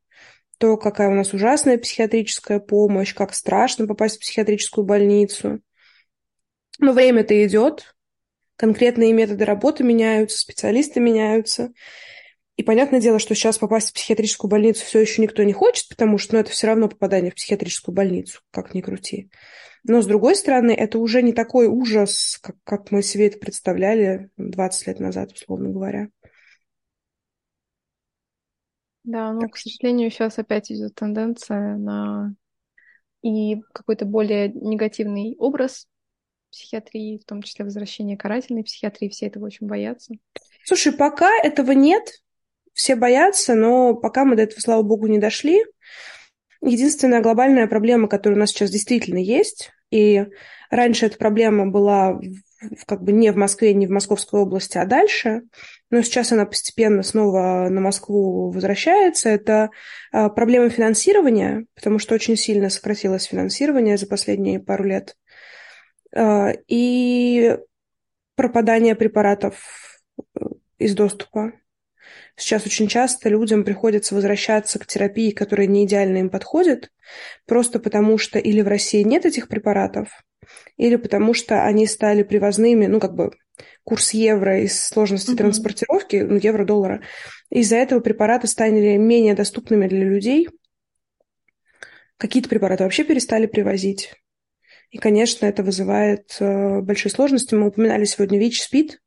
то, 0.58 0.76
какая 0.76 1.08
у 1.08 1.14
нас 1.14 1.32
ужасная 1.32 1.78
психиатрическая 1.78 2.58
помощь, 2.58 3.14
как 3.14 3.34
страшно 3.34 3.86
попасть 3.86 4.16
в 4.16 4.20
психиатрическую 4.20 4.84
больницу. 4.84 5.60
Но 6.78 6.92
время-то 6.92 7.44
идет, 7.46 7.94
конкретные 8.56 9.12
методы 9.12 9.44
работы 9.44 9.84
меняются, 9.84 10.38
специалисты 10.38 11.00
меняются. 11.00 11.72
И 12.56 12.64
понятное 12.64 13.00
дело, 13.00 13.20
что 13.20 13.36
сейчас 13.36 13.56
попасть 13.56 13.90
в 13.90 13.94
психиатрическую 13.94 14.50
больницу 14.50 14.84
все 14.84 14.98
еще 14.98 15.22
никто 15.22 15.44
не 15.44 15.52
хочет, 15.52 15.88
потому 15.88 16.18
что 16.18 16.34
ну, 16.34 16.40
это 16.40 16.50
все 16.50 16.66
равно 16.66 16.88
попадание 16.88 17.30
в 17.30 17.36
психиатрическую 17.36 17.94
больницу, 17.94 18.40
как 18.50 18.74
ни 18.74 18.80
крути. 18.80 19.30
Но, 19.84 20.02
с 20.02 20.06
другой 20.06 20.34
стороны, 20.34 20.72
это 20.72 20.98
уже 20.98 21.22
не 21.22 21.32
такой 21.32 21.68
ужас, 21.68 22.38
как, 22.42 22.56
как 22.64 22.90
мы 22.90 23.02
себе 23.02 23.28
это 23.28 23.38
представляли 23.38 24.30
20 24.36 24.86
лет 24.88 24.98
назад, 24.98 25.32
условно 25.32 25.70
говоря. 25.70 26.08
Да, 29.08 29.32
ну, 29.32 29.40
так. 29.40 29.52
к 29.52 29.56
сожалению, 29.56 30.10
сейчас 30.10 30.38
опять 30.38 30.70
идет 30.70 30.94
тенденция 30.94 31.76
на 31.76 32.34
и 33.22 33.56
какой-то 33.72 34.04
более 34.04 34.48
негативный 34.48 35.34
образ 35.38 35.86
психиатрии, 36.50 37.18
в 37.18 37.24
том 37.24 37.42
числе 37.42 37.64
возвращение 37.64 38.16
карательной 38.16 38.64
психиатрии, 38.64 39.08
все 39.08 39.26
этого 39.26 39.46
очень 39.46 39.66
боятся. 39.66 40.14
Слушай, 40.64 40.92
пока 40.92 41.30
этого 41.42 41.72
нет, 41.72 42.02
все 42.74 42.96
боятся, 42.96 43.54
но 43.54 43.94
пока 43.94 44.24
мы 44.24 44.36
до 44.36 44.42
этого, 44.42 44.60
слава 44.60 44.82
богу, 44.82 45.06
не 45.06 45.18
дошли, 45.18 45.64
Единственная 46.60 47.20
глобальная 47.20 47.68
проблема, 47.68 48.08
которая 48.08 48.36
у 48.36 48.40
нас 48.40 48.50
сейчас 48.50 48.70
действительно 48.70 49.18
есть, 49.18 49.70
и 49.90 50.26
раньше 50.70 51.06
эта 51.06 51.18
проблема 51.18 51.66
была 51.66 52.20
как 52.86 53.02
бы 53.02 53.12
не 53.12 53.30
в 53.30 53.36
Москве, 53.36 53.72
не 53.72 53.86
в 53.86 53.90
Московской 53.90 54.40
области, 54.40 54.78
а 54.78 54.84
дальше, 54.84 55.42
но 55.90 56.02
сейчас 56.02 56.32
она 56.32 56.44
постепенно 56.44 57.02
снова 57.02 57.68
на 57.70 57.80
Москву 57.80 58.50
возвращается, 58.50 59.28
это 59.28 59.70
а, 60.10 60.28
проблема 60.28 60.68
финансирования, 60.68 61.66
потому 61.74 61.98
что 61.98 62.14
очень 62.14 62.36
сильно 62.36 62.68
сократилось 62.68 63.24
финансирование 63.24 63.96
за 63.96 64.06
последние 64.06 64.60
пару 64.60 64.84
лет, 64.84 65.16
а, 66.14 66.52
и 66.66 67.56
пропадание 68.34 68.94
препаратов 68.94 70.00
э, 70.18 70.44
из 70.78 70.94
доступа. 70.94 71.52
Сейчас 72.38 72.64
очень 72.64 72.86
часто 72.86 73.28
людям 73.28 73.64
приходится 73.64 74.14
возвращаться 74.14 74.78
к 74.78 74.86
терапии, 74.86 75.32
которая 75.32 75.66
не 75.66 75.84
идеально 75.84 76.18
им 76.18 76.30
подходит, 76.30 76.92
просто 77.46 77.80
потому 77.80 78.16
что 78.16 78.38
или 78.38 78.60
в 78.60 78.68
России 78.68 79.02
нет 79.02 79.26
этих 79.26 79.48
препаратов, 79.48 80.08
или 80.76 80.94
потому 80.94 81.34
что 81.34 81.64
они 81.64 81.84
стали 81.88 82.22
привозными, 82.22 82.86
ну, 82.86 83.00
как 83.00 83.16
бы 83.16 83.32
курс 83.82 84.12
евро 84.12 84.62
из 84.62 84.80
сложности 84.80 85.32
mm-hmm. 85.32 85.36
транспортировки, 85.36 86.16
ну, 86.16 86.36
евро-доллара. 86.36 87.02
Из-за 87.50 87.74
этого 87.74 87.98
препараты 87.98 88.46
стали 88.46 88.96
менее 88.96 89.34
доступными 89.34 89.88
для 89.88 90.04
людей. 90.04 90.48
Какие-то 92.18 92.48
препараты 92.48 92.84
вообще 92.84 93.02
перестали 93.02 93.46
привозить. 93.46 94.14
И, 94.90 94.98
конечно, 94.98 95.44
это 95.44 95.64
вызывает 95.64 96.36
э, 96.38 96.80
большие 96.82 97.10
сложности. 97.10 97.56
Мы 97.56 97.66
упоминали 97.66 98.04
сегодня 98.04 98.38
ВИЧ-СПИД. 98.38 99.00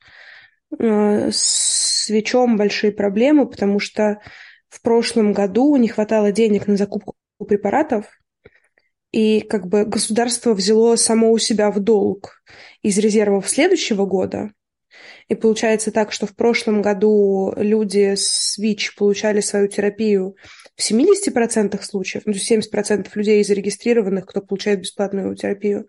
Э, 0.80 1.30
с 1.32 1.91
ВИЧом 2.10 2.58
большие 2.58 2.92
проблемы, 2.92 3.48
потому 3.48 3.80
что 3.80 4.20
в 4.70 4.82
прошлом 4.82 5.34
году 5.34 5.76
не 5.76 5.88
хватало 5.88 6.32
денег 6.32 6.68
на 6.68 6.78
закупку 6.78 7.16
препаратов, 7.48 8.06
и 9.12 9.42
как 9.42 9.68
бы 9.68 9.86
государство 9.86 10.54
взяло 10.54 10.96
само 10.96 11.32
у 11.32 11.38
себя 11.38 11.70
в 11.72 11.80
долг 11.80 12.42
из 12.82 12.98
резервов 12.98 13.50
следующего 13.50 14.06
года. 14.06 14.52
И 15.28 15.36
получается 15.36 15.92
так, 15.92 16.12
что 16.12 16.26
в 16.26 16.36
прошлом 16.36 16.82
году 16.82 17.54
люди 17.56 18.16
с 18.16 18.58
ВИЧ 18.58 18.96
получали 18.96 19.42
свою 19.42 19.68
терапию 19.68 20.36
в 20.76 20.82
70% 20.82 21.82
случаев, 21.84 22.24
ну, 22.26 22.34
70% 22.34 23.08
людей 23.16 23.44
зарегистрированных, 23.44 24.26
кто 24.26 24.42
получает 24.42 24.82
бесплатную 24.82 25.36
терапию, 25.36 25.88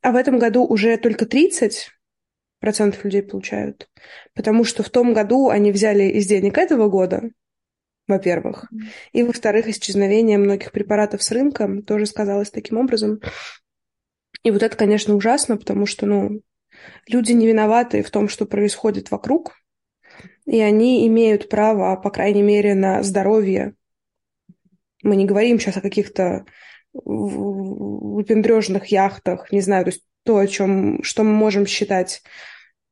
а 0.00 0.12
в 0.12 0.16
этом 0.16 0.38
году 0.38 0.64
уже 0.64 0.96
только 0.96 1.26
30 1.26 1.90
процентов 2.60 3.04
людей 3.04 3.22
получают. 3.22 3.88
Потому 4.34 4.64
что 4.64 4.82
в 4.82 4.90
том 4.90 5.14
году 5.14 5.48
они 5.48 5.72
взяли 5.72 6.04
из 6.04 6.26
денег 6.26 6.58
этого 6.58 6.88
года, 6.88 7.30
во-первых. 8.06 8.70
И, 9.12 9.22
во-вторых, 9.22 9.68
исчезновение 9.68 10.38
многих 10.38 10.72
препаратов 10.72 11.22
с 11.22 11.30
рынка 11.30 11.82
тоже 11.86 12.06
сказалось 12.06 12.50
таким 12.50 12.78
образом. 12.78 13.20
И 14.42 14.50
вот 14.50 14.62
это, 14.62 14.76
конечно, 14.76 15.14
ужасно, 15.14 15.56
потому 15.56 15.86
что, 15.86 16.06
ну, 16.06 16.42
люди 17.06 17.32
не 17.32 17.46
виноваты 17.46 18.02
в 18.02 18.10
том, 18.10 18.28
что 18.28 18.46
происходит 18.46 19.10
вокруг, 19.10 19.54
и 20.46 20.60
они 20.60 21.06
имеют 21.06 21.48
право, 21.48 21.94
по 21.96 22.10
крайней 22.10 22.42
мере, 22.42 22.74
на 22.74 23.02
здоровье. 23.02 23.74
Мы 25.02 25.16
не 25.16 25.26
говорим 25.26 25.58
сейчас 25.60 25.76
о 25.76 25.82
каких-то 25.82 26.44
выпендрежных 26.92 28.86
яхтах, 28.86 29.52
не 29.52 29.60
знаю, 29.60 29.84
то 29.84 29.90
есть 29.90 30.02
то, 30.28 30.36
о 30.36 30.46
чем, 30.46 31.02
что 31.02 31.24
мы 31.24 31.32
можем 31.32 31.64
считать 31.64 32.22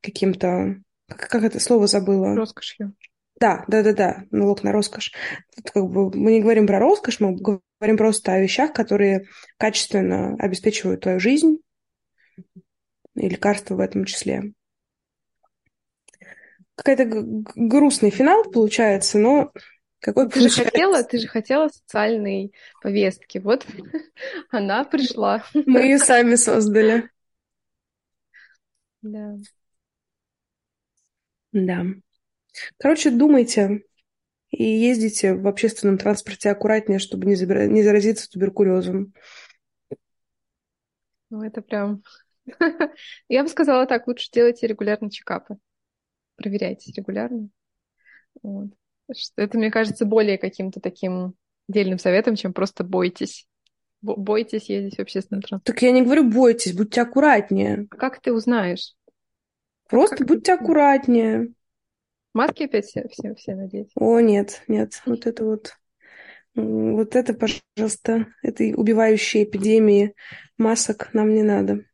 каким-то, 0.00 0.76
как, 1.06 1.28
как 1.28 1.42
это 1.42 1.60
слово 1.60 1.86
забыла? 1.86 2.34
Роскошью. 2.34 2.94
Да, 3.38 3.62
да, 3.68 3.82
да, 3.82 3.92
да, 3.92 4.24
налог 4.30 4.62
на 4.62 4.72
роскошь. 4.72 5.12
Тут 5.54 5.70
как 5.70 5.84
бы 5.84 6.10
мы 6.18 6.32
не 6.32 6.40
говорим 6.40 6.66
про 6.66 6.78
роскошь, 6.78 7.20
мы 7.20 7.36
говорим 7.36 7.98
просто 7.98 8.32
о 8.32 8.40
вещах, 8.40 8.72
которые 8.72 9.26
качественно 9.58 10.34
обеспечивают 10.38 11.02
твою 11.02 11.20
жизнь 11.20 11.58
и 13.16 13.28
лекарства 13.28 13.74
в 13.74 13.80
этом 13.80 14.06
числе. 14.06 14.54
Какой-то 16.74 17.04
грустный 17.04 18.08
финал 18.08 18.44
получается, 18.44 19.18
но 19.18 19.52
какой 20.00 20.24
ты 20.24 20.40
получается? 20.40 20.64
же 20.64 20.70
хотела, 20.70 21.04
ты 21.04 21.18
же 21.18 21.28
хотела 21.28 21.68
социальной 21.68 22.54
повестки. 22.80 23.36
Вот 23.36 23.66
она 24.50 24.84
пришла. 24.84 25.44
Мы 25.52 25.82
ее 25.82 25.98
сами 25.98 26.36
создали. 26.36 27.10
Да. 29.02 29.36
Да. 31.52 31.84
Короче, 32.78 33.10
думайте 33.10 33.82
и 34.50 34.64
ездите 34.64 35.34
в 35.34 35.46
общественном 35.46 35.98
транспорте 35.98 36.50
аккуратнее, 36.50 36.98
чтобы 36.98 37.26
не, 37.26 37.34
забира... 37.34 37.66
не 37.66 37.82
заразиться 37.82 38.30
туберкулезом. 38.30 39.12
Ну, 41.30 41.42
это 41.42 41.62
прям... 41.62 42.02
Я 43.28 43.42
бы 43.42 43.48
сказала 43.48 43.86
так, 43.86 44.06
лучше 44.06 44.30
делайте 44.32 44.66
регулярно 44.66 45.10
чекапы. 45.10 45.56
Проверяйте 46.36 46.92
регулярно. 46.92 47.48
Вот. 48.42 48.70
Это, 49.36 49.58
мне 49.58 49.70
кажется, 49.70 50.04
более 50.04 50.38
каким-то 50.38 50.80
таким 50.80 51.34
дельным 51.68 51.98
советом, 51.98 52.36
чем 52.36 52.52
просто 52.52 52.84
бойтесь. 52.84 53.46
Бойтесь 54.02 54.68
ездить 54.68 54.96
в 54.96 55.00
общественном 55.00 55.42
транспорте. 55.42 55.72
Так 55.72 55.82
я 55.82 55.90
не 55.90 56.02
говорю 56.02 56.30
бойтесь, 56.30 56.74
будьте 56.74 57.00
аккуратнее. 57.02 57.86
Как 57.90 58.20
ты 58.20 58.32
узнаешь? 58.32 58.94
Просто 59.88 60.16
как 60.16 60.26
будьте 60.26 60.52
аккуратнее. 60.52 61.52
Маски 62.34 62.64
опять 62.64 62.86
все, 62.86 63.08
все, 63.08 63.34
все 63.34 63.54
надеть? 63.54 63.90
О, 63.94 64.20
нет, 64.20 64.62
нет. 64.68 65.00
Вот 65.06 65.26
это 65.26 65.44
вот. 65.44 65.74
Вот 66.54 67.16
это, 67.16 67.34
пожалуйста, 67.34 68.26
этой 68.42 68.74
убивающей 68.74 69.44
эпидемии 69.44 70.14
масок 70.56 71.12
нам 71.12 71.34
не 71.34 71.42
надо. 71.42 71.84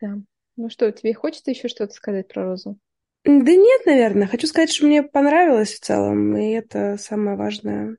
Да. 0.00 0.16
Ну 0.56 0.68
что, 0.68 0.90
тебе 0.92 1.14
хочется 1.14 1.50
еще 1.50 1.68
что-то 1.68 1.92
сказать 1.94 2.28
про 2.28 2.44
розу? 2.44 2.78
Да 3.24 3.32
нет, 3.32 3.86
наверное. 3.86 4.26
Хочу 4.26 4.46
сказать, 4.46 4.70
что 4.70 4.86
мне 4.86 5.02
понравилось 5.02 5.74
в 5.74 5.80
целом, 5.80 6.36
и 6.36 6.50
это 6.50 6.96
самое 6.98 7.36
важное. 7.36 7.96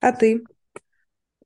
А 0.00 0.12
ты? 0.12 0.44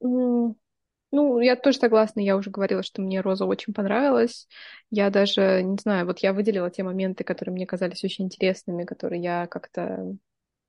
Ну, 0.01 1.39
я 1.41 1.55
тоже 1.55 1.79
согласна, 1.79 2.19
я 2.21 2.37
уже 2.37 2.51
говорила, 2.51 2.83
что 2.83 3.01
мне 3.01 3.21
Роза 3.21 3.45
очень 3.47 3.73
понравилась. 3.73 4.49
Я 4.91 5.11
даже, 5.11 5.63
не 5.63 5.77
знаю, 5.81 6.07
вот 6.07 6.19
я 6.19 6.33
выделила 6.33 6.71
те 6.71 6.83
моменты, 6.83 7.23
которые 7.23 7.53
мне 7.53 7.67
казались 7.67 8.03
очень 8.03 8.25
интересными, 8.25 8.85
которые 8.85 9.23
я 9.23 9.47
как-то 9.47 10.17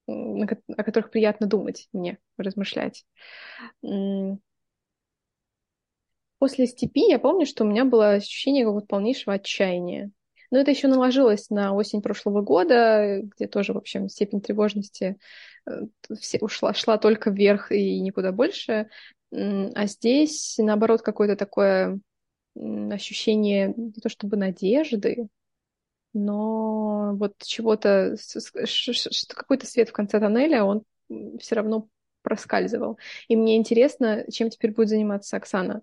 о 0.07 0.83
которых 0.83 1.09
приятно 1.09 1.47
думать 1.47 1.89
мне, 1.91 2.19
размышлять. 2.37 3.05
После 6.37 6.67
степи 6.67 7.09
я 7.09 7.17
помню, 7.17 7.45
что 7.45 7.63
у 7.63 7.67
меня 7.67 7.85
было 7.85 8.11
ощущение 8.11 8.65
какого-то 8.65 8.87
полнейшего 8.87 9.35
отчаяния. 9.35 10.11
Но 10.51 10.59
это 10.59 10.69
еще 10.71 10.87
наложилось 10.87 11.49
на 11.49 11.73
осень 11.73 12.01
прошлого 12.01 12.41
года, 12.41 13.21
где 13.23 13.47
тоже, 13.47 13.73
в 13.73 13.77
общем, 13.77 14.09
степень 14.09 14.41
тревожности 14.41 15.17
все 16.19 16.39
ушла, 16.39 16.73
шла 16.73 16.97
только 16.97 17.29
вверх 17.29 17.71
и 17.71 17.99
никуда 17.99 18.31
больше. 18.31 18.89
А 19.31 19.87
здесь, 19.87 20.55
наоборот, 20.57 21.01
какое-то 21.01 21.35
такое 21.35 21.99
ощущение 22.55 23.73
не 23.75 23.91
то 24.01 24.09
чтобы 24.09 24.37
надежды, 24.37 25.27
но 26.13 27.15
вот 27.15 27.33
чего-то, 27.43 28.15
какой-то 29.35 29.67
свет 29.67 29.89
в 29.89 29.93
конце 29.93 30.19
тоннеля, 30.19 30.63
он 30.63 30.83
все 31.39 31.55
равно 31.55 31.89
проскальзывал. 32.21 32.97
И 33.27 33.35
мне 33.35 33.57
интересно, 33.57 34.25
чем 34.31 34.49
теперь 34.49 34.71
будет 34.71 34.89
заниматься 34.89 35.37
Оксана. 35.37 35.81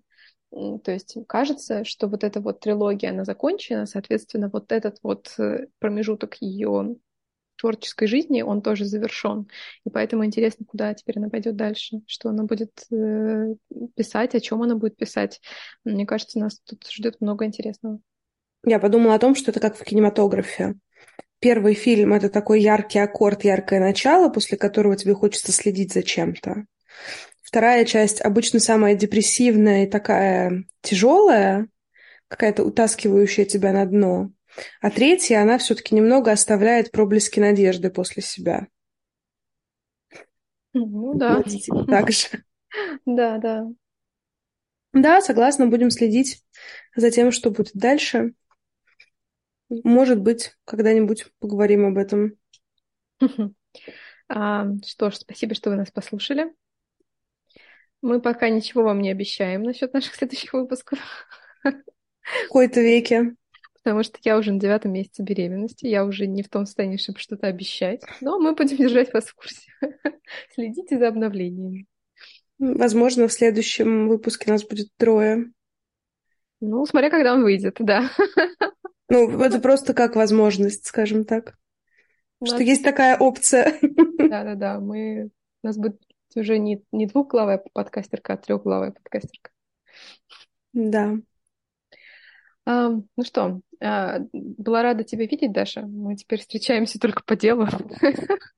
То 0.51 0.91
есть 0.91 1.17
кажется, 1.27 1.83
что 1.83 2.07
вот 2.07 2.23
эта 2.23 2.39
вот 2.41 2.59
трилогия, 2.59 3.09
она 3.09 3.25
закончена, 3.25 3.85
соответственно, 3.85 4.49
вот 4.53 4.71
этот 4.71 4.97
вот 5.01 5.33
э, 5.39 5.67
промежуток 5.79 6.35
ее 6.41 6.95
творческой 7.55 8.07
жизни, 8.07 8.41
он 8.41 8.61
тоже 8.61 8.85
завершен. 8.85 9.47
И 9.85 9.89
поэтому 9.89 10.25
интересно, 10.25 10.65
куда 10.65 10.93
теперь 10.93 11.17
она 11.17 11.29
пойдет 11.29 11.55
дальше, 11.55 12.01
что 12.07 12.29
она 12.29 12.43
будет 12.43 12.71
э, 12.91 13.55
писать, 13.95 14.35
о 14.35 14.39
чем 14.39 14.61
она 14.61 14.75
будет 14.75 14.97
писать. 14.97 15.41
Мне 15.83 16.05
кажется, 16.05 16.39
нас 16.39 16.59
тут 16.59 16.85
ждет 16.89 17.21
много 17.21 17.45
интересного. 17.45 17.99
Я 18.65 18.79
подумала 18.79 19.15
о 19.15 19.19
том, 19.19 19.35
что 19.35 19.51
это 19.51 19.59
как 19.59 19.77
в 19.77 19.83
кинематографе. 19.83 20.75
Первый 21.39 21.73
фильм— 21.73 22.13
это 22.13 22.29
такой 22.29 22.61
яркий 22.61 22.99
аккорд, 22.99 23.43
яркое 23.43 23.81
начало, 23.81 24.29
после 24.29 24.57
которого 24.57 24.95
тебе 24.95 25.13
хочется 25.13 25.51
следить 25.51 25.91
за 25.91 26.01
чем-то. 26.01 26.65
Вторая 27.41 27.83
часть 27.85 28.21
обычно 28.21 28.59
самая 28.59 28.95
депрессивная 28.95 29.83
и 29.83 29.89
такая 29.89 30.63
тяжелая, 30.81 31.67
какая-то 32.29 32.63
утаскивающая 32.63 33.45
тебя 33.45 33.73
на 33.73 33.85
дно. 33.85 34.31
А 34.81 34.91
третья, 34.91 35.41
она 35.41 35.57
все-таки 35.57 35.95
немного 35.95 36.31
оставляет 36.31 36.91
проблески 36.91 37.39
надежды 37.39 37.89
после 37.89 38.21
себя. 38.21 38.67
Ну 40.73 41.13
да. 41.15 41.43
Так 41.87 42.11
же. 42.11 42.43
Да, 43.05 43.37
да. 43.37 43.67
Да, 44.93 45.21
согласна, 45.21 45.67
будем 45.67 45.89
следить 45.89 46.43
за 46.95 47.09
тем, 47.11 47.31
что 47.31 47.49
будет 47.49 47.73
дальше. 47.73 48.33
Может 49.69 50.19
быть, 50.21 50.55
когда-нибудь 50.65 51.27
поговорим 51.39 51.85
об 51.85 51.97
этом. 51.97 52.37
А, 54.29 54.65
что 54.85 55.11
ж, 55.11 55.15
спасибо, 55.15 55.53
что 55.55 55.69
вы 55.69 55.75
нас 55.75 55.91
послушали. 55.91 56.53
Мы 58.01 58.21
пока 58.21 58.49
ничего 58.49 58.83
вам 58.83 59.01
не 59.01 59.11
обещаем 59.11 59.63
насчет 59.63 59.93
наших 59.93 60.15
следующих 60.15 60.53
выпусков. 60.53 60.99
В 61.63 61.73
какой-то 62.47 62.81
веке. 62.81 63.35
Потому 63.83 64.03
что 64.03 64.17
я 64.23 64.37
уже 64.37 64.53
на 64.53 64.59
девятом 64.59 64.93
месяце 64.93 65.23
беременности, 65.23 65.85
я 65.85 66.05
уже 66.05 66.25
не 66.25 66.41
в 66.41 66.49
том 66.49 66.65
состоянии, 66.65 66.97
чтобы 66.97 67.19
что-то 67.19 67.47
обещать. 67.47 68.01
Но 68.21 68.39
мы 68.39 68.55
будем 68.55 68.77
держать 68.77 69.13
вас 69.13 69.25
в 69.25 69.35
курсе. 69.35 69.71
Следите 70.53 70.97
за 70.97 71.09
обновлениями. 71.09 71.85
Возможно, 72.59 73.27
в 73.27 73.33
следующем 73.33 74.07
выпуске 74.07 74.49
нас 74.49 74.63
будет 74.63 74.87
трое. 74.97 75.51
Ну, 76.61 76.85
смотря 76.85 77.09
когда 77.09 77.33
он 77.33 77.43
выйдет, 77.43 77.77
да. 77.79 78.09
Ну, 79.09 79.43
это 79.43 79.59
просто 79.59 79.93
как 79.93 80.15
возможность, 80.15 80.87
скажем 80.87 81.25
так. 81.25 81.55
Нас... 82.39 82.49
Что 82.49 82.63
есть 82.63 82.83
такая 82.83 83.17
опция. 83.17 83.77
Да-да-да, 84.17 84.79
мы... 84.79 85.29
У 85.61 85.67
нас 85.67 85.77
будет 85.77 86.01
уже 86.35 86.57
не, 86.57 86.83
не 86.91 87.05
двухглавая 87.05 87.63
подкастерка, 87.73 88.33
а 88.33 88.37
трехглавая 88.37 88.91
подкастерка. 88.91 89.51
Да. 90.71 91.17
А, 92.65 92.89
ну 92.89 93.23
что, 93.23 93.61
а, 93.81 94.19
была 94.31 94.83
рада 94.83 95.03
тебя 95.03 95.25
видеть, 95.25 95.51
Даша. 95.51 95.81
Мы 95.81 96.15
теперь 96.15 96.39
встречаемся 96.39 96.99
только 96.99 97.23
по 97.23 97.35
делу. 97.35 97.67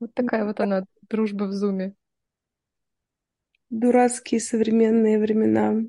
Вот 0.00 0.12
такая 0.14 0.44
вот 0.44 0.58
она, 0.58 0.84
дружба 1.02 1.44
в 1.44 1.52
зуме. 1.52 1.94
Дурацкие 3.70 4.40
современные 4.40 5.16
времена. 5.20 5.82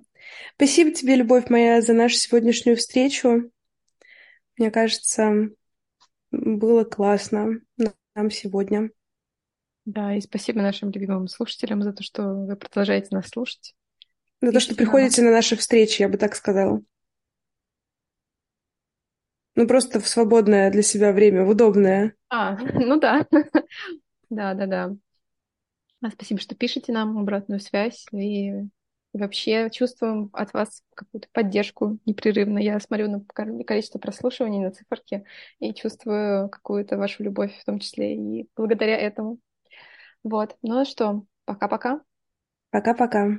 Спасибо 0.56 0.92
тебе, 0.92 1.16
любовь 1.16 1.50
моя, 1.50 1.82
за 1.82 1.94
нашу 1.94 2.18
сегодняшнюю 2.18 2.78
встречу. 2.78 3.52
Мне 4.56 4.70
кажется, 4.70 5.50
было 6.30 6.84
классно 6.84 7.60
нам 8.16 8.30
сегодня. 8.30 8.92
Да, 9.86 10.16
и 10.16 10.22
спасибо 10.22 10.62
нашим 10.62 10.92
любимым 10.92 11.28
слушателям 11.28 11.82
за 11.82 11.92
то, 11.92 12.04
что 12.04 12.46
вы 12.46 12.56
продолжаете 12.56 13.08
нас 13.12 13.28
слушать. 13.28 13.74
За 14.44 14.52
то, 14.52 14.60
что 14.60 14.76
приходите 14.76 15.22
на 15.22 15.32
наши 15.32 15.56
встречи, 15.56 16.02
я 16.02 16.10
бы 16.10 16.18
так 16.18 16.36
сказала. 16.36 16.82
Ну, 19.56 19.68
просто 19.68 20.02
в 20.02 20.08
свободное 20.10 20.70
для 20.70 20.82
себя 20.82 21.14
время, 21.14 21.46
в 21.46 21.50
удобное. 21.50 22.14
А, 22.28 22.58
ну 22.74 23.00
да. 23.00 23.26
Да, 24.30 24.54
да, 24.54 24.66
да. 24.66 24.96
Спасибо, 26.12 26.42
что 26.42 26.56
пишете 26.56 26.92
нам 26.92 27.18
обратную 27.18 27.62
связь. 27.62 28.06
И 28.12 28.52
вообще 29.14 29.70
чувствуем 29.70 30.30
от 30.34 30.52
вас 30.52 30.84
какую-то 30.94 31.30
поддержку 31.32 32.00
непрерывно. 32.06 32.60
Я 32.60 32.82
смотрю 32.82 33.10
на 33.10 33.64
количество 33.64 33.98
прослушиваний, 33.98 34.60
на 34.60 34.72
циферки 34.72 35.24
и 35.62 35.74
чувствую 35.74 36.50
какую-то 36.50 36.98
вашу 36.98 37.24
любовь 37.24 37.58
в 37.58 37.64
том 37.64 37.80
числе. 37.80 38.18
И 38.18 38.50
благодаря 38.58 38.98
этому 38.98 39.40
вот. 40.22 40.58
Ну 40.62 40.84
что, 40.84 41.24
пока-пока. 41.46 42.02
Пока-пока. 42.72 43.38